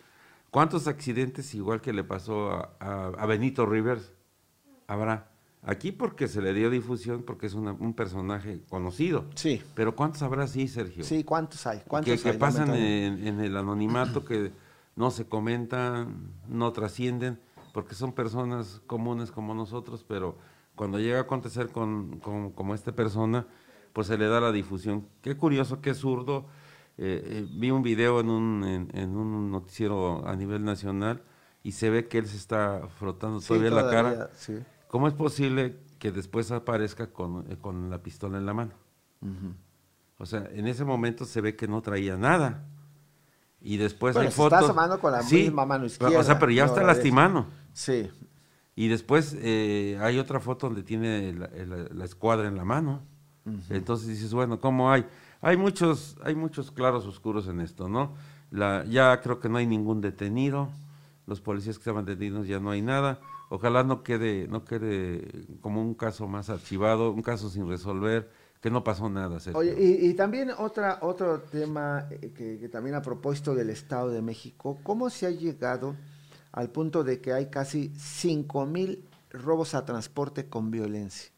¿Cuántos 0.51 0.89
accidentes, 0.89 1.55
igual 1.55 1.81
que 1.81 1.93
le 1.93 2.03
pasó 2.03 2.69
a, 2.81 3.27
Benito 3.27 3.67
Rivers, 3.67 4.13
habrá? 4.89 5.31
Aquí 5.63 5.93
porque 5.93 6.27
se 6.27 6.41
le 6.43 6.55
dio 6.55 6.71
difusión, 6.71 7.23
porque 7.23 7.47
es 7.47 7.55
un 7.55 7.95
personaje 7.95 8.63
conocido. 8.69 9.27
Sí. 9.35 9.63
Pero 9.75 9.95
¿cuántos 9.95 10.23
habrá 10.23 10.45
así, 10.45 10.67
Sergio? 10.67 11.05
Sí, 11.05 11.23
¿cuántos 11.23 11.67
hay? 11.67 11.83
¿Cuántos 11.87 12.21
que, 12.21 12.33
pasan 12.33 12.75
en, 12.75 13.41
el 13.41 13.57
anonimato, 13.57 14.25
que 14.25 14.53
no 14.97 15.11
se 15.11 15.27
comentan, 15.27 16.33
no 16.49 16.73
trascienden, 16.73 17.39
porque 17.73 17.95
son 17.95 18.13
personas 18.13 18.81
comunes 18.87 19.31
como 19.31 19.55
nosotros, 19.55 20.05
pero 20.09 20.37
cuando 20.75 20.99
llega 20.99 21.19
a 21.19 21.23
acontecer 21.23 21.69
con, 21.69 22.19
con 22.21 22.51
como 22.51 22.75
esta 22.75 22.93
persona, 22.93 23.47
pues 23.93 24.09
se 24.09 24.19
le 24.19 24.27
da 24.27 24.41
la 24.41 24.51
difusión. 24.51 25.07
Qué 25.21 25.37
curioso, 25.37 25.81
qué 25.81 25.95
zurdo 25.95 26.47
eh, 26.99 27.23
eh, 27.25 27.47
vi 27.51 27.71
un 27.71 27.83
video 27.83 28.21
en 28.21 28.29
un, 28.29 28.91
en, 28.93 29.17
un 29.17 29.51
noticiero 29.51 30.27
a 30.27 30.37
nivel 30.37 30.65
nacional 30.65 31.23
y 31.63 31.73
se 31.73 31.89
ve 31.89 32.09
que 32.09 32.19
él 32.19 32.27
se 32.27 32.37
está 32.37 32.89
frotando 32.99 33.41
todavía, 33.41 33.71
la 33.71 33.91
cara. 33.91 34.31
¿Cómo 34.89 35.09
es 35.09 35.15
posible 35.15 35.79
que 35.99 36.13
después 36.13 36.51
aparezca 36.51 37.07
con, 37.07 37.51
eh, 37.51 37.57
con 37.57 37.89
la 37.89 38.03
pistola 38.03 38.39
en 38.39 38.47
la 38.47 38.53
mano? 38.53 38.73
O 40.19 40.27
sea, 40.27 40.49
en 40.53 40.67
ese 40.67 40.85
momento 40.85 41.25
se 41.25 41.41
ve 41.41 41.57
que 41.57 41.69
no 41.69 41.81
traía 41.81 42.17
nada. 42.17 42.67
Y 43.63 43.77
después 43.77 44.17
hay 44.17 44.31
fotos. 44.31 44.71
Está 44.71 44.99
con 44.99 45.13
la 45.13 45.23
misma 45.23 45.67
mano 45.67 45.87
izquierda. 45.87 46.19
O 46.19 46.23
sea, 46.23 46.39
pero 46.39 46.53
ya 46.53 46.65
está 46.65 46.83
lastimando. 46.83 47.47
Sí. 47.73 48.11
Y 48.75 48.89
después 48.89 49.35
hay 49.35 50.19
otra 50.19 50.41
foto 50.41 50.67
donde 50.67 50.83
tiene 50.83 51.33
la, 51.33 52.05
escuadra 52.05 52.49
en 52.49 52.57
la 52.57 52.65
mano. 52.65 53.03
Entonces 53.71 54.09
dices, 54.09 54.35
bueno, 54.35 54.61
¿cómo 54.61 54.91
hay? 54.91 55.07
Hay 55.41 55.57
muchos, 55.57 56.17
hay 56.23 56.35
muchos 56.35 56.71
claros 56.71 57.07
oscuros 57.07 57.49
en 57.49 57.61
esto, 57.61 57.89
¿no? 57.89 58.15
La, 58.51 58.85
ya 58.85 59.21
creo 59.21 59.41
que 59.41 59.49
no 59.49 59.59
hay 59.59 59.67
ningún 59.67 60.01
detenido, 60.01 60.69
los 61.27 61.41
policías 61.41 61.77
que 61.77 61.83
estaban 61.83 62.05
detenidos 62.05 62.47
ya 62.47 62.61
no 62.61 62.71
hay 62.71 62.83
nada. 62.83 63.21
Ojalá 63.49 63.83
no 63.83 64.03
quede, 64.03 64.47
no 64.49 64.65
quede 64.65 65.47
como 65.61 65.81
un 65.81 65.95
caso 65.95 66.29
más 66.29 66.51
archivado, 66.51 67.11
un 67.11 67.23
caso 67.23 67.49
sin 67.51 67.69
resolver, 67.69 68.31
que 68.61 68.71
no 68.71 68.85
pasó 68.85 69.09
nada. 69.09 69.39
Oye, 69.55 69.75
y, 69.79 70.15
también 70.15 70.51
otra, 70.57 70.99
otro 71.03 71.41
tema 71.41 72.07
eh, 72.11 72.33
que, 72.37 72.59
que, 72.59 72.69
también 72.69 72.95
a 72.95 73.03
propósito 73.03 73.55
del 73.55 73.71
Estado 73.71 74.11
de 74.11 74.23
México, 74.23 74.79
¿cómo 74.83 75.11
se 75.11 75.27
ha 75.27 75.31
llegado 75.31 75.97
al 76.53 76.71
punto 76.71 77.05
de 77.05 77.21
que 77.21 77.33
hay 77.33 77.47
casi 77.47 77.93
cinco 77.97 78.67
mil 78.67 79.05
robos 79.31 79.75
a 79.75 79.85
transporte 79.85 80.49
con 80.49 80.71
violencia. 80.71 81.31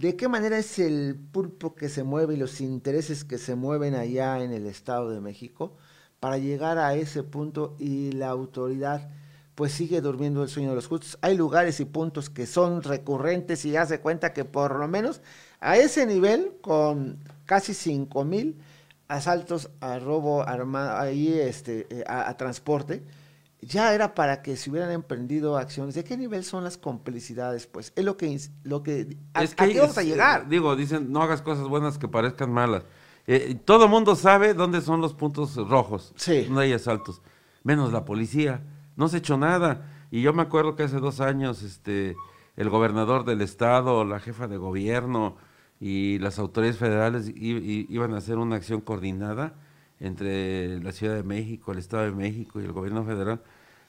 ¿De 0.00 0.16
qué 0.16 0.28
manera 0.28 0.56
es 0.56 0.78
el 0.78 1.14
pulpo 1.14 1.74
que 1.74 1.90
se 1.90 2.04
mueve 2.04 2.32
y 2.32 2.38
los 2.38 2.62
intereses 2.62 3.22
que 3.22 3.36
se 3.36 3.54
mueven 3.54 3.94
allá 3.94 4.42
en 4.42 4.50
el 4.50 4.64
Estado 4.64 5.10
de 5.10 5.20
México 5.20 5.76
para 6.20 6.38
llegar 6.38 6.78
a 6.78 6.94
ese 6.94 7.22
punto 7.22 7.76
y 7.78 8.12
la 8.12 8.30
autoridad 8.30 9.10
pues 9.54 9.72
sigue 9.72 10.00
durmiendo 10.00 10.42
el 10.42 10.48
sueño 10.48 10.70
de 10.70 10.76
los 10.76 10.86
justos? 10.86 11.18
Hay 11.20 11.36
lugares 11.36 11.80
y 11.80 11.84
puntos 11.84 12.30
que 12.30 12.46
son 12.46 12.82
recurrentes 12.82 13.66
y 13.66 13.76
hace 13.76 14.00
cuenta 14.00 14.32
que 14.32 14.46
por 14.46 14.78
lo 14.78 14.88
menos 14.88 15.20
a 15.60 15.76
ese 15.76 16.06
nivel, 16.06 16.54
con 16.62 17.18
casi 17.44 17.74
5 17.74 18.24
mil 18.24 18.56
asaltos 19.06 19.68
a 19.80 19.98
robo 19.98 20.40
armado, 20.40 20.96
ahí 20.96 21.28
este, 21.28 21.86
eh, 21.90 22.04
a 22.06 22.34
transporte, 22.38 23.02
ya 23.62 23.94
era 23.94 24.14
para 24.14 24.42
que 24.42 24.56
se 24.56 24.70
hubieran 24.70 24.90
emprendido 24.90 25.56
acciones. 25.56 25.94
¿De 25.94 26.04
qué 26.04 26.16
nivel 26.16 26.44
son 26.44 26.64
las 26.64 26.78
complicidades? 26.78 27.66
Pues 27.66 27.92
es 27.94 28.04
lo 28.04 28.16
que, 28.16 28.38
lo 28.62 28.82
que, 28.82 29.18
a, 29.34 29.42
es 29.42 29.54
que 29.54 29.78
vamos 29.78 29.98
a 29.98 30.02
llegar? 30.02 30.48
Digo, 30.48 30.74
dicen, 30.76 31.12
no 31.12 31.22
hagas 31.22 31.42
cosas 31.42 31.68
buenas 31.68 31.98
que 31.98 32.08
parezcan 32.08 32.52
malas. 32.52 32.84
Eh, 33.26 33.58
todo 33.64 33.86
mundo 33.86 34.16
sabe 34.16 34.54
dónde 34.54 34.80
son 34.80 35.00
los 35.00 35.14
puntos 35.14 35.56
rojos, 35.56 36.12
sí. 36.16 36.46
no 36.50 36.60
hay 36.60 36.72
asaltos, 36.72 37.20
menos 37.62 37.92
la 37.92 38.04
policía. 38.04 38.62
No 38.96 39.08
se 39.08 39.16
ha 39.16 39.18
hecho 39.18 39.36
nada. 39.36 40.06
Y 40.10 40.22
yo 40.22 40.32
me 40.32 40.42
acuerdo 40.42 40.74
que 40.74 40.82
hace 40.82 40.96
dos 40.96 41.20
años, 41.20 41.62
este, 41.62 42.16
el 42.56 42.70
gobernador 42.70 43.24
del 43.24 43.42
estado, 43.42 44.04
la 44.04 44.20
jefa 44.20 44.48
de 44.48 44.56
gobierno 44.56 45.36
y 45.78 46.18
las 46.18 46.38
autoridades 46.38 46.78
federales 46.78 47.32
iban 47.34 48.14
a 48.14 48.18
hacer 48.18 48.38
una 48.38 48.56
acción 48.56 48.80
coordinada 48.80 49.54
entre 50.00 50.82
la 50.82 50.92
Ciudad 50.92 51.14
de 51.14 51.22
México, 51.22 51.72
el 51.72 51.78
Estado 51.78 52.04
de 52.04 52.12
México 52.12 52.60
y 52.60 52.64
el 52.64 52.72
gobierno 52.72 53.04
federal 53.04 53.42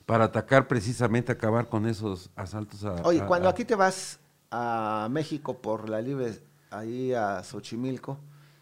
para 0.05 0.26
atacar 0.26 0.68
precisamente, 0.68 1.32
acabar 1.32 1.70
con 1.70 1.88
esos 1.88 2.30
asaltos 2.36 2.84
a... 2.84 2.95
Oye, 3.03 3.24
cuando 3.26 3.47
aquí 3.47 3.64
te 3.64 3.76
vas 3.76 4.20
a 4.51 5.07
México 5.09 5.62
por 5.62 5.89
la 5.89 6.01
libre, 6.01 6.43
ahí 6.70 7.14
a 7.14 7.43
Xochimilco, 7.43 8.18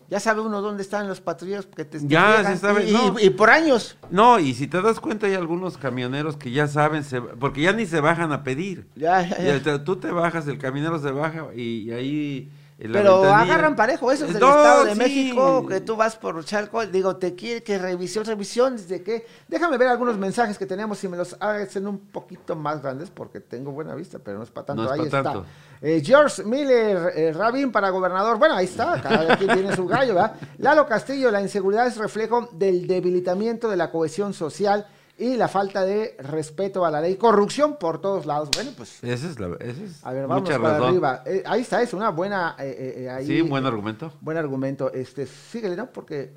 ya 0.10 0.20
sabe 0.20 0.42
uno 0.42 0.62
dónde 0.62 0.82
están 0.82 1.08
los 1.08 1.22
patrulleros 1.22 1.68
que 1.68 1.86
te 1.86 2.00
Ya 2.08 2.44
se 2.44 2.58
sabe, 2.58 2.88
y, 3.22 3.30
por 3.30 3.52
años. 3.52 3.96
No, 4.10 4.40
y 4.40 4.56
si 4.56 4.68
te 4.68 4.82
das 4.82 5.00
cuenta 5.00 5.28
hay 5.28 5.36
algunos 5.36 5.78
camioneros 5.78 6.36
que 6.36 6.52
ya 6.52 6.68
saben, 6.68 7.04
porque 7.40 7.62
ya 7.62 7.74
ni 7.74 7.86
se 7.86 8.02
bajan 8.02 8.32
a 8.32 8.44
pedir. 8.44 8.88
Ya, 8.96 9.22
ya, 9.22 9.58
ya. 9.58 9.84
Tú 9.84 9.98
te 9.98 10.10
bajas, 10.10 10.48
el 10.48 10.58
camionero 10.58 10.98
se 10.98 11.12
baja 11.12 11.54
y 11.56 11.92
ahí 11.92 12.52
pero 12.80 13.26
agarran 13.26 13.76
parejo, 13.76 14.12
eso 14.12 14.26
es 14.26 14.34
del 14.34 14.44
Estado 14.44 14.86
de 14.86 14.96
México, 14.96 15.66
que 15.68 15.82
tú 15.82 15.96
vas 15.96 16.16
por 16.16 16.44
Chalco, 16.46 16.86
digo, 16.86 17.18
te 17.18 17.36
quiere 17.36 17.62
que 17.62 17.78
revisión, 17.78 18.24
revisión, 18.26 18.78
¿de 18.88 19.04
qué? 19.04 19.26
Déjame 19.48 19.78
ver 19.78 19.90
algunos 19.90 20.18
mensajes 20.18 20.58
que 20.58 20.66
tenemos 20.66 21.04
y 21.04 21.10
me 21.10 21.18
los 21.18 21.36
hacen 21.40 21.88
un 21.88 22.00
poquito 22.00 22.56
más 22.56 22.82
grandes, 22.82 23.10
porque 23.10 23.42
tengo 23.42 23.72
buena 23.72 23.96
vista, 23.96 24.20
pero 24.20 24.38
no 24.38 24.44
es 24.44 24.50
para 24.50 24.68
tanto, 24.68 24.92
ahí 24.92 25.02
está. 25.02 25.44
Eh, 25.82 26.02
George 26.04 26.44
Miller, 26.44 27.14
eh, 27.16 27.34
Rabin 27.34 27.72
para 27.72 27.90
gobernador, 27.90 28.38
bueno, 28.38 28.56
ahí 28.56 28.66
está, 28.66 29.02
cada 29.02 29.38
quien 29.38 29.54
tiene 29.54 29.76
su 29.76 29.86
gallo, 29.86 30.14
¿verdad? 30.14 30.36
Lalo 30.58 30.86
Castillo, 30.88 31.32
la 31.32 31.42
inseguridad 31.42 31.88
es 31.88 31.98
reflejo 31.98 32.50
del 32.54 32.88
debilitamiento 32.88 33.70
de 33.70 33.78
la 33.78 33.92
cohesión 33.92 34.34
social 34.34 34.86
y 35.20 35.36
la 35.36 35.50
falta 35.50 35.84
de 35.84 36.16
respeto 36.20 36.86
a 36.86 36.92
la 36.92 37.02
ley. 37.02 37.18
Corrupción 37.18 37.76
por 37.78 38.00
todos 38.00 38.26
lados. 38.26 38.50
Bueno, 38.56 38.72
pues. 38.76 39.04
Esa 39.04 39.30
es 39.30 39.38
la. 39.38 39.56
Esa 39.60 39.84
es 39.84 40.06
a 40.06 40.14
ver, 40.14 40.28
vamos 40.28 40.50
para 40.50 40.78
arriba. 40.78 41.24
Eh, 41.26 41.44
ahí 41.46 41.62
está, 41.62 41.82
es 41.82 41.94
una 41.94 42.10
buena. 42.10 42.56
Eh, 42.58 42.96
eh, 43.00 43.10
ahí, 43.10 43.28
sí, 43.28 43.42
un 43.42 43.50
buen 43.50 43.66
argumento. 43.66 44.14
Buen 44.22 44.38
argumento. 44.38 44.94
Este, 44.94 45.28
síguele, 45.28 45.76
¿no? 45.76 45.92
Porque, 45.92 46.34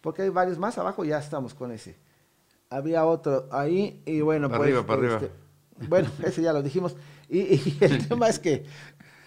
porque 0.00 0.22
hay 0.22 0.28
varios 0.28 0.58
más 0.58 0.78
abajo, 0.78 1.04
ya 1.04 1.18
estamos 1.18 1.54
con 1.54 1.72
ese. 1.72 1.96
Había 2.70 3.04
otro 3.04 3.48
ahí, 3.50 4.00
y 4.06 4.20
bueno, 4.20 4.48
para 4.48 4.62
Arriba, 4.62 4.86
para 4.86 5.00
arriba. 5.00 5.14
Este, 5.16 5.30
bueno, 5.88 6.08
ese 6.22 6.40
ya 6.40 6.52
lo 6.52 6.62
dijimos. 6.62 6.94
Y, 7.28 7.40
y 7.40 7.78
el 7.80 8.06
tema 8.08 8.28
es 8.28 8.38
que 8.38 8.64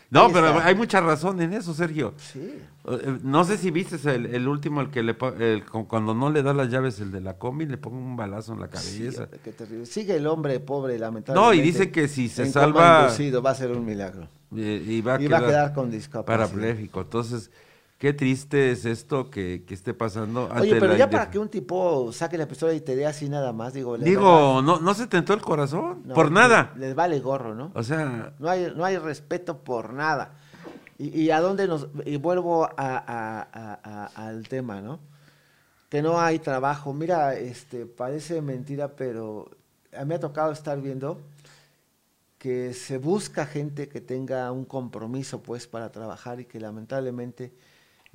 no, 0.10 0.32
pero 0.32 0.60
hay 0.60 0.76
mucha 0.76 1.02
razón 1.02 1.42
en 1.42 1.54
eso, 1.54 1.74
Sergio. 1.74 2.14
Sí. 2.18 2.60
Eh, 2.86 3.20
no 3.24 3.44
sé 3.44 3.58
si 3.58 3.72
viste 3.72 3.98
el, 4.14 4.48
último, 4.48 4.82
el 4.82 4.90
que 4.90 5.04
le 5.04 5.18
el, 5.40 5.66
cuando 5.66 6.14
no 6.14 6.30
le 6.30 6.44
da 6.44 6.54
las 6.54 6.70
llaves, 6.70 7.00
el 7.00 7.12
de 7.12 7.20
la 7.20 7.38
combi, 7.38 7.66
le 7.66 7.78
ponga 7.78 7.98
un 7.98 8.16
balazo 8.16 8.54
en 8.54 8.62
la 8.62 8.70
cabeza. 8.70 9.28
Sí, 9.44 9.86
Sigue 9.86 10.16
el 10.16 10.28
hombre 10.28 10.60
pobre, 10.60 10.98
lamentablemente. 10.98 11.34
No, 11.34 11.54
y 11.54 11.62
dice 11.62 11.92
que 11.92 12.08
si 12.08 12.30
se 12.30 12.50
salva. 12.50 13.10
va 13.10 13.50
a 13.50 13.56
ser 13.56 13.72
un 13.72 13.86
milagro. 13.86 14.28
Y, 14.50 15.02
va, 15.02 15.16
a, 15.16 15.18
quedar, 15.18 15.74
con 15.74 15.92
discapacidad. 15.92 16.48
Parapléjico. 16.48 17.02
Entonces, 17.02 17.52
Qué 17.98 18.14
triste 18.14 18.72
es 18.72 18.86
esto 18.86 19.32
que, 19.32 19.64
que 19.68 19.74
esté 19.74 19.96
pasando. 19.96 20.48
Oye, 20.56 20.80
pero 20.80 20.96
ya 20.96 21.10
para 21.10 21.32
que 21.32 21.40
un 21.40 21.50
tipo 21.50 22.12
saque 22.14 22.38
la 22.38 22.48
pistola 22.48 22.74
y 22.74 22.82
te 22.82 22.96
dé 22.96 23.08
así 23.08 23.28
nada 23.28 23.54
más, 23.54 23.74
digo. 23.74 23.98
Digo, 23.98 24.62
no, 24.62 24.80
no 24.80 24.94
se 24.94 25.08
tentó 25.08 25.34
el 25.34 25.42
corazón, 25.42 26.04
por 26.14 26.32
nada. 26.32 26.74
Les, 26.78 26.94
vale 26.94 27.20
gorro, 27.20 27.56
¿no? 27.56 27.72
O 27.74 27.82
sea. 27.82 28.34
No 28.38 28.50
hay, 28.50 28.72
no 28.76 28.86
hay 28.86 28.98
respeto 28.98 29.64
por 29.64 29.94
nada. 29.94 30.34
Y, 31.00 31.22
y 31.22 31.32
a 31.32 31.42
dónde 31.42 31.68
nos. 31.68 31.88
Y 32.06 32.18
vuelvo 32.18 32.66
a, 32.66 32.72
a, 32.78 34.06
al 34.14 34.48
tema, 34.48 34.80
¿no? 34.80 35.00
Que 35.90 36.04
no 36.04 36.22
hay 36.22 36.38
trabajo. 36.38 36.94
Mira, 36.94 37.34
este, 37.34 37.88
parece 37.88 38.44
mentira, 38.44 38.90
pero 38.90 39.50
a 39.98 40.02
mí 40.02 40.06
me 40.06 40.16
ha 40.16 40.20
tocado 40.20 40.52
estar 40.52 40.80
viendo 40.80 41.20
que 42.38 42.76
se 42.76 43.00
busca 43.00 43.48
gente 43.48 43.90
que 43.90 44.02
tenga 44.02 44.52
un 44.52 44.66
compromiso, 44.66 45.42
pues, 45.42 45.66
para 45.66 45.92
trabajar 45.92 46.40
y 46.40 46.46
que 46.46 46.60
lamentablemente 46.60 47.52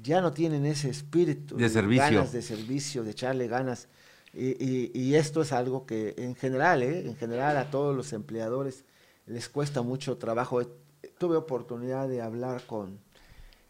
ya 0.02 0.20
no 0.20 0.32
tienen 0.32 0.66
ese 0.66 0.90
espíritu 0.90 1.56
de 1.56 1.68
servicio. 1.68 2.04
ganas 2.04 2.32
de 2.32 2.42
servicio, 2.42 3.04
de 3.04 3.10
echarle 3.12 3.46
ganas. 3.46 3.88
Y, 4.34 5.14
esto 5.14 5.42
es 5.42 5.52
algo 5.52 5.84
que 5.84 6.14
en 6.16 6.34
general, 6.34 6.82
¿eh? 6.82 7.06
en 7.06 7.16
general 7.16 7.58
a 7.58 7.70
todos 7.70 7.94
los 7.94 8.12
empleadores 8.14 8.84
les 9.26 9.48
cuesta 9.48 9.82
mucho 9.82 10.16
trabajo. 10.16 10.62
Tuve 11.18 11.36
oportunidad 11.36 12.08
de 12.08 12.22
hablar 12.22 12.62
con, 12.66 12.98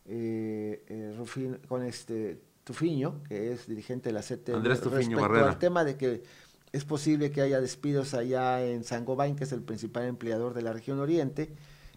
eh, 0.06 0.84
eh 0.88 1.58
con 1.68 1.82
este 1.82 2.40
Tufiño, 2.64 3.22
que 3.24 3.52
es 3.52 3.66
dirigente 3.66 4.10
de 4.10 4.12
la 4.12 4.22
CT, 4.22 4.50
Andrés 4.54 4.80
Tufiño 4.80 5.18
respecto 5.18 5.48
al 5.48 5.58
tema 5.58 5.84
de 5.84 5.96
que 5.96 6.22
es 6.70 6.84
posible 6.84 7.32
que 7.32 7.42
haya 7.42 7.60
despidos 7.60 8.14
allá 8.14 8.64
en 8.64 8.84
Sangobain, 8.84 9.34
que 9.34 9.44
es 9.44 9.52
el 9.52 9.62
principal 9.62 10.04
empleador 10.04 10.54
de 10.54 10.62
la 10.62 10.72
región 10.72 11.00
oriente, 11.00 11.50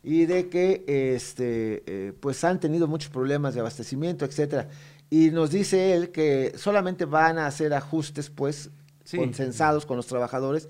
y 0.08 0.28
de 0.28 0.50
que 0.50 0.84
este, 1.16 1.82
eh, 1.88 2.14
pues 2.20 2.44
han 2.44 2.60
tenido 2.60 2.88
muchos 2.88 3.10
problemas 3.10 3.56
de 3.56 3.62
abastecimiento, 3.62 4.24
etcétera. 4.24 4.70
Y 5.10 5.32
nos 5.32 5.50
dice 5.50 5.96
él 5.96 6.12
que 6.12 6.54
solamente 6.58 7.06
van 7.06 7.40
a 7.40 7.48
hacer 7.48 7.74
ajustes, 7.74 8.30
pues, 8.30 8.70
consensados 9.16 9.88
con 9.88 9.98
los 9.98 10.06
trabajadores 10.06 10.70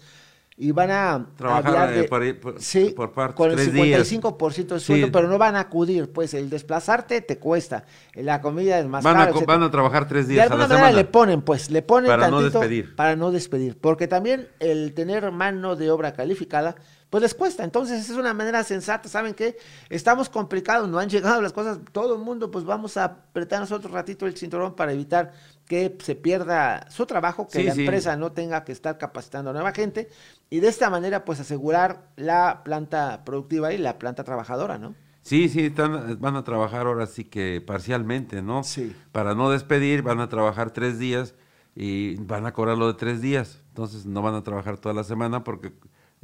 y 0.58 0.72
van 0.72 0.90
a 0.90 1.26
trabajar 1.36 1.94
de, 1.94 2.06
por, 2.06 2.62
sí, 2.62 2.94
por 2.96 3.12
partes, 3.12 3.36
con 3.36 3.52
el 3.52 3.60
55% 3.60 4.68
de 4.68 4.80
sueldo, 4.80 5.12
pero 5.12 5.28
no 5.28 5.38
van 5.38 5.58
a 5.58 5.62
acudir, 5.62 6.14
pues 6.14 6.34
el 6.34 6.50
desplazarte 6.50 7.20
te 7.20 7.38
cuesta, 7.38 7.84
la 8.14 8.40
comida 8.40 8.80
es 8.80 8.88
más 8.88 9.04
van 9.04 9.18
caro, 9.18 9.38
A, 9.38 9.46
van 9.46 9.64
a 9.64 9.72
trabajar 9.72 10.08
tres 10.08 10.30
días 10.30 10.38
de 10.38 10.42
alguna 10.44 10.64
a 10.64 10.68
la 10.68 10.74
manera 10.76 10.88
semana. 10.92 11.04
le 11.04 11.12
ponen, 11.12 11.42
pues, 11.42 11.70
le 11.72 11.82
ponen 11.82 12.08
para 12.08 12.30
no 12.30 12.42
despedir, 12.42 12.96
para 12.96 13.18
no 13.18 13.32
despedir, 13.32 13.78
porque 13.78 14.08
también 14.08 14.48
el 14.60 14.94
tener 14.94 15.30
mano 15.32 15.76
de 15.76 15.92
obra 15.92 16.14
calificada 16.14 16.78
pues 17.16 17.22
les 17.22 17.34
cuesta. 17.34 17.64
Entonces 17.64 18.10
es 18.10 18.18
una 18.18 18.34
manera 18.34 18.62
sensata, 18.66 19.08
¿saben 19.08 19.34
qué? 19.34 19.56
Estamos 19.90 20.28
complicados, 20.28 20.90
no 20.90 21.00
han 21.00 21.08
llegado 21.08 21.42
las 21.42 21.54
cosas, 21.54 21.80
todo 21.94 22.16
el 22.16 22.22
mundo 22.22 22.52
pues 22.52 22.66
vamos 22.66 22.98
a 22.98 23.06
apretarnos 23.06 23.72
otro 23.72 23.90
ratito 23.90 24.26
el 24.26 24.36
cinturón 24.36 24.76
para 24.76 24.92
evitar 24.92 25.32
que 25.66 25.98
se 26.04 26.16
pierda 26.16 26.92
su 26.92 27.06
trabajo, 27.06 27.48
que 27.48 27.64
la 27.64 27.72
empresa 27.72 28.18
no 28.18 28.34
tenga 28.34 28.66
que 28.66 28.74
estar 28.74 28.98
capacitando 28.98 29.52
a 29.52 29.54
nueva 29.54 29.72
gente 29.72 30.10
y 30.50 30.60
de 30.60 30.68
esta 30.68 30.90
manera 30.90 31.24
pues 31.24 31.40
asegurar 31.40 32.10
la 32.18 32.64
planta 32.66 33.24
productiva 33.24 33.72
y 33.72 33.78
la 33.78 33.98
planta 33.98 34.26
trabajadora, 34.26 34.78
¿no? 34.78 34.94
Sí, 35.22 35.48
sí, 35.48 35.68
están, 35.68 36.20
van 36.20 36.36
a 36.36 36.44
trabajar 36.44 36.86
ahora 36.86 37.08
sí 37.08 37.24
que 37.24 37.64
parcialmente, 37.66 38.42
¿no? 38.42 38.66
Sí. 38.66 38.94
Para 39.14 39.36
no 39.36 39.50
despedir, 39.52 40.02
van 40.02 40.20
a 40.20 40.28
trabajar 40.28 40.72
tres 40.72 41.00
días 41.00 41.34
y 41.78 42.18
van 42.18 42.46
a 42.46 42.52
cobrar 42.52 42.78
lo 42.78 42.88
de 42.88 42.96
tres 42.96 43.22
días. 43.22 43.62
Entonces 43.70 44.06
no 44.06 44.22
van 44.22 44.36
a 44.36 44.44
trabajar 44.44 44.78
toda 44.78 44.94
la 44.94 45.06
semana 45.06 45.46
porque 45.46 45.72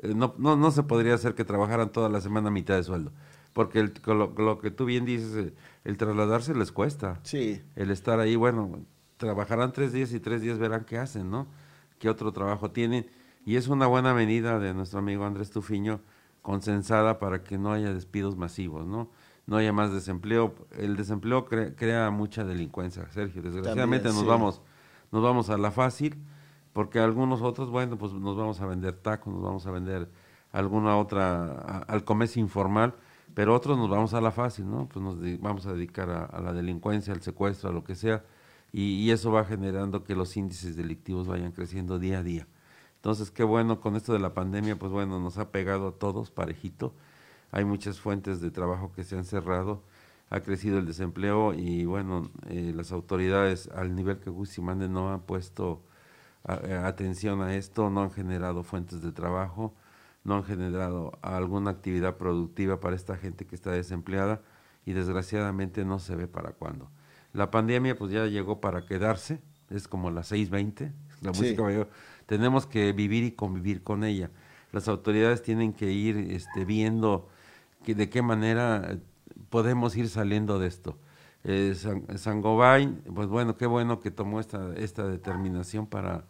no, 0.01 0.33
no, 0.37 0.55
no 0.55 0.71
se 0.71 0.83
podría 0.83 1.13
hacer 1.13 1.35
que 1.35 1.45
trabajaran 1.45 1.91
toda 1.91 2.09
la 2.09 2.21
semana 2.21 2.49
a 2.49 2.51
mitad 2.51 2.75
de 2.75 2.83
sueldo. 2.83 3.11
Porque 3.53 3.79
el, 3.79 3.93
lo, 4.05 4.59
que 4.59 4.71
tú 4.71 4.85
bien 4.85 5.05
dices, 5.05 5.35
eh, 5.35 5.53
el 5.83 5.97
trasladarse 5.97 6.55
les 6.55 6.71
cuesta. 6.71 7.19
Sí. 7.23 7.61
El 7.75 7.91
estar 7.91 8.19
ahí, 8.19 8.35
bueno, 8.35 8.79
trabajarán 9.17 9.73
tres 9.73 9.91
días 9.91 10.13
y 10.13 10.19
tres 10.19 10.41
días 10.41 10.57
verán 10.57 10.85
qué 10.85 10.97
hacen, 10.97 11.29
¿no? 11.29 11.47
Qué 11.99 12.09
otro 12.09 12.31
trabajo 12.31 12.71
tienen. 12.71 13.07
Y 13.45 13.55
es 13.55 13.67
una 13.67 13.87
buena 13.87 14.13
venida 14.13 14.59
de 14.59 14.73
nuestro 14.73 14.99
amigo 14.99 15.25
Andrés 15.25 15.51
Tufiño, 15.51 15.99
consensada 16.41 17.19
para 17.19 17.43
que 17.43 17.57
no 17.57 17.73
haya 17.73 17.93
despidos 17.93 18.37
masivos, 18.37 18.87
¿no? 18.87 19.09
No 19.45 19.57
haya 19.57 19.73
más 19.73 19.91
desempleo. 19.91 20.55
El 20.77 20.95
desempleo 20.95 21.45
crea 21.45 22.09
mucha 22.11 22.43
delincuencia, 22.45 23.07
Sergio. 23.11 23.41
Desgraciadamente 23.41 24.09
nos 24.09 24.25
vamos 24.25 24.61
nos 25.11 25.21
vamos 25.21 25.49
a 25.49 25.57
la 25.57 25.71
fácil 25.71 26.15
porque 26.74 26.99
algunos 26.99 27.41
otros, 27.41 27.69
bueno, 27.69 27.97
pues 27.97 28.13
nos 28.13 28.38
vamos 28.38 28.61
a 28.61 28.65
vender 28.65 28.93
tacos, 28.93 29.34
nos 29.34 29.43
vamos 29.43 29.65
a 29.67 29.72
vender 29.72 30.09
alguna 30.51 30.97
otra, 30.97 31.80
al 31.88 32.03
comercio 32.03 32.41
informal, 32.41 32.95
pero 33.34 33.55
otros 33.55 33.78
nos 33.78 33.89
vamos 33.89 34.13
a 34.13 34.22
la 34.22 34.32
fácil, 34.32 34.69
¿no? 34.69 34.88
Pues 34.88 35.03
nos 35.03 35.17
vamos 35.39 35.65
a 35.65 35.74
dedicar 35.74 36.09
a, 36.09 36.41
la 36.41 36.53
delincuencia, 36.53 37.13
al 37.13 37.22
secuestro, 37.22 37.69
a 37.69 37.74
lo 37.74 37.84
que 37.84 37.95
sea, 37.95 38.24
y, 38.74 39.09
eso 39.11 39.32
va 39.32 39.43
generando 39.45 40.03
que 40.03 40.15
los 40.15 40.38
índices 40.38 40.76
delictivos 40.78 41.28
vayan 41.28 41.51
creciendo 41.51 41.99
día 41.99 42.19
a 42.19 42.24
día. 42.24 42.47
Entonces, 42.95 43.32
qué 43.32 43.43
bueno, 43.43 43.82
con 43.82 43.95
esto 43.95 44.13
de 44.13 44.19
la 44.19 44.34
pandemia, 44.34 44.78
pues 44.80 44.91
bueno, 44.91 45.19
nos 45.19 45.38
ha 45.38 45.51
pegado 45.51 45.89
a 45.89 45.91
todos 45.93 46.32
parejito, 46.32 46.93
hay 47.51 47.65
muchas 47.65 47.99
fuentes 47.99 48.39
de 48.41 48.51
trabajo 48.51 48.91
que 48.93 49.03
se 49.03 49.17
han 49.17 49.26
cerrado, 49.26 49.84
ha 50.30 50.39
crecido 50.41 50.78
el 50.78 50.86
desempleo 50.86 51.53
y 51.53 51.86
bueno, 51.86 52.32
eh, 52.47 52.72
las 52.74 52.93
autoridades 52.93 53.67
al 53.76 53.95
nivel 53.95 54.19
que 54.19 54.32
mande 54.61 54.88
no 54.88 55.11
han 55.11 55.22
puesto 55.22 55.82
a- 56.43 56.87
atención 56.87 57.41
a 57.41 57.55
esto, 57.55 57.89
no 57.89 58.03
han 58.03 58.11
generado 58.11 58.63
fuentes 58.63 59.01
de 59.01 59.11
trabajo, 59.11 59.73
no 60.23 60.35
han 60.35 60.43
generado 60.43 61.17
alguna 61.21 61.71
actividad 61.71 62.17
productiva 62.17 62.79
para 62.79 62.95
esta 62.95 63.17
gente 63.17 63.45
que 63.45 63.55
está 63.55 63.71
desempleada 63.71 64.41
y 64.85 64.93
desgraciadamente 64.93 65.85
no 65.85 65.99
se 65.99 66.15
ve 66.15 66.27
para 66.27 66.51
cuándo. 66.51 66.89
La 67.33 67.49
pandemia 67.51 67.97
pues 67.97 68.11
ya 68.11 68.25
llegó 68.25 68.59
para 68.61 68.85
quedarse, 68.85 69.41
es 69.69 69.87
como 69.87 70.11
las 70.11 70.31
6.20, 70.31 70.91
la 71.21 71.33
Sí. 71.33 71.41
música 71.41 71.63
mayor. 71.63 71.89
tenemos 72.25 72.65
que 72.65 72.93
vivir 72.93 73.23
y 73.25 73.31
convivir 73.31 73.83
con 73.83 74.03
ella. 74.05 74.29
Las 74.71 74.87
autoridades 74.87 75.41
tienen 75.43 75.73
que 75.73 75.91
ir 75.91 76.15
este, 76.31 76.63
viendo 76.65 77.27
que 77.83 77.93
de 77.93 78.09
qué 78.09 78.21
manera 78.21 78.87
eh, 78.93 78.99
podemos 79.49 79.97
ir 79.97 80.07
saliendo 80.07 80.57
de 80.59 80.67
esto. 80.67 80.97
Eh, 81.43 81.73
San, 81.75 82.05
Sangobain, 82.17 83.01
pues 83.15 83.27
bueno, 83.27 83.57
qué 83.57 83.65
bueno 83.65 83.99
que 83.99 84.11
tomó 84.11 84.39
esta, 84.39 84.73
esta 84.75 85.07
determinación 85.07 85.87
para, 85.87 86.25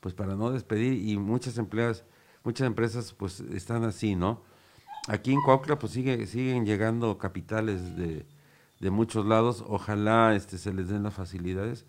pues 0.00 0.14
para 0.14 0.36
no 0.36 0.50
despedir 0.52 0.94
y 1.08 1.16
muchas 1.18 1.58
empleadas, 1.58 2.04
muchas 2.44 2.66
empresas 2.68 3.12
pues 3.14 3.40
están 3.40 3.84
así, 3.84 4.14
¿no? 4.14 4.42
Aquí 5.08 5.32
en 5.32 5.42
Coacla 5.42 5.78
pues 5.78 5.92
sigue, 5.92 6.26
siguen 6.26 6.66
llegando 6.66 7.18
capitales 7.18 7.96
de, 7.96 8.26
de 8.80 8.90
muchos 8.90 9.26
lados, 9.26 9.64
ojalá 9.68 10.34
este, 10.36 10.58
se 10.58 10.72
les 10.74 10.88
den 10.88 11.02
las 11.04 11.14
facilidades. 11.14 11.86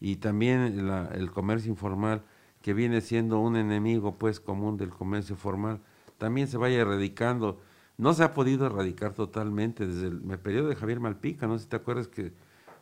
Y 0.00 0.16
también 0.16 0.86
la- 0.88 1.06
el 1.14 1.30
comercio 1.32 1.70
informal 1.70 2.24
que 2.62 2.74
viene 2.74 3.00
siendo 3.00 3.38
un 3.40 3.56
enemigo 3.56 4.18
pues 4.18 4.40
común 4.40 4.76
del 4.76 4.90
comercio 4.90 5.36
formal 5.36 5.80
también 6.18 6.48
se 6.48 6.56
vaya 6.58 6.80
erradicando 6.80 7.60
no 7.98 8.14
se 8.14 8.24
ha 8.24 8.32
podido 8.32 8.66
erradicar 8.66 9.12
totalmente 9.12 9.86
desde 9.86 10.06
el, 10.06 10.38
periodo 10.38 10.68
de 10.68 10.76
Javier 10.76 11.00
Malpica 11.00 11.46
no 11.46 11.58
sé 11.58 11.64
si 11.64 11.70
te 11.70 11.76
acuerdas 11.76 12.08
que 12.08 12.32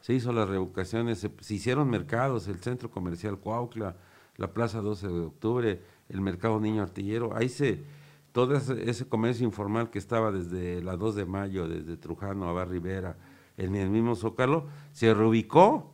se 0.00 0.14
hizo 0.14 0.32
las 0.32 0.48
revocaciones 0.48 1.18
se, 1.18 1.32
hicieron 1.52 1.90
mercados 1.90 2.46
el 2.46 2.60
centro 2.60 2.90
comercial 2.90 3.38
Cuautla 3.38 3.96
la 4.36 4.52
plaza 4.52 4.80
12 4.80 5.08
de 5.08 5.20
octubre 5.20 5.82
el 6.08 6.20
mercado 6.20 6.60
Niño 6.60 6.82
Artillero 6.82 7.34
ahí 7.34 7.48
se 7.48 7.82
todo 8.30 8.54
ese, 8.54 8.88
ese 8.88 9.08
comercio 9.08 9.44
informal 9.44 9.90
que 9.90 9.98
estaba 9.98 10.30
desde 10.30 10.80
la 10.82 10.96
2 10.96 11.16
de 11.16 11.24
mayo 11.24 11.66
desde 11.66 11.96
Trujano 11.96 12.48
a 12.48 12.52
Bar 12.52 12.68
Rivera 12.68 13.16
en 13.56 13.74
el 13.74 13.90
mismo 13.90 14.14
Zócalo 14.14 14.66
se 14.92 15.12
reubicó. 15.14 15.92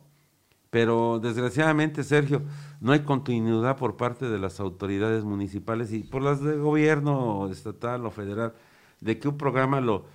Pero 0.69 1.19
desgraciadamente, 1.19 2.03
Sergio, 2.03 2.41
no 2.81 2.93
hay 2.93 3.01
continuidad 3.01 3.77
por 3.77 3.95
parte 3.95 4.27
de 4.27 4.39
las 4.39 4.59
autoridades 4.59 5.23
municipales 5.23 5.93
y 5.93 5.99
por 5.99 6.23
las 6.23 6.41
de 6.41 6.57
gobierno 6.57 7.47
estatal 7.51 8.03
o 8.07 8.09
federal, 8.09 8.55
de 9.03 9.19
que 9.19 9.27
un 9.27 9.37
programa 9.37 9.81
lo, 9.81 10.05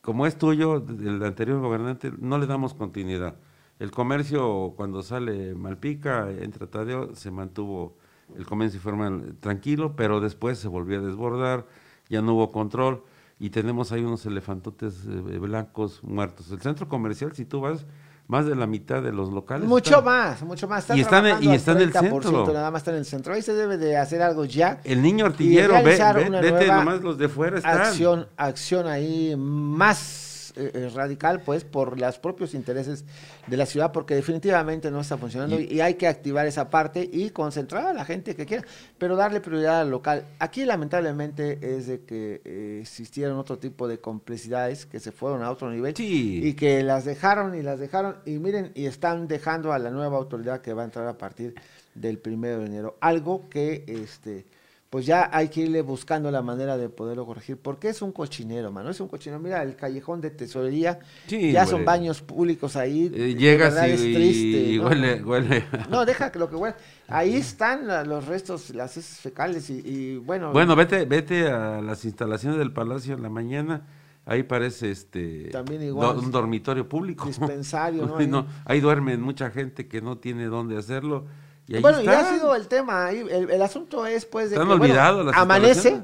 como 0.00 0.26
es 0.26 0.38
tuyo, 0.38 0.80
del 0.80 1.22
anterior 1.22 1.60
gobernante, 1.60 2.12
no 2.18 2.38
le 2.38 2.46
damos 2.46 2.74
continuidad. 2.74 3.36
El 3.78 3.90
comercio, 3.90 4.74
cuando 4.76 5.02
sale 5.02 5.54
Malpica, 5.54 6.30
entra 6.30 6.66
Tadeo, 6.66 7.14
se 7.14 7.30
mantuvo 7.30 7.96
el 8.36 8.46
comercio 8.46 8.78
informal 8.78 9.36
tranquilo, 9.40 9.96
pero 9.96 10.20
después 10.20 10.58
se 10.58 10.68
volvió 10.68 11.00
a 11.00 11.02
desbordar, 11.02 11.66
ya 12.08 12.22
no 12.22 12.34
hubo 12.34 12.52
control 12.52 13.02
y 13.38 13.50
tenemos 13.50 13.90
ahí 13.90 14.04
unos 14.04 14.26
elefantotes 14.26 15.06
eh, 15.06 15.38
blancos 15.38 16.04
muertos. 16.04 16.50
El 16.50 16.60
centro 16.60 16.88
comercial, 16.88 17.34
si 17.34 17.46
tú 17.46 17.60
vas, 17.60 17.86
más 18.30 18.46
de 18.46 18.54
la 18.54 18.66
mitad 18.68 19.02
de 19.02 19.10
los 19.12 19.30
locales. 19.32 19.68
Mucho 19.68 19.90
están- 19.98 20.04
más, 20.04 20.42
mucho 20.42 20.68
más. 20.68 20.86
Y 20.94 21.00
están 21.00 21.26
en- 21.26 21.42
y 21.42 21.48
al 21.48 21.54
está 21.56 21.72
en 21.72 21.78
el 21.78 21.90
30%, 21.92 22.22
centro. 22.38 22.52
Nada 22.54 22.70
más 22.70 22.80
está 22.80 22.92
en 22.92 22.98
el 22.98 23.04
centro. 23.04 23.34
Ahí 23.34 23.42
se 23.42 23.52
debe 23.54 23.76
de 23.76 23.96
hacer 23.96 24.22
algo 24.22 24.44
ya. 24.44 24.80
El 24.84 25.02
niño 25.02 25.26
artillero, 25.26 25.74
ve, 25.74 25.82
ve- 25.82 26.40
vete 26.40 26.66
nomás 26.68 27.00
los 27.02 27.18
de 27.18 27.28
fuera 27.28 27.58
están. 27.58 27.80
Acción, 27.80 28.28
acción 28.36 28.86
ahí 28.86 29.34
más 29.36 30.29
eh, 30.56 30.70
eh, 30.74 30.90
radical, 30.94 31.40
pues, 31.40 31.64
por 31.64 31.98
los 32.00 32.18
propios 32.18 32.54
intereses 32.54 33.04
de 33.46 33.56
la 33.56 33.66
ciudad, 33.66 33.92
porque 33.92 34.14
definitivamente 34.14 34.90
no 34.90 35.00
está 35.00 35.16
funcionando 35.18 35.58
y, 35.60 35.64
Y- 35.74 35.80
hay 35.80 35.94
que 35.94 36.06
activar 36.08 36.46
esa 36.46 36.70
parte 36.70 37.08
y 37.10 37.30
concentrar 37.30 37.86
a 37.86 37.92
la 37.92 38.04
gente 38.04 38.34
que 38.36 38.46
quiera, 38.46 38.64
pero 38.98 39.16
darle 39.16 39.40
prioridad 39.40 39.80
al 39.82 39.90
local. 39.90 40.24
Aquí, 40.38 40.64
lamentablemente, 40.64 41.58
es 41.76 41.86
de 41.86 42.00
que 42.04 42.40
eh, 42.44 42.78
existieron 42.82 43.38
otro 43.38 43.58
tipo 43.58 43.86
de 43.88 43.98
complicidades 43.98 44.86
que 44.86 45.00
se 45.00 45.12
fueron 45.12 45.42
a 45.42 45.50
otro 45.50 45.70
nivel 45.70 45.94
Sí. 45.96 46.40
y 46.44 46.54
que 46.54 46.82
las 46.82 47.04
dejaron 47.04 47.54
y 47.54 47.62
las 47.62 47.78
dejaron 47.80 48.16
y 48.26 48.38
miren 48.38 48.72
y 48.74 48.86
están 48.86 49.28
dejando 49.28 49.72
a 49.72 49.78
la 49.78 49.90
nueva 49.90 50.16
autoridad 50.18 50.60
que 50.60 50.72
va 50.74 50.82
a 50.82 50.84
entrar 50.86 51.06
a 51.06 51.16
partir 51.18 51.54
del 51.94 52.18
primero 52.18 52.60
de 52.60 52.66
enero 52.66 52.96
algo 53.00 53.48
que 53.48 53.84
este 53.88 54.46
pues 54.90 55.06
ya 55.06 55.30
hay 55.32 55.48
que 55.48 55.60
irle 55.60 55.82
buscando 55.82 56.30
la 56.32 56.42
manera 56.42 56.76
de 56.76 56.88
poderlo 56.88 57.24
corregir 57.24 57.56
porque 57.56 57.88
es 57.90 58.02
un 58.02 58.10
cochinero 58.10 58.72
mano 58.72 58.90
es 58.90 59.00
un 59.00 59.06
cochinero 59.06 59.40
mira 59.40 59.62
el 59.62 59.76
callejón 59.76 60.20
de 60.20 60.30
tesorería 60.30 60.98
Sí, 61.28 61.52
ya 61.52 61.60
huele. 61.60 61.70
son 61.70 61.84
baños 61.84 62.20
públicos 62.22 62.74
ahí 62.74 63.08
Eh, 63.14 63.36
llegas 63.36 63.74
y, 63.86 63.90
es 63.92 64.00
triste, 64.00 64.62
y 64.72 64.78
¿no? 64.78 64.86
huele, 64.88 65.22
huele. 65.22 65.64
no 65.88 66.04
deja 66.04 66.32
que 66.32 66.40
lo 66.40 66.50
que 66.50 66.56
huele 66.56 66.74
ahí 67.08 67.34
están 67.36 67.86
la- 67.86 68.02
los 68.04 68.26
restos 68.26 68.70
las 68.74 68.96
heces 68.96 69.18
fecales 69.20 69.70
y, 69.70 69.74
y 69.84 70.16
bueno 70.16 70.52
Bueno, 70.52 70.74
vete, 70.74 71.04
vete 71.04 71.48
a 71.48 71.80
las 71.80 72.04
instalaciones 72.04 72.58
del 72.58 72.72
palacio 72.72 73.14
en 73.14 73.22
la 73.22 73.30
mañana. 73.30 73.86
Ahí 74.26 74.42
parece 74.42 74.90
este 74.90 75.44
También 75.50 75.82
igual. 75.82 76.14
do- 76.16 76.20
un 76.22 76.30
dormitorio 76.30 76.88
público. 76.88 77.26
Dispensario, 77.26 78.06
¿no? 78.06 78.16
Ahí, 78.16 78.26
Ahí. 78.32 78.44
ahí 78.66 78.80
duermen 78.80 79.20
mucha 79.22 79.50
gente 79.50 79.88
que 79.88 80.02
no 80.02 80.18
tiene 80.18 80.44
dónde 80.46 80.76
hacerlo. 80.76 81.26
Y 81.70 81.76
ahí 81.76 81.82
bueno, 81.82 82.02
y 82.02 82.08
ha 82.08 82.20
están. 82.20 82.34
sido 82.34 82.54
el 82.56 82.66
tema. 82.66 83.10
El, 83.10 83.50
el 83.50 83.62
asunto 83.62 84.04
es, 84.04 84.26
pues, 84.26 84.50
de 84.50 84.56
Están 84.56 84.68
que, 84.68 84.74
bueno, 84.76 85.30
amanece 85.34 86.02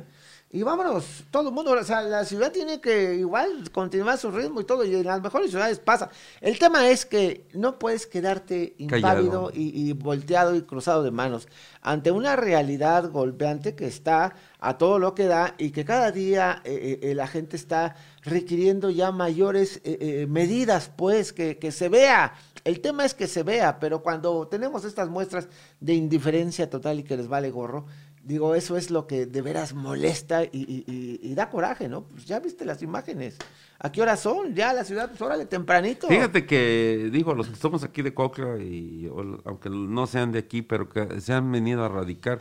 y 0.53 0.63
vámonos, 0.63 1.25
todo 1.33 1.49
el 1.49 1.55
mundo. 1.55 1.73
O 1.73 1.83
sea, 1.83 2.03
la 2.03 2.25
ciudad 2.25 2.53
tiene 2.53 2.81
que 2.81 3.17
igual 3.17 3.69
continuar 3.73 4.17
su 4.17 4.31
ritmo 4.31 4.61
y 4.61 4.65
todo, 4.65 4.85
y 4.85 4.95
en 4.95 5.05
las 5.05 5.21
mejores 5.21 5.51
ciudades 5.51 5.81
pasa. 5.81 6.09
El 6.41 6.57
tema 6.59 6.89
es 6.89 7.05
que 7.05 7.49
no 7.53 7.81
puedes 7.81 8.07
quedarte 8.07 8.75
impávido 8.79 9.51
y, 9.53 9.89
y 9.89 9.93
volteado 9.93 10.55
y 10.55 10.63
cruzado 10.63 11.03
de 11.03 11.11
manos 11.11 11.49
ante 11.83 12.13
una 12.13 12.37
realidad 12.37 13.11
golpeante 13.11 13.75
que 13.75 13.87
está 13.87 14.35
a 14.61 14.79
todo 14.79 15.01
lo 15.01 15.15
que 15.17 15.27
da 15.27 15.55
y 15.59 15.73
que 15.73 15.85
cada 15.85 16.13
día 16.13 16.63
eh, 16.65 17.01
eh, 17.03 17.15
la 17.15 17.27
gente 17.27 17.57
está 17.57 17.97
requiriendo 18.23 18.89
ya 18.91 19.11
mayores 19.11 19.81
eh, 19.85 19.99
eh, 20.01 20.27
medidas, 20.29 20.91
pues, 20.97 21.33
que, 21.33 21.59
que 21.59 21.73
se 21.73 21.89
vea. 21.89 22.35
El 22.67 22.81
tema 22.81 23.05
es 23.05 23.15
que 23.15 23.29
se 23.29 23.45
vea, 23.45 23.79
pero 23.79 24.03
cuando 24.03 24.49
tenemos 24.49 24.85
estas 24.85 25.09
muestras 25.09 25.49
de 25.79 25.95
indiferencia 25.95 26.69
total 26.69 26.99
y 26.99 27.05
que 27.05 27.17
les 27.17 27.29
vale 27.29 27.49
gorro, 27.53 27.87
digo, 28.25 28.57
eso 28.57 28.77
es 28.77 28.91
lo 28.91 29.07
que 29.07 29.25
de 29.25 29.41
veras 29.41 29.73
molesta 29.73 30.43
y, 30.43 31.33
da 31.37 31.49
coraje, 31.49 31.89
¿no? 31.89 32.03
Pues 32.09 32.25
ya 32.25 32.41
viste 32.41 32.65
las 32.65 32.83
imágenes. 32.83 33.39
¿A 33.79 33.93
qué 33.93 34.03
hora 34.03 34.17
son? 34.17 34.53
Ya 34.57 34.73
la 34.73 34.83
ciudad, 34.83 35.09
pues 35.11 35.23
órale, 35.23 35.47
tempranito. 35.47 36.09
Fíjate 36.09 36.45
que, 36.45 37.09
digo, 37.13 37.35
los 37.35 37.47
que 37.47 37.55
somos 37.55 37.85
aquí 37.85 38.03
de 38.03 38.13
Cuautla, 38.13 38.59
y, 38.59 39.09
aunque 39.45 39.71
no 39.71 40.09
sean 40.09 40.33
de 40.33 40.41
aquí, 40.41 40.63
pero 40.63 40.89
que 40.89 41.21
se 41.21 41.35
han 41.35 41.53
venido 41.53 41.85
a 41.85 41.89
radicar. 41.89 42.41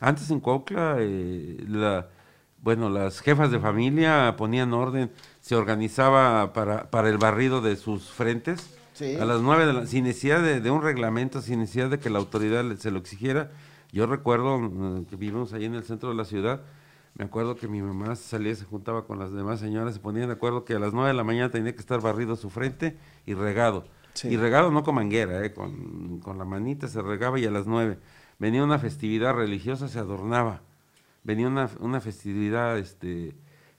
Antes 0.00 0.30
en 0.30 0.40
Cuautla, 0.40 0.96
eh, 0.98 2.04
bueno, 2.60 2.90
las 2.90 3.20
jefas 3.20 3.50
de 3.50 3.58
familia 3.58 4.34
ponían 4.36 4.74
orden, 4.74 5.10
se 5.40 5.56
organizaba 5.56 6.52
para 6.52 7.08
el 7.08 7.16
barrido 7.16 7.62
de 7.62 7.76
sus 7.76 8.10
frentes. 8.10 8.81
Sí. 9.02 9.16
A 9.16 9.24
las 9.24 9.40
nueve 9.40 9.66
de 9.66 9.72
la, 9.72 9.86
sin 9.86 10.04
necesidad 10.04 10.40
de, 10.42 10.60
de 10.60 10.70
un 10.70 10.82
reglamento, 10.82 11.40
sin 11.40 11.58
necesidad 11.58 11.90
de 11.90 11.98
que 11.98 12.10
la 12.10 12.18
autoridad 12.18 12.64
se 12.76 12.90
lo 12.90 12.98
exigiera. 12.98 13.50
Yo 13.90 14.06
recuerdo 14.06 14.58
mm, 14.58 15.06
que 15.06 15.16
vivimos 15.16 15.52
ahí 15.52 15.64
en 15.64 15.74
el 15.74 15.84
centro 15.84 16.10
de 16.10 16.14
la 16.14 16.24
ciudad, 16.24 16.62
me 17.14 17.24
acuerdo 17.24 17.56
que 17.56 17.68
mi 17.68 17.82
mamá 17.82 18.16
salía, 18.16 18.54
se 18.54 18.64
juntaba 18.64 19.04
con 19.04 19.18
las 19.18 19.32
demás 19.32 19.60
señoras, 19.60 19.94
se 19.94 20.00
ponían 20.00 20.28
de 20.28 20.34
acuerdo 20.34 20.64
que 20.64 20.74
a 20.74 20.78
las 20.78 20.94
nueve 20.94 21.08
de 21.08 21.14
la 21.14 21.24
mañana 21.24 21.50
tenía 21.50 21.74
que 21.74 21.80
estar 21.80 22.00
barrido 22.00 22.36
su 22.36 22.48
frente 22.48 22.96
y 23.26 23.34
regado. 23.34 23.84
Sí. 24.14 24.28
Y 24.28 24.36
regado 24.36 24.70
no 24.70 24.82
con 24.82 24.94
manguera, 24.94 25.44
eh, 25.44 25.52
con, 25.52 26.20
con 26.20 26.38
la 26.38 26.44
manita 26.44 26.88
se 26.88 27.02
regaba 27.02 27.38
y 27.38 27.44
a 27.44 27.50
las 27.50 27.66
nueve. 27.66 27.98
Venía 28.38 28.64
una 28.64 28.78
festividad 28.78 29.34
religiosa, 29.34 29.88
se 29.88 29.98
adornaba. 29.98 30.62
Venía 31.24 31.48
una, 31.48 31.68
una 31.80 32.00
festividad, 32.00 32.78
este, 32.78 33.34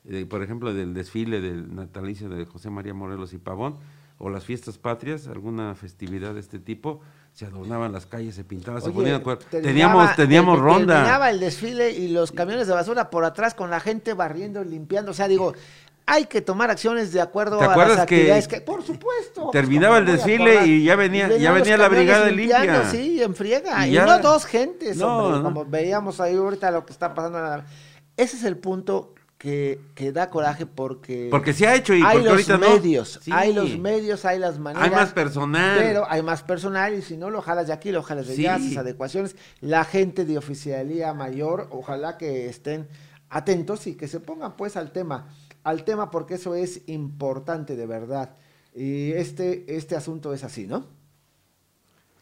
eh, 0.05 0.25
por 0.25 0.43
ejemplo, 0.43 0.73
del 0.73 0.93
desfile 0.93 1.41
del 1.41 1.73
natalicio 1.75 2.29
de 2.29 2.45
José 2.45 2.69
María 2.69 2.93
Morelos 2.93 3.33
y 3.33 3.37
Pavón, 3.37 3.77
o 4.17 4.29
las 4.29 4.43
fiestas 4.45 4.77
patrias, 4.77 5.27
alguna 5.27 5.75
festividad 5.75 6.33
de 6.33 6.39
este 6.39 6.59
tipo, 6.59 7.01
se 7.33 7.45
adornaban 7.45 7.91
las 7.91 8.05
calles, 8.05 8.35
se 8.35 8.43
pintaban, 8.43 8.81
se 8.81 8.91
ponían 8.91 9.21
Teníamos, 9.49 10.15
teníamos 10.15 10.55
ter- 10.57 10.63
ronda. 10.63 10.95
Terminaba 10.95 11.29
el 11.29 11.39
desfile 11.39 11.91
y 11.91 12.07
los 12.09 12.31
camiones 12.31 12.67
de 12.67 12.73
basura 12.73 13.09
por 13.09 13.25
atrás 13.25 13.53
con 13.55 13.69
la 13.69 13.79
gente 13.79 14.13
barriendo, 14.13 14.63
limpiando. 14.63 15.11
O 15.11 15.13
sea, 15.13 15.27
digo, 15.27 15.53
hay 16.05 16.25
que 16.25 16.41
tomar 16.41 16.69
acciones 16.69 17.11
de 17.11 17.21
acuerdo 17.21 17.57
¿Te 17.57 17.63
a 17.63 17.67
las 17.67 17.71
acuerdas 17.71 17.95
que 17.97 18.01
actividades 18.15 18.47
que, 18.47 18.61
por 18.61 18.83
supuesto. 18.83 19.49
terminaba 19.51 19.97
el 19.97 20.05
¿cómo 20.05 20.17
me 20.17 20.23
voy 20.23 20.31
a 20.31 20.37
desfile 20.51 20.67
y 20.67 20.83
ya 20.83 20.95
venía- 20.95 21.27
ya 21.37 21.51
venían 21.51 21.53
los 21.53 21.61
venía 21.61 21.77
la 21.77 21.87
brigada 21.89 22.25
limpiando, 22.29 22.65
limpia? 22.73 22.91
Sí, 22.91 23.23
en 23.23 23.33
friega. 23.35 23.87
Y 23.87 23.91
Y, 23.91 23.93
ya- 23.93 24.05
no 24.05 24.19
dos 24.19 24.45
gentes, 24.45 24.97
No, 24.97 25.17
hombre, 25.17 25.37
no. 25.39 25.43
como 25.45 25.65
veíamos 25.65 26.19
ahí 26.21 26.35
ahorita 26.35 26.69
lo 26.71 26.85
que 26.85 26.93
está 26.93 27.13
pasando. 27.15 27.63
Ese 28.15 28.37
es 28.37 28.43
el 28.43 28.57
punto 28.57 29.15
que, 29.43 29.81
que 29.93 30.13
da 30.13 30.29
coraje 30.29 30.65
porque... 30.65 31.27
Porque 31.29 31.51
se 31.51 31.67
ha 31.67 31.75
hecho 31.75 31.93
y 31.93 31.97
hay 32.01 32.19
porque 32.19 32.19
los 32.23 32.31
ahorita 32.31 32.57
no. 32.57 32.69
medios, 32.75 33.19
Sí. 33.21 33.29
hay 33.33 33.53
los 33.53 33.77
medios, 33.77 34.23
hay 34.23 34.39
las 34.39 34.57
maneras. 34.57 34.87
Hay 34.87 34.95
más 34.95 35.11
personal. 35.11 35.77
Pero 35.77 36.09
hay 36.09 36.21
más 36.23 36.43
personal 36.43 36.93
y 36.93 37.01
si 37.01 37.17
no 37.17 37.29
lo 37.29 37.41
jalas 37.41 37.67
de 37.67 37.73
aquí, 37.73 37.91
lo 37.91 38.03
jalas 38.03 38.27
de 38.27 38.33
allá, 38.35 38.57
Sí. 38.57 38.67
haces 38.67 38.77
adecuaciones. 38.77 39.35
La 39.59 39.83
gente 39.83 40.23
de 40.23 40.37
oficialía 40.37 41.13
mayor, 41.13 41.67
ojalá 41.71 42.17
que 42.17 42.47
estén 42.47 42.87
atentos 43.29 43.85
y 43.87 43.95
que 43.95 44.07
se 44.07 44.21
pongan 44.21 44.55
pues 44.55 44.77
al 44.77 44.93
tema. 44.93 45.27
al 45.65 45.83
tema 45.83 46.09
porque 46.09 46.35
eso 46.35 46.55
es 46.55 46.81
importante 46.87 47.75
de 47.75 47.85
verdad. 47.85 48.37
Y 48.73 49.11
este, 49.11 49.65
este 49.75 49.97
asunto 49.97 50.33
es 50.33 50.45
así, 50.45 50.67
¿no? 50.67 50.87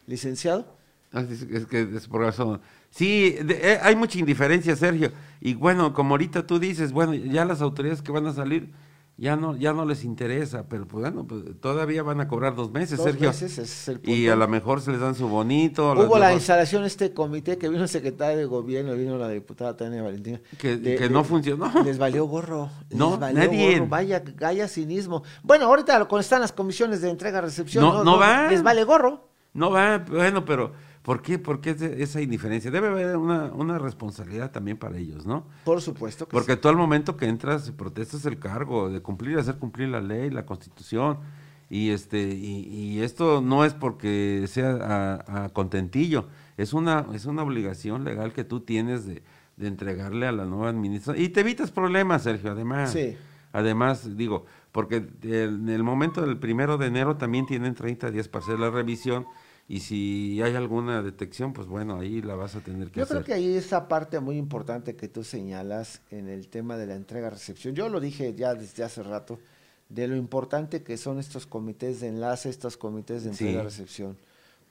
Licenciado. 0.07 0.65
Ah, 1.13 1.23
es 1.29 1.65
que 1.67 1.81
es 1.95 2.07
por 2.07 2.21
razón. 2.21 2.61
Sí, 2.91 3.31
de- 3.43 3.73
eh, 3.73 3.79
hay 3.81 3.95
mucha 3.95 4.19
indiferencia, 4.19 4.75
Sergio. 4.75 5.11
Y 5.39 5.55
bueno, 5.55 5.93
como 5.93 6.11
ahorita 6.13 6.45
tú 6.45 6.59
dices, 6.59 6.91
bueno, 6.91 7.13
ya 7.15 7.45
las 7.45 7.61
autoridades 7.61 8.01
que 8.03 8.11
van 8.11 8.27
a 8.27 8.33
salir 8.33 8.69
ya 9.17 9.35
no 9.35 9.55
ya 9.55 9.71
no 9.71 9.85
les 9.85 10.03
interesa, 10.03 10.65
pero 10.67 10.87
pues 10.87 11.01
bueno, 11.03 11.25
pues, 11.27 11.43
todavía 11.61 12.01
van 12.01 12.21
a 12.21 12.27
cobrar 12.27 12.55
dos 12.55 12.71
meses, 12.71 12.97
Dos 12.97 13.05
Sergio. 13.05 13.27
meses, 13.29 13.51
ese 13.53 13.61
es 13.63 13.87
el 13.87 13.95
punto. 13.99 14.11
y 14.11 14.27
a 14.27 14.35
lo 14.35 14.47
mejor 14.47 14.81
se 14.81 14.91
les 14.91 14.99
dan 14.99 15.13
su 15.15 15.27
bonito. 15.27 15.91
Hubo 15.93 16.17
la 16.17 16.27
mejor- 16.27 16.33
instalación 16.33 16.81
de 16.81 16.87
este 16.87 17.13
comité 17.13 17.57
que 17.57 17.69
vino 17.69 17.83
el 17.83 17.89
secretario 17.89 18.37
de 18.37 18.45
gobierno, 18.45 18.93
vino 18.95 19.17
la 19.17 19.29
diputada 19.29 19.77
Tania 19.77 20.01
Valentina. 20.01 20.41
Que- 20.57 20.75
De- 20.77 20.95
que 20.95 21.03
de- 21.03 21.09
no 21.11 21.23
funcionó. 21.23 21.71
Les 21.85 21.97
valió 21.99 22.25
gorro. 22.25 22.69
les 22.89 22.97
No, 22.97 23.17
valió 23.17 23.39
nadie. 23.39 23.73
gorro, 23.77 23.87
Vaya, 23.89 24.23
vaya 24.39 24.67
cinismo. 24.67 25.23
Bueno, 25.43 25.65
ahorita 25.65 25.97
cuando 26.05 26.21
están 26.21 26.41
las 26.41 26.51
comisiones 26.51 27.01
de 27.01 27.09
entrega-recepción, 27.09 27.83
No, 27.83 28.03
no 28.03 28.17
va. 28.17 28.47
Les 28.49 28.63
vale 28.63 28.83
gorro. 28.83 29.27
No 29.53 29.69
va, 29.71 29.99
bueno, 29.99 30.45
pero 30.45 30.71
¿por 31.01 31.21
qué, 31.21 31.39
por 31.39 31.61
qué 31.61 31.75
esa 31.99 32.21
indiferencia? 32.21 32.71
Debe 32.71 32.87
haber 32.87 33.17
una, 33.17 33.45
una 33.53 33.77
responsabilidad 33.79 34.51
también 34.51 34.77
para 34.77 34.97
ellos, 34.97 35.25
¿no? 35.25 35.45
Por 35.63 35.81
supuesto 35.81 36.27
que 36.27 36.31
Porque 36.31 36.57
tú 36.57 36.67
al 36.67 36.75
momento 36.75 37.17
que 37.17 37.27
entras 37.27 37.71
protestas 37.71 38.25
el 38.25 38.39
cargo 38.39 38.89
de 38.89 39.01
cumplir, 39.01 39.37
hacer 39.37 39.57
cumplir 39.57 39.89
la 39.89 40.01
ley, 40.01 40.29
la 40.29 40.45
constitución. 40.45 41.19
Y 41.69 41.91
este 41.91 42.21
y, 42.33 42.67
y 42.67 43.01
esto 43.01 43.41
no 43.41 43.63
es 43.63 43.73
porque 43.73 44.43
sea 44.47 44.71
a, 44.81 45.45
a 45.45 45.49
contentillo, 45.49 46.27
es 46.57 46.73
una 46.73 47.05
es 47.13 47.25
una 47.25 47.43
obligación 47.43 48.03
legal 48.03 48.33
que 48.33 48.43
tú 48.43 48.59
tienes 48.59 49.05
de, 49.05 49.23
de 49.55 49.67
entregarle 49.67 50.27
a 50.27 50.33
la 50.33 50.45
nueva 50.45 50.69
administración. 50.69 51.23
Y 51.23 51.29
te 51.29 51.39
evitas 51.39 51.71
problemas, 51.71 52.23
Sergio, 52.23 52.51
además. 52.51 52.91
Sí. 52.91 53.15
Además, 53.53 54.15
digo, 54.15 54.45
porque 54.71 55.07
en 55.23 55.67
el 55.67 55.83
momento 55.83 56.21
del 56.21 56.37
primero 56.37 56.77
de 56.77 56.87
enero 56.87 57.17
también 57.17 57.45
tienen 57.45 57.75
30 57.75 58.11
días 58.11 58.27
para 58.29 58.45
hacer 58.45 58.59
la 58.59 58.69
revisión 58.69 59.25
y 59.73 59.79
si 59.79 60.41
hay 60.41 60.53
alguna 60.55 61.01
detección, 61.01 61.53
pues 61.53 61.67
bueno, 61.67 61.97
ahí 61.99 62.21
la 62.21 62.35
vas 62.35 62.55
a 62.55 62.59
tener 62.59 62.91
que 62.91 62.97
Yo 62.99 63.03
hacer. 63.05 63.17
creo 63.17 63.25
que 63.25 63.33
ahí 63.33 63.55
esa 63.55 63.87
parte 63.87 64.19
muy 64.19 64.37
importante 64.37 64.95
que 64.97 65.07
tú 65.07 65.23
señalas 65.23 66.01
en 66.11 66.27
el 66.27 66.49
tema 66.49 66.75
de 66.77 66.87
la 66.87 66.95
entrega-recepción. 66.95 67.73
Yo 67.73 67.87
lo 67.87 68.01
dije 68.01 68.33
ya 68.35 68.53
desde 68.53 68.83
hace 68.83 69.01
rato, 69.01 69.39
de 69.87 70.07
lo 70.09 70.15
importante 70.17 70.83
que 70.83 70.97
son 70.97 71.19
estos 71.19 71.45
comités 71.45 72.01
de 72.01 72.09
enlace, 72.09 72.49
estos 72.49 72.75
comités 72.75 73.23
de 73.23 73.33
Sí. 73.33 73.45
entrega-recepción. 73.45 74.17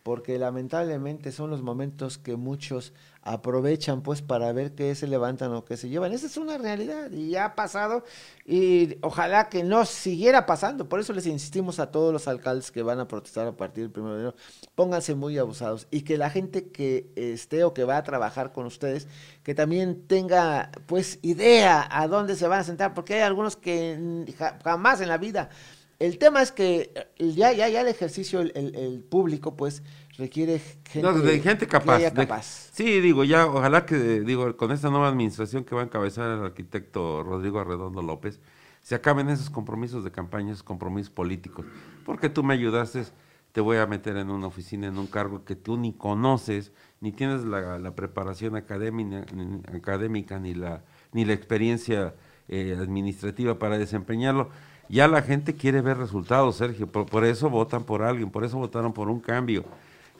Porque 0.02 0.38
lamentablemente 0.38 1.32
son 1.32 1.50
los 1.50 1.62
momentos 1.62 2.18
que 2.18 2.36
muchos 2.36 2.92
aprovechan 3.22 4.02
pues 4.02 4.22
para 4.22 4.52
ver 4.52 4.74
qué 4.74 4.94
se 4.94 5.06
levantan 5.06 5.52
o 5.52 5.64
qué 5.64 5.76
se 5.76 5.88
llevan. 5.88 6.12
Esa 6.12 6.26
es 6.26 6.36
una 6.36 6.56
realidad 6.58 7.10
y 7.10 7.30
ya 7.30 7.44
ha 7.46 7.54
pasado 7.54 8.02
y 8.46 8.96
ojalá 9.02 9.48
que 9.48 9.62
no 9.62 9.84
siguiera 9.84 10.46
pasando. 10.46 10.88
Por 10.88 11.00
eso 11.00 11.12
les 11.12 11.26
insistimos 11.26 11.78
a 11.80 11.90
todos 11.90 12.12
los 12.12 12.28
alcaldes 12.28 12.70
que 12.70 12.82
van 12.82 12.98
a 12.98 13.08
protestar 13.08 13.46
a 13.46 13.56
partir 13.56 13.84
del 13.84 13.90
primero 13.92 14.14
de 14.14 14.20
enero, 14.22 14.36
pónganse 14.74 15.14
muy 15.14 15.36
abusados 15.38 15.86
y 15.90 16.02
que 16.02 16.16
la 16.18 16.30
gente 16.30 16.70
que 16.70 17.10
esté 17.16 17.64
o 17.64 17.74
que 17.74 17.84
va 17.84 17.98
a 17.98 18.02
trabajar 18.04 18.52
con 18.52 18.66
ustedes, 18.66 19.06
que 19.42 19.54
también 19.54 20.06
tenga 20.06 20.70
pues 20.86 21.18
idea 21.22 21.86
a 21.90 22.08
dónde 22.08 22.36
se 22.36 22.48
van 22.48 22.60
a 22.60 22.64
sentar, 22.64 22.94
porque 22.94 23.14
hay 23.14 23.20
algunos 23.20 23.56
que 23.56 24.24
ja- 24.38 24.58
jamás 24.64 25.00
en 25.00 25.08
la 25.08 25.18
vida. 25.18 25.50
El 25.98 26.16
tema 26.16 26.40
es 26.40 26.50
que 26.50 26.94
ya, 27.18 27.52
ya, 27.52 27.68
ya 27.68 27.82
el 27.82 27.88
ejercicio, 27.88 28.40
el- 28.40 28.52
el 28.74 29.00
público, 29.02 29.54
pues 29.56 29.82
requiere 30.20 30.60
gente, 30.88 31.02
No, 31.02 31.18
de 31.18 31.40
gente 31.40 31.66
capaz. 31.66 31.96
que 31.98 32.06
haya 32.06 32.10
de- 32.10 32.26
capaz. 32.26 32.70
sí, 32.72 33.00
digo, 33.00 33.24
ya, 33.24 33.46
ojalá 33.46 33.84
que, 33.86 33.96
digo, 34.20 34.56
con 34.56 34.70
esta 34.70 34.90
nueva 34.90 35.08
administración 35.08 35.64
que 35.64 35.74
va 35.74 35.80
a 35.80 35.84
encabezar 35.84 36.30
el 36.30 36.44
arquitecto 36.44 37.22
Rodrigo 37.24 37.58
Arredondo 37.58 38.02
López, 38.02 38.38
se 38.82 38.94
acaben 38.94 39.28
esos 39.28 39.50
compromisos 39.50 40.04
de 40.04 40.10
campaña, 40.10 40.52
esos 40.52 40.62
compromisos 40.62 41.10
políticos. 41.10 41.66
Porque 42.06 42.28
tú 42.28 42.42
me 42.44 42.54
ayudaste, 42.54 43.04
te 43.52 43.60
voy 43.60 43.78
a 43.78 43.86
meter 43.86 44.16
en 44.16 44.30
una 44.30 44.46
oficina, 44.46 44.86
en 44.86 44.96
un 44.98 45.06
cargo 45.06 45.44
que 45.44 45.56
tú 45.56 45.76
ni 45.76 45.92
conoces, 45.92 46.72
ni 47.00 47.12
tienes 47.12 47.44
la, 47.44 47.78
la 47.78 47.94
preparación 47.94 48.56
académica, 48.56 49.24
ni, 49.34 49.60
académica, 49.76 50.38
ni 50.38 50.54
la, 50.54 50.82
ni 51.12 51.24
la 51.24 51.32
experiencia 51.32 52.14
eh, 52.48 52.76
administrativa 52.80 53.58
para 53.58 53.76
desempeñarlo. 53.78 54.48
Ya 54.88 55.06
la 55.08 55.22
gente 55.22 55.54
quiere 55.54 55.82
ver 55.82 55.98
resultados, 55.98 56.56
Sergio, 56.56 56.86
por, 56.90 57.06
por 57.06 57.24
eso 57.24 57.48
votan 57.48 57.84
por 57.84 58.02
alguien, 58.02 58.30
por 58.30 58.44
eso 58.44 58.58
votaron 58.58 58.92
por 58.92 59.08
un 59.08 59.20
cambio. 59.20 59.64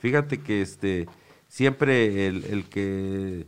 Fíjate 0.01 0.41
que 0.41 0.63
este 0.63 1.07
siempre 1.51 2.27
el, 2.27 2.45
el 2.45 2.65
que, 2.65 3.47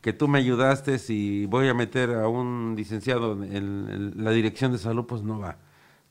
que 0.00 0.12
tú 0.12 0.28
me 0.28 0.38
ayudaste, 0.38 0.98
si 0.98 1.46
voy 1.46 1.68
a 1.68 1.74
meter 1.74 2.14
a 2.14 2.28
un 2.28 2.74
licenciado 2.76 3.32
en, 3.44 4.14
la 4.16 4.30
dirección 4.30 4.72
de 4.72 4.78
salud, 4.78 5.04
pues 5.06 5.22
no 5.22 5.38
va. 5.38 5.58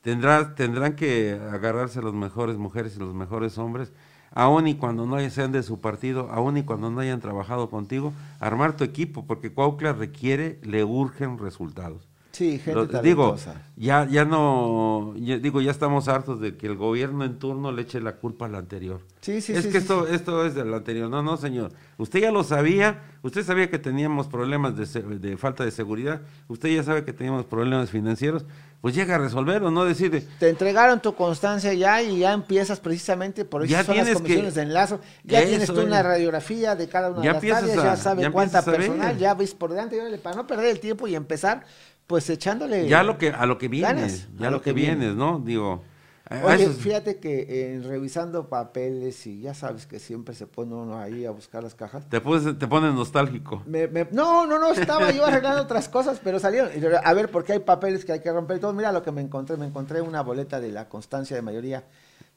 Tendrá, 0.02 0.54
tendrán 0.54 0.94
que 0.94 1.38
agarrarse 1.52 2.02
las 2.02 2.12
mejores 2.12 2.56
mujeres 2.56 2.96
y 2.96 3.00
los 3.00 3.14
mejores 3.14 3.58
hombres, 3.58 3.92
aun 4.32 4.68
y 4.68 4.76
cuando 4.76 5.06
no 5.06 5.18
sean 5.30 5.52
de 5.52 5.62
su 5.62 5.80
partido, 5.80 6.28
aun 6.30 6.56
y 6.56 6.62
cuando 6.62 6.90
no 6.90 7.00
hayan 7.00 7.20
trabajado 7.20 7.70
contigo, 7.70 8.12
armar 8.40 8.76
tu 8.76 8.84
equipo, 8.84 9.26
porque 9.26 9.52
Cuautla 9.52 9.92
requiere, 9.92 10.58
le 10.62 10.84
urgen 10.84 11.38
resultados. 11.38 12.08
Sí, 12.32 12.58
gente 12.58 12.72
Lo- 12.92 13.02
digo, 13.02 13.36
ya, 13.76 14.06
ya 14.08 14.24
no, 14.24 15.14
ya- 15.18 15.38
digo, 15.38 15.60
ya 15.60 15.70
estamos 15.70 16.08
hartos 16.08 16.40
de 16.40 16.56
que 16.56 16.66
el 16.66 16.76
gobierno 16.76 17.24
en 17.24 17.38
turno 17.38 17.70
le 17.72 17.82
eche 17.82 18.00
la 18.00 18.16
culpa 18.16 18.46
al 18.46 18.54
anterior. 18.54 19.00
Sí, 19.20 19.40
sí, 19.40 19.52
es 19.52 19.64
sí, 19.64 19.66
que 19.66 19.72
sí, 19.72 19.78
esto, 19.78 20.06
esto 20.08 20.44
es 20.46 20.54
del 20.54 20.72
anterior. 20.72 21.10
No, 21.10 21.22
no, 21.22 21.36
señor. 21.36 21.72
Usted 21.98 22.20
ya 22.20 22.32
lo 22.32 22.42
sabía. 22.42 23.02
Usted 23.22 23.44
sabía 23.44 23.70
que 23.70 23.78
teníamos 23.78 24.26
problemas 24.28 24.74
de, 24.76 25.02
de 25.18 25.36
falta 25.36 25.64
de 25.64 25.70
seguridad. 25.70 26.22
Usted 26.48 26.70
ya 26.74 26.82
sabe 26.82 27.04
que 27.04 27.12
teníamos 27.12 27.44
problemas 27.44 27.90
financieros. 27.90 28.44
Pues 28.80 28.96
llega 28.96 29.14
a 29.14 29.18
resolverlo, 29.18 29.70
no 29.70 29.84
decir, 29.84 30.26
Te 30.40 30.48
entregaron 30.48 31.00
tu 31.00 31.14
constancia 31.14 31.72
ya 31.72 32.02
y 32.02 32.18
ya 32.18 32.32
empiezas 32.32 32.80
precisamente 32.80 33.44
por 33.44 33.62
eso 33.62 33.70
Ya 33.70 33.84
son 33.84 33.94
las 33.96 34.06
tienes 34.06 34.16
que- 34.20 34.22
comisiones 34.24 34.54
de 34.56 34.62
enlazo. 34.62 35.00
Ya 35.22 35.38
Eso 35.38 35.48
tienes 35.50 35.68
tú 35.68 35.78
es. 35.82 35.86
una 35.86 36.02
radiografía 36.02 36.74
de 36.74 36.88
cada 36.88 37.10
una 37.10 37.22
Ya 37.22 37.34
de 37.34 37.48
las 37.48 37.62
áreas, 37.62 37.78
a- 37.78 37.84
ya 37.84 37.96
sabe 37.96 38.22
ya 38.22 38.32
cuánta 38.32 38.64
personal, 38.64 39.16
ya 39.18 39.34
ves 39.34 39.54
por 39.54 39.70
delante, 39.70 40.18
para 40.18 40.34
no 40.34 40.48
perder 40.48 40.66
el 40.66 40.80
tiempo 40.80 41.06
y 41.06 41.14
empezar 41.14 41.62
pues 42.12 42.28
echándole 42.28 42.86
ya 42.86 43.02
lo 43.02 43.16
que, 43.16 43.30
a 43.30 43.46
lo 43.46 43.56
que 43.56 43.68
vienes, 43.68 43.94
ganas, 43.94 44.28
ya 44.38 44.48
a 44.48 44.50
lo, 44.50 44.58
lo 44.58 44.62
que, 44.62 44.72
viene. 44.74 44.96
vienes, 44.96 45.16
¿no? 45.16 45.40
Digo, 45.42 45.82
Oye, 46.44 46.64
esos- 46.64 46.76
fíjate 46.76 47.18
que 47.18 47.72
en 47.74 47.84
revisando 47.84 48.48
papeles 48.48 49.26
y 49.26 49.40
ya 49.40 49.54
sabes 49.54 49.86
que 49.86 49.98
siempre 49.98 50.34
se 50.34 50.46
pone 50.46 50.74
uno 50.74 50.98
ahí 50.98 51.24
a 51.24 51.30
buscar 51.30 51.62
las 51.62 51.74
cajas. 51.74 52.08
te, 52.08 52.20
pones, 52.20 52.58
te 52.58 52.66
pones 52.68 52.94
nostálgico. 52.94 53.62
Me- 53.66 53.88
me- 53.88 54.06
no, 54.12 54.46
no, 54.46 54.58
no, 54.58 54.72
estaba 54.72 55.10
yo 55.10 55.24
arreglando 55.26 55.62
otras 55.62 55.88
cosas, 55.88 56.20
pero 56.22 56.38
salieron. 56.38 56.70
A 57.02 57.12
ver, 57.14 57.30
porque 57.30 57.54
hay 57.54 57.58
papeles 57.60 58.04
que 58.04 58.12
hay 58.12 58.20
que 58.20 58.30
romper 58.32 58.60
todo. 58.60 58.72
Mira 58.74 58.92
lo 58.92 59.02
que 59.02 59.10
me 59.10 59.20
encontré. 59.22 59.56
Me 59.56 59.66
encontré 59.66 60.00
una 60.02 60.22
boleta 60.22 60.60
de 60.60 60.70
la 60.70 60.88
constancia 60.88 61.34
de 61.34 61.42
mayoría 61.42 61.84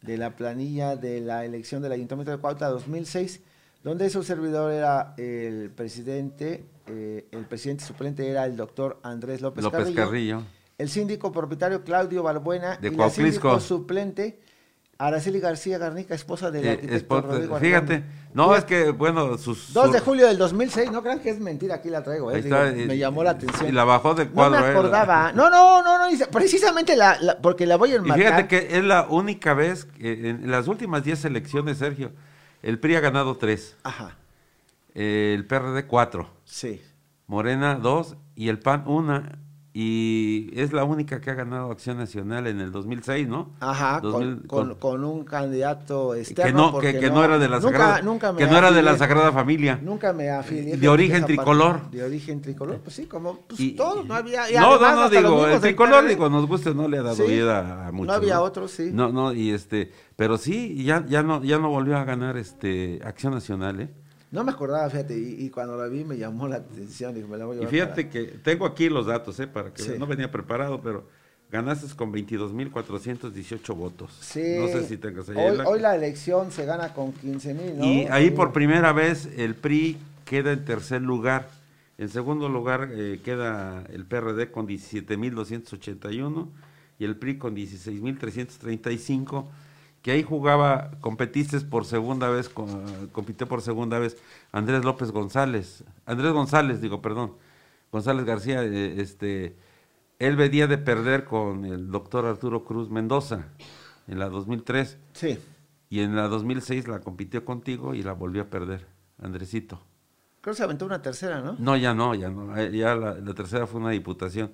de 0.01 0.17
la 0.17 0.35
planilla 0.35 0.95
de 0.95 1.19
la 1.21 1.45
elección 1.45 1.81
del 1.81 1.91
Ayuntamiento 1.91 2.31
de 2.31 2.37
Cuautla 2.37 2.67
2006, 2.69 3.41
donde 3.83 4.09
su 4.09 4.23
servidor 4.23 4.71
era 4.73 5.13
el 5.17 5.69
presidente, 5.69 6.65
eh, 6.87 7.27
el 7.31 7.45
presidente 7.45 7.83
suplente 7.83 8.27
era 8.27 8.45
el 8.45 8.55
doctor 8.55 8.99
Andrés 9.03 9.41
López, 9.41 9.63
López 9.63 9.79
Carrillo, 9.79 9.95
Carrillo. 10.05 10.41
el 10.77 10.89
síndico 10.89 11.31
propietario 11.31 11.83
Claudio 11.83 12.23
Balbuena 12.23 12.77
De 12.77 12.89
y 12.89 12.91
la 12.95 13.09
síndico 13.09 13.59
suplente 13.59 14.39
Araceli 14.97 15.41
García 15.41 15.77
Garnica, 15.77 16.15
esposa 16.15 16.51
del 16.51 16.65
Eh, 16.65 16.69
arquitecto 16.71 17.21
Rodrigo 17.21 17.57
fíjate, 17.59 18.03
no, 18.33 18.45
Fíjate. 18.53 18.59
es 18.59 18.83
que, 18.85 18.91
bueno, 18.91 19.37
sus... 19.37 19.73
2 19.73 19.91
de 19.91 19.99
julio 19.99 20.25
del 20.27 20.37
2006, 20.37 20.89
no 20.89 21.01
crean 21.03 21.19
que 21.19 21.31
es 21.31 21.39
mentira, 21.41 21.75
aquí 21.75 21.89
la 21.89 22.01
traigo, 22.01 22.31
eh, 22.31 22.41
digo, 22.41 22.55
me 22.87 22.97
llamó 22.97 23.21
la 23.21 23.31
atención. 23.31 23.67
y 23.67 23.73
la 23.73 23.83
bajó 23.83 24.15
del 24.15 24.29
cuadro, 24.29 24.55
No 24.57 24.61
me 24.61 24.67
eh, 24.67 24.71
acordaba, 24.71 25.33
no, 25.33 25.49
no, 25.49 25.83
no, 25.83 25.97
no, 26.09 26.25
precisamente 26.31 26.95
la, 26.95 27.17
la- 27.19 27.37
porque 27.41 27.65
la 27.65 27.75
voy 27.75 27.89
a 27.91 27.93
Y 27.93 27.97
enmarcar. 27.97 28.25
fíjate 28.25 28.47
que 28.47 28.77
es 28.77 28.83
la 28.85 29.05
única 29.09 29.53
vez, 29.53 29.83
que 29.83 30.29
en 30.29 30.49
las 30.49 30.69
últimas 30.69 31.03
10 31.03 31.25
elecciones, 31.25 31.77
Sergio, 31.79 32.13
el 32.63 32.79
PRI 32.79 32.95
ha 32.95 32.99
ganado 33.01 33.35
3, 33.35 33.75
Ajá, 33.83 34.15
el 34.93 35.45
PRD 35.45 35.87
4, 35.87 36.29
sí. 36.45 36.81
Morena 37.27 37.75
2 37.75 38.15
y 38.35 38.47
el 38.49 38.59
PAN 38.59 38.83
1. 38.87 39.23
Y 39.77 40.51
es 40.53 40.71
la 40.71 40.85
única 40.85 41.19
que 41.19 41.29
ha 41.31 41.33
ganado 41.33 41.69
Acción 41.69 41.97
Nacional 41.97 42.47
en 42.47 42.61
el 42.61 42.71
2006, 42.71 43.27
¿no? 43.27 43.51
Ajá, 43.59 43.99
con- 43.99 44.11
2000 44.13 44.47
con, 44.47 44.75
con 44.75 45.03
un 45.03 45.25
candidato 45.25 46.15
externo. 46.15 46.45
que 46.71 46.77
no, 46.77 46.79
que, 46.79 46.97
que 46.97 47.09
no 47.09 47.21
era 47.25 47.37
de 47.37 47.49
la 47.49 47.59
nunca- 47.59 47.71
Sagrada, 47.77 48.01
nunca 48.01 48.31
me 48.31 48.37
que 48.37 48.47
no 48.47 48.57
era 48.57 48.71
de 48.71 48.81
la. 48.81 48.97
Sagrada 48.97 49.33
Familia. 49.33 49.77
Nunca 49.83 50.13
me 50.13 50.29
afilié. 50.29 50.77
De 50.77 50.87
origen 50.87 51.19
parte. 51.23 51.35
tricolor. 51.35 51.91
De 51.91 52.03
origen 52.05 52.41
tricolor, 52.41 52.79
pues 52.79 52.95
sí, 52.95 53.05
como 53.05 53.39
pues, 53.41 53.59
Y- 53.59 53.71
todos, 53.75 54.05
no 54.05 54.13
había. 54.15 54.49
y 54.49 54.53
no, 54.53 54.79
no, 54.79 54.85
además 54.85 55.11
digo, 55.11 55.45
el 55.45 55.59
tricolor, 55.59 56.07
digo, 56.07 56.29
nos 56.29 56.47
guste, 56.47 56.73
no 56.73 56.87
le 56.87 56.99
ha 56.99 57.03
dado 57.03 57.15
Sí, 57.17 57.23
vida 57.23 57.87
a 57.87 57.91
muchos. 57.91 58.07
no 58.07 58.13
había 58.13 58.39
otros, 58.39 58.71
sí. 58.71 58.91
No, 58.93 59.11
no, 59.11 59.33
y 59.33 59.49
este, 59.51 59.91
pero 60.15 60.37
sí, 60.37 60.85
ya, 60.85 61.05
ya 61.05 61.21
no, 61.21 61.43
ya 61.43 61.59
no 61.59 61.67
volvió 61.69 61.97
a 61.97 62.05
ganar 62.05 62.37
este 62.37 63.01
Acción 63.03 63.33
Nacional, 63.33 63.81
¿eh? 63.81 63.89
No 64.35 64.43
me 64.43 64.51
acordaba, 64.51 64.87
fíjate, 64.89 65.17
y, 65.17 65.45
y 65.45 65.49
cuando 65.49 65.75
la 65.77 65.87
vi 65.87 66.03
me 66.03 66.17
llamó 66.17 66.47
la 66.47 66.57
atención 66.57 67.17
y 67.17 67.23
me 67.23 67.37
la 67.37 67.45
voy 67.45 67.57
a 67.59 67.63
Y 67.63 67.67
fíjate 67.67 68.09
que 68.09 68.23
tengo 68.43 68.65
aquí 68.67 68.89
los 68.89 69.07
datos, 69.07 69.39
¿eh? 69.39 69.47
Para 69.47 69.73
que 69.73 69.81
Sí. 69.81 69.93
no 69.97 70.05
venía 70.05 70.29
preparado, 70.29 70.81
pero 70.81 71.07
ganaste 71.51 71.95
con 71.95 72.11
22.418 72.11 73.73
votos. 73.75 74.11
Sí. 74.21 74.43
No 74.59 74.67
sé 74.67 74.85
si 74.87 74.97
tengas 74.97 75.29
ahí. 75.29 75.37
Hoy, 75.37 75.57
la- 75.57 75.63
hoy 75.67 75.79
la 75.79 75.95
elección 75.95 76.51
se 76.51 76.65
gana 76.65 76.93
con 76.93 77.13
15 77.13 77.53
mil, 77.53 77.77
¿no? 77.77 77.85
Y 77.85 78.05
ahí 78.11 78.29
por 78.31 78.51
primera 78.51 78.91
vez 78.93 79.29
el 79.37 79.55
PRI 79.55 79.97
queda 80.25 80.51
en 80.51 80.65
tercer 80.65 81.01
lugar 81.01 81.49
En 81.97 82.09
segundo 82.09 82.49
lugar 82.49 82.89
eh, 82.91 83.21
queda 83.23 83.85
el 83.89 84.03
PRD 84.05 84.51
con 84.51 84.67
17.281 84.67 86.49
y 86.99 87.05
el 87.05 87.15
PRI 87.15 87.37
con 87.37 87.55
16.335, 87.55 89.45
que 90.05 90.11
ahí 90.11 90.21
jugaba, 90.21 90.91
competiste 91.01 91.59
por 91.61 91.83
segunda 91.83 92.29
vez, 92.29 92.47
compitió 93.11 93.47
por 93.47 93.63
segunda 93.63 93.97
vez 93.97 94.17
Andrés 94.51 94.85
López 94.85 95.09
González, 95.09 95.83
Andrés 96.05 96.31
González, 96.31 96.79
digo, 96.79 97.01
perdón, 97.01 97.33
González 97.91 98.23
García, 98.23 98.61
eh, 98.61 99.01
este, 99.01 99.55
él 100.19 100.35
venía 100.35 100.67
de 100.67 100.77
perder 100.77 101.25
con 101.25 101.65
el 101.65 101.89
doctor 101.89 102.27
Arturo 102.27 102.65
Cruz 102.65 102.91
Mendoza 102.91 103.47
en 104.07 104.19
la 104.19 104.29
2003. 104.29 104.99
Sí. 105.13 105.39
Y 105.89 106.01
en 106.01 106.15
la 106.15 106.27
2006 106.27 106.87
la 106.87 106.99
compitió 106.99 107.43
contigo 107.43 107.95
y 107.95 108.03
la 108.03 108.13
volvió 108.13 108.43
a 108.43 108.45
perder, 108.51 108.85
Andresito. 109.19 109.81
Creo 110.41 110.53
que 110.53 110.57
se 110.57 110.63
aventó 110.65 110.85
una 110.85 111.01
tercera, 111.01 111.41
¿no? 111.41 111.55
No, 111.57 111.75
ya 111.77 111.95
no, 111.95 112.13
ya 112.13 112.29
no. 112.29 112.55
Ya 112.69 112.93
la, 112.93 113.15
la 113.15 113.33
tercera 113.33 113.65
fue 113.65 113.81
una 113.81 113.89
diputación. 113.89 114.53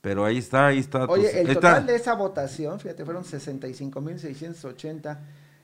Pero 0.00 0.24
ahí 0.24 0.38
está, 0.38 0.68
ahí 0.68 0.78
está. 0.78 1.06
tus- 1.06 1.18
Oye, 1.18 1.40
el 1.42 1.48
total 1.54 1.80
está. 1.80 1.92
de 1.92 1.96
esa 1.96 2.14
votación, 2.14 2.80
fíjate, 2.80 3.04
fueron 3.04 3.22
65.680. 3.24 5.18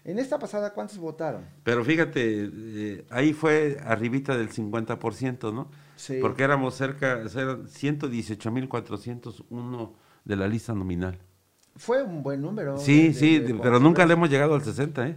En 0.04 0.18
esta 0.20 0.38
pasada, 0.38 0.72
¿cuántos 0.72 0.98
votaron? 0.98 1.42
Pero 1.64 1.84
fíjate, 1.84 2.48
eh, 2.52 3.06
ahí 3.10 3.32
fue 3.32 3.78
arribita 3.84 4.36
del 4.36 4.50
50%, 4.50 5.52
¿no? 5.52 5.68
Sí. 5.96 6.18
Porque 6.20 6.44
éramos 6.44 6.74
cerca, 6.74 7.22
eran 7.34 7.66
118.401 7.66 9.92
de 10.24 10.36
la 10.36 10.48
lista 10.48 10.74
nominal. 10.74 11.18
Fue 11.76 12.02
un 12.02 12.22
buen 12.22 12.40
número. 12.40 12.78
Sí, 12.78 13.08
de- 13.08 13.14
sí, 13.14 13.38
de- 13.38 13.52
de 13.52 13.60
pero 13.60 13.78
nunca 13.80 14.06
le 14.06 14.14
hemos 14.14 14.30
llegado 14.30 14.54
al 14.54 14.62
60, 14.62 15.08
¿eh? 15.08 15.16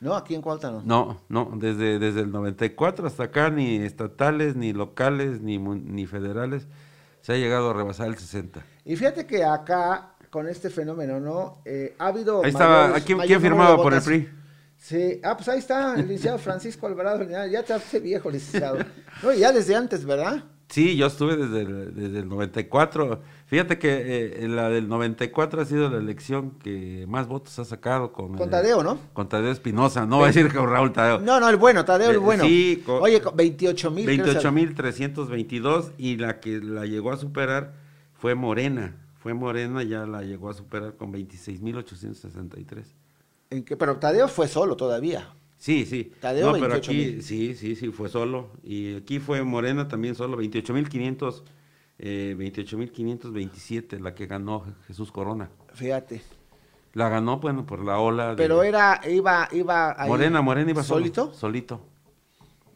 No, 0.00 0.14
aquí 0.14 0.34
en 0.36 0.42
Cuautla 0.42 0.70
no. 0.70 0.82
No, 0.84 1.20
no, 1.28 1.50
desde, 1.58 1.98
desde 1.98 2.20
el 2.20 2.30
94 2.30 3.04
hasta 3.06 3.24
acá, 3.24 3.50
ni 3.50 3.76
estatales, 3.78 4.54
ni 4.54 4.72
locales, 4.72 5.40
ni, 5.40 5.58
ni 5.58 6.06
federales, 6.06 6.68
se 7.28 7.34
ha 7.34 7.36
llegado 7.36 7.68
a 7.68 7.74
rebasar 7.74 8.08
el 8.08 8.16
60. 8.16 8.64
Y 8.86 8.96
fíjate 8.96 9.26
que 9.26 9.44
acá, 9.44 10.14
con 10.30 10.48
este 10.48 10.70
fenómeno, 10.70 11.20
¿no? 11.20 11.60
Eh, 11.66 11.94
ha 11.98 12.06
habido. 12.06 12.42
Ahí 12.42 12.48
estaba, 12.48 12.88
mayores- 12.88 13.04
¿quién, 13.04 13.18
quién 13.18 13.40
firmaba 13.42 13.76
por 13.76 13.92
el. 13.92 14.00
PRI? 14.00 14.30
Sí, 14.78 15.20
ah, 15.22 15.36
pues 15.36 15.46
ahí 15.50 15.58
está, 15.58 15.92
el 15.92 16.08
licenciado 16.08 16.38
Francisco 16.38 16.86
Alvarado. 16.86 17.24
Ya, 17.50 17.62
te 17.62 17.74
hace 17.74 18.00
viejo, 18.00 18.30
licenciado. 18.30 18.78
No, 19.22 19.34
ya 19.34 19.52
desde 19.52 19.74
antes, 19.76 20.06
¿verdad? 20.06 20.42
Sí, 20.70 20.96
yo 20.96 21.06
estuve 21.08 21.36
desde 21.36 21.60
el, 21.60 21.94
desde 21.94 22.18
el 22.20 22.28
94. 22.30 23.20
Fíjate 23.48 23.78
que 23.78 24.44
eh, 24.44 24.48
la 24.48 24.68
del 24.68 24.88
94 24.88 25.62
ha 25.62 25.64
sido 25.64 25.88
la 25.88 25.96
elección 25.96 26.50
que 26.62 27.06
más 27.08 27.26
votos 27.28 27.58
ha 27.58 27.64
sacado 27.64 28.12
con... 28.12 28.34
Con 28.34 28.42
el- 28.42 28.50
Tadeo, 28.50 28.82
¿no? 28.82 28.98
Con 29.14 29.26
Tadeo 29.26 29.50
Espinosa, 29.50 30.04
no 30.04 30.18
va 30.18 30.24
a 30.24 30.26
decir 30.26 30.52
con 30.54 30.68
Raúl 30.70 30.92
Tadeo. 30.92 31.18
No, 31.20 31.40
no, 31.40 31.48
el 31.48 31.56
bueno, 31.56 31.82
Tadeo, 31.84 32.10
el 32.10 32.16
Eh, 32.16 32.18
bueno. 32.18 32.44
sí, 32.44 32.82
con- 32.84 33.02
Oye, 33.02 33.22
con 33.22 33.34
28 33.34 33.90
mil. 33.90 34.06
28.322 34.06 35.92
y 35.98 36.16
la 36.16 36.40
que 36.40 36.60
la 36.60 36.84
llegó 36.84 37.10
a 37.10 37.16
superar 37.16 37.72
fue 38.12 38.34
Morena. 38.34 38.96
Fue 39.22 39.32
Morena, 39.34 39.82
ya 39.82 40.06
la 40.06 40.22
llegó 40.22 40.50
a 40.50 40.54
superar 40.54 40.94
con 40.96 41.12
26.863. 41.12 42.84
¿En 43.50 43.64
qué? 43.64 43.76
Pero 43.76 43.96
Tadeo 43.96 44.28
fue 44.28 44.46
solo 44.46 44.76
todavía. 44.76 45.32
Sí, 45.56 45.86
sí. 45.86 46.12
Tadeo, 46.20 46.46
no, 46.46 46.52
pero 46.52 46.68
28,000. 46.74 47.08
aquí, 47.14 47.22
sí, 47.22 47.54
sí, 47.54 47.74
sí, 47.76 47.88
fue 47.88 48.08
solo. 48.08 48.50
Y 48.62 48.94
aquí 48.96 49.18
fue 49.18 49.42
Morena 49.42 49.88
también 49.88 50.14
solo, 50.14 50.36
28.500, 50.40 51.42
eh, 51.98 52.34
28.527, 52.38 53.98
la 54.00 54.14
que 54.14 54.26
ganó 54.26 54.64
Jesús 54.86 55.10
Corona. 55.12 55.50
Fíjate. 55.74 56.22
La 56.94 57.08
ganó, 57.08 57.38
bueno, 57.38 57.66
por 57.66 57.84
la 57.84 57.98
ola 57.98 58.30
de... 58.30 58.36
Pero 58.36 58.62
era, 58.62 59.00
iba, 59.08 59.48
iba 59.52 60.00
ahí 60.00 60.08
Morena, 60.08 60.40
Morena 60.40 60.70
iba 60.70 60.82
solo, 60.82 61.00
¿Solito? 61.00 61.32
Solito. 61.34 61.80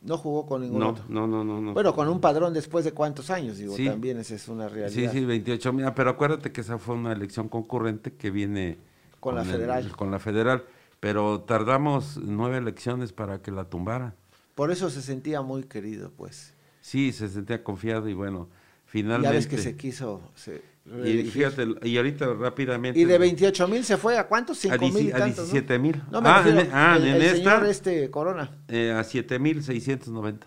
No 0.03 0.19
jugó 0.19 0.47
con 0.47 0.63
ningún 0.63 0.81
No, 0.81 0.89
otro. 0.91 1.05
no, 1.09 1.27
no, 1.27 1.45
no, 1.45 1.61
no. 1.61 1.73
Bueno, 1.73 1.95
con 1.95 2.09
un 2.09 2.21
padrón 2.21 2.53
después 2.53 2.85
de 2.85 2.93
cuántos 2.93 3.31
años, 3.31 3.57
digo, 3.59 3.75
Sí. 3.77 3.87
también 3.87 4.19
esa 4.19 4.35
es 4.35 4.49
una 4.49 4.69
Sí, 4.69 4.75
realidad. 4.75 5.13
sí, 5.13 5.25
28 5.25 5.73
mil. 5.73 5.87
Pero 5.95 6.11
acuérdate 6.11 6.51
que 6.53 6.61
esa 6.61 6.79
fue 6.79 6.97
una 6.97 7.13
elección 7.13 7.49
concurrente 7.49 8.13
que 8.15 8.31
viene 8.31 8.79
Con 9.21 9.37
la 9.37 9.43
el- 9.43 9.49
federal. 9.49 9.93
con 9.97 10.11
la 10.11 10.19
federal. 10.19 10.65
Pero 11.01 11.41
tardamos 11.41 12.19
nueve 12.23 12.59
elecciones 12.59 13.13
para 13.13 13.43
que 13.43 13.51
la 13.53 13.65
tumbaran. 13.65 14.15
Por 14.55 14.71
eso 14.71 14.91
se 14.91 15.03
sentía 15.03 15.41
muy 15.43 15.65
querido, 15.65 16.11
pues. 16.17 16.55
Sí, 16.81 17.13
se 17.13 17.29
sentía 17.29 17.63
confiado 17.65 18.09
y 18.09 18.15
bueno, 18.15 18.49
Ya 18.93 18.99
finalmente. 19.01 19.37
ves 19.37 19.47
que 19.47 19.59
se 19.59 19.77
quiso 19.77 20.21
se 20.35 20.63
y 21.05 21.23
fíjate, 21.31 21.65
y 21.85 21.97
ahorita 21.97 22.35
rápidamente. 22.35 22.99
Y 22.99 23.05
de 23.05 23.17
28 23.17 23.69
mil 23.69 23.85
se 23.85 23.97
fue 23.97 24.19
a 24.19 24.27
cuántos? 24.27 24.59
A 24.59 24.77
5 24.77 24.89
mil 24.89 25.07
y 25.07 25.13
a 25.13 25.17
tantos, 25.19 25.47
¿no? 25.47 25.53
17,000. 25.53 26.03
No, 26.11 26.21
me 26.21 26.29
Ah, 26.29 26.43
en- 26.45 26.71
ah, 26.73 26.97
el, 26.97 27.07
en 27.07 27.15
el 27.15 27.23
esta- 27.23 27.37
señor 27.37 27.67
este 27.67 28.11
Corona. 28.11 28.51
eh, 28.69 28.91
a 28.91 29.05
7690. 29.05 30.47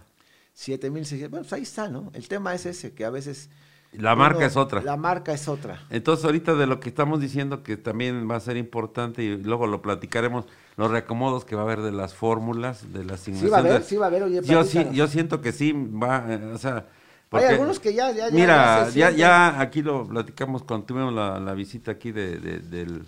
7 0.54 0.90
mil 0.90 1.04
Bueno, 1.30 1.30
pues 1.40 1.54
ahí 1.54 1.62
está, 1.64 1.88
¿no? 1.88 2.12
El 2.14 2.28
tema 2.28 2.54
es 2.54 2.66
ese, 2.66 2.94
que 2.94 3.06
a 3.06 3.10
veces... 3.10 3.50
La 3.94 4.14
marca 4.14 4.40
uno- 4.40 4.48
es 4.48 4.58
otra. 4.58 4.82
La 4.82 4.98
marca 4.98 5.32
es 5.32 5.48
otra. 5.48 5.86
Entonces, 5.90 6.26
ahorita 6.26 6.54
de 6.56 6.68
lo 6.68 6.82
que 6.82 6.90
estamos 6.90 7.22
diciendo, 7.22 7.64
que 7.64 7.78
también 7.78 8.30
va 8.30 8.36
a 8.36 8.40
ser 8.42 8.58
importante, 8.58 9.24
y 9.24 9.38
luego 9.38 9.68
lo 9.68 9.82
platicaremos, 9.82 10.46
los 10.76 10.92
reacomodos 10.92 11.46
que 11.46 11.56
va 11.56 11.62
a 11.62 11.66
haber 11.66 11.82
de 11.82 11.94
las 11.94 12.14
fórmulas, 12.14 12.92
de 12.92 13.06
las 13.06 13.22
Sí 13.22 13.32
va 13.48 13.58
a 13.58 13.60
haber, 13.62 13.84
sí 13.84 13.96
va 13.96 14.06
a 14.08 14.10
haber, 14.10 14.24
oye, 14.24 14.42
yo, 14.44 14.66
sí, 14.66 14.86
yo 14.92 15.08
siento 15.08 15.40
que 15.42 15.54
sí 15.54 15.72
va, 15.72 16.26
eh, 16.28 16.52
o 16.54 16.58
sea... 16.58 16.88
Hay 17.32 17.46
algunos 17.46 17.80
que 17.80 17.94
ya- 17.94 18.12
ya- 18.12 18.30
ya- 18.30 18.36
Mira, 18.36 18.90
ya 18.90 19.12
ya, 19.12 19.60
aquí 19.60 19.82
lo 19.82 20.08
platicamos 20.08 20.64
cuando 20.64 20.86
tuvimos 20.86 21.14
la, 21.14 21.40
la 21.40 21.54
visita 21.54 21.92
aquí 21.92 22.12
de, 22.12 22.38
de, 22.40 22.60
del, 22.60 23.04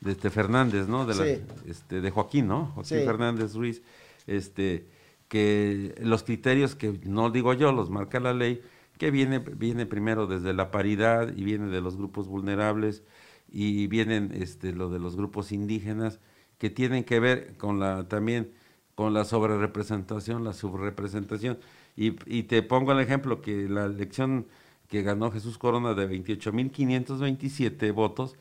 de 0.00 0.12
este 0.12 0.30
Fernández, 0.30 0.88
¿no? 0.88 1.04
De, 1.04 1.14
la- 1.14 1.24
Sí. 1.24 1.42
este, 1.68 2.00
de 2.00 2.10
Joaquín, 2.10 2.48
¿no? 2.48 2.66
Joaquín 2.74 2.98
Sí. 3.00 3.04
Fernández 3.04 3.54
Ruiz, 3.54 3.82
este, 4.26 4.86
que 5.28 5.94
los 6.00 6.22
criterios 6.22 6.74
que 6.74 6.98
no 7.04 7.30
digo 7.30 7.52
yo, 7.54 7.72
los 7.72 7.90
marca 7.90 8.18
la 8.20 8.32
ley, 8.32 8.62
que 8.98 9.10
viene, 9.10 9.38
viene 9.38 9.86
primero 9.86 10.26
desde 10.26 10.52
la 10.54 10.70
paridad 10.70 11.32
y 11.36 11.44
viene 11.44 11.66
de 11.68 11.80
los 11.80 11.96
grupos 11.96 12.28
vulnerables 12.28 13.02
y 13.50 13.86
vienen 13.88 14.30
este, 14.34 14.72
lo 14.72 14.88
de 14.90 14.98
los 14.98 15.16
grupos 15.16 15.52
indígenas 15.52 16.18
que 16.58 16.70
tienen 16.70 17.04
que 17.04 17.18
ver 17.20 17.56
con 17.56 17.80
la 17.80 18.06
también 18.08 18.52
con 18.94 19.14
la 19.14 19.24
sobrerepresentación, 19.24 20.44
la 20.44 20.52
subrepresentación. 20.52 21.58
Y, 22.00 22.16
y 22.24 22.44
te 22.44 22.62
pongo 22.62 22.92
el 22.92 23.00
ejemplo 23.00 23.42
que 23.42 23.68
la 23.68 23.84
elección 23.84 24.46
que 24.88 25.02
ganó 25.02 25.30
Jesús 25.30 25.58
Corona 25.58 25.92
de 25.92 26.08
28.527 26.08 27.92
votos, 27.92 28.36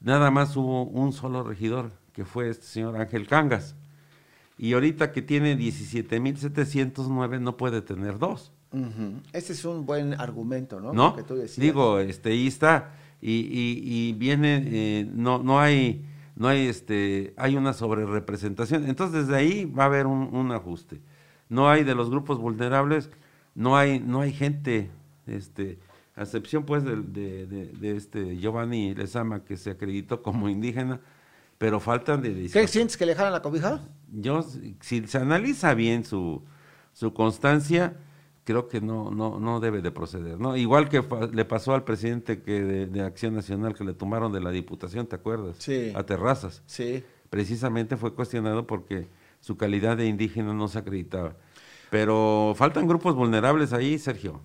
nada 0.00 0.32
más 0.32 0.56
hubo 0.56 0.82
un 0.82 1.12
solo 1.12 1.44
regidor, 1.44 1.92
que 2.12 2.24
fue 2.24 2.48
este 2.48 2.66
señor 2.66 2.96
Ángel 2.96 3.28
Cangas. 3.28 3.76
Y 4.58 4.72
ahorita 4.72 5.12
que 5.12 5.22
tiene 5.22 5.56
17.709 5.56 7.40
no 7.40 7.56
puede 7.56 7.82
tener 7.82 8.18
dos. 8.18 8.50
Ujú. 8.72 9.20
Ese 9.32 9.52
es 9.52 9.64
un 9.64 9.86
buen 9.86 10.20
argumento, 10.20 10.80
¿no? 10.80 10.92
¿no? 10.92 11.10
Lo 11.10 11.16
que 11.16 11.22
tú 11.22 11.36
decías. 11.36 11.58
Digo, 11.60 12.00
este, 12.00 12.30
ahí 12.30 12.48
está. 12.48 12.96
Y, 13.22 13.30
y, 13.30 14.08
y 14.08 14.12
viene, 14.14 14.60
eh, 14.66 15.08
no, 15.14 15.40
no 15.40 15.60
hay, 15.60 16.04
no 16.34 16.48
hay, 16.48 16.66
este, 16.66 17.32
hay 17.36 17.56
una 17.56 17.74
sobrerepresentación. 17.74 18.88
Entonces, 18.88 19.28
desde 19.28 19.36
ahí 19.38 19.66
va 19.66 19.84
a 19.84 19.86
haber 19.86 20.06
un, 20.08 20.34
un 20.34 20.50
ajuste. 20.50 21.00
No 21.48 21.68
hay 21.68 21.84
de 21.84 21.94
los 21.94 22.10
grupos 22.10 22.38
vulnerables, 22.38 23.10
no 23.54 23.76
hay, 23.76 24.00
no 24.00 24.20
hay 24.20 24.32
gente, 24.32 24.90
este, 25.26 25.78
a 26.16 26.22
excepción 26.22 26.64
pues 26.64 26.84
de, 26.84 26.96
de, 26.96 27.46
de 27.46 27.96
este 27.96 28.36
Giovanni 28.38 28.94
Lezama 28.94 29.44
que 29.44 29.56
se 29.56 29.70
acreditó 29.70 30.22
como 30.22 30.48
indígena, 30.48 31.00
pero 31.58 31.80
faltan 31.80 32.22
de 32.22 32.48
¿Qué 32.52 32.66
sientes 32.68 32.96
que 32.96 33.06
le 33.06 33.14
jalan 33.14 33.32
la 33.32 33.42
cobija? 33.42 33.80
yo, 34.12 34.42
si- 34.80 35.06
se 35.06 35.18
analiza 35.18 35.74
bien 35.74 36.04
su, 36.04 36.42
su 36.92 37.12
constancia, 37.14 37.96
creo 38.44 38.68
que 38.68 38.80
no, 38.80 39.10
no, 39.10 39.38
no 39.40 39.60
debe 39.60 39.80
de 39.82 39.90
proceder, 39.90 40.38
¿no? 40.38 40.56
Igual 40.56 40.88
que 40.88 41.02
le 41.32 41.44
pasó 41.44 41.74
al 41.74 41.84
presidente 41.84 42.42
que 42.42 42.62
de, 42.62 42.86
de 42.86 43.02
Acción 43.02 43.34
Nacional 43.34 43.74
que 43.74 43.84
le 43.84 43.94
tomaron 43.94 44.32
de 44.32 44.40
la 44.40 44.50
diputación, 44.50 45.06
¿te 45.06 45.16
acuerdas? 45.16 45.56
Sí. 45.58 45.92
A 45.94 46.02
Terrazas. 46.04 46.62
Sí. 46.66 47.02
Precisamente 47.30 47.96
fue 47.96 48.12
cuestionado 48.14 48.66
porque 48.66 49.08
su 49.44 49.58
calidad 49.58 49.98
de 49.98 50.06
indígena 50.06 50.54
no 50.54 50.68
se 50.68 50.78
acreditaba. 50.78 51.36
Pero 51.90 52.54
faltan 52.56 52.88
grupos 52.88 53.14
vulnerables 53.14 53.74
ahí, 53.74 53.98
Sergio. 53.98 54.40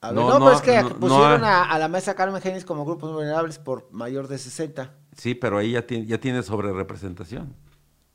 A 0.00 0.12
ver, 0.12 0.16
no, 0.16 0.28
pero 0.38 0.52
es 0.52 0.62
que 0.62 0.80
no- 0.80 0.88
no 0.88 0.96
pusieron 0.98 1.44
a, 1.44 1.64
a 1.64 1.78
la 1.78 1.88
mesa 1.88 2.14
Carmen 2.14 2.40
Genis 2.40 2.64
como 2.64 2.86
grupos 2.86 3.12
vulnerables 3.12 3.58
por 3.58 3.86
mayor 3.92 4.28
de 4.28 4.38
60. 4.38 4.94
Sí, 5.14 5.34
pero 5.34 5.58
ahí 5.58 5.72
ya 5.72 5.86
tiene, 5.86 6.06
ya 6.06 6.18
tiene 6.18 6.42
sobrerepresentación. 6.42 7.54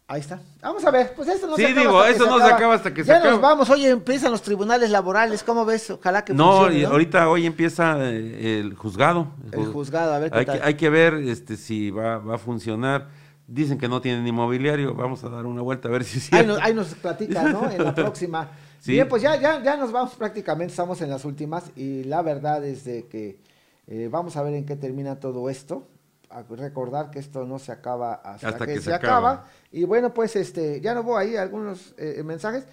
Ahí 0.07 0.21
está. 0.21 0.41
Vamos 0.63 0.83
a 0.83 0.89
ver, 0.89 1.13
pues 1.15 1.27
esto 1.27 1.45
no 1.45 1.55
Sí, 1.55 1.61
se 1.63 1.67
acaba 1.69 1.81
digo, 1.83 1.99
hasta 1.99 2.09
que 2.11 2.15
eso 2.23 2.25
no 2.39 2.45
se 2.45 2.51
acaba 2.53 2.73
hasta 2.73 2.93
que 2.93 3.03
se 3.03 3.07
ya 3.07 3.17
acaba. 3.17 3.31
nos 3.33 3.41
vamos, 3.41 3.69
oye, 3.69 3.89
empiezan 3.91 4.31
los 4.31 4.41
tribunales 4.41 4.89
laborales, 4.89 5.43
¿cómo 5.43 5.63
ves? 5.63 5.91
Ojalá 5.91 6.25
que 6.25 6.33
No, 6.33 6.57
funcione, 6.57 6.83
¿no? 6.83 6.89
ahorita 6.89 7.29
hoy 7.29 7.45
empieza 7.45 7.97
eh, 8.01 8.59
el 8.61 8.73
juzgado. 8.75 9.27
El 9.51 9.65
juzgado, 9.67 10.13
a 10.13 10.19
ver 10.19 10.31
qué 10.31 10.39
hay 10.39 10.45
tal. 10.45 10.59
Que, 10.59 10.65
hay 10.65 10.73
que 10.75 10.89
ver 10.89 11.13
este, 11.15 11.55
si 11.55 11.91
va, 11.91 12.17
va 12.17 12.35
a 12.35 12.39
funcionar. 12.39 13.09
Dicen 13.47 13.77
que 13.77 13.87
no 13.87 14.01
tienen 14.01 14.25
inmobiliario. 14.25 14.95
Vamos 14.95 15.23
a 15.23 15.29
dar 15.29 15.45
una 15.45 15.61
vuelta 15.61 15.87
a 15.87 15.91
ver 15.91 16.03
si 16.03 16.19
sí. 16.19 16.35
Ahí 16.35 16.45
nos, 16.45 16.59
ahí 16.61 16.73
nos 16.73 16.93
platica, 16.95 17.43
¿no? 17.43 17.69
En 17.69 17.83
la 17.83 17.93
próxima. 17.95 18.49
Sí. 18.79 18.93
Bien, 18.93 19.07
pues 19.07 19.21
ya, 19.21 19.39
ya, 19.39 19.61
ya 19.63 19.77
nos 19.77 19.91
vamos 19.91 20.15
prácticamente, 20.15 20.71
estamos 20.71 21.01
en 21.01 21.09
las 21.09 21.25
últimas 21.25 21.71
y 21.75 22.03
la 22.05 22.21
verdad 22.21 22.63
es 22.65 22.83
de 22.85 23.05
que 23.07 23.39
eh, 23.87 24.09
vamos 24.11 24.35
a 24.37 24.43
ver 24.43 24.53
en 24.55 24.65
qué 24.65 24.75
termina 24.75 25.19
todo 25.19 25.49
esto. 25.49 25.87
A 26.29 26.41
recordar 26.41 27.11
que 27.11 27.19
esto 27.19 27.45
no 27.45 27.59
se 27.59 27.71
acaba 27.71 28.15
hasta, 28.15 28.49
Hasta 28.49 28.65
que, 28.65 28.73
que 28.73 28.81
se 28.81 28.93
acaba. 28.93 29.31
acaba. 29.31 29.47
Y 29.71 29.83
bueno, 29.85 30.13
pues 30.13 30.35
este, 30.35 30.81
ya 30.81 30.93
no 30.95 31.03
voy 31.03 31.23
ahí 31.23 31.35
algunos 31.37 31.93
eh, 31.97 32.21
mensajes. 32.25 32.65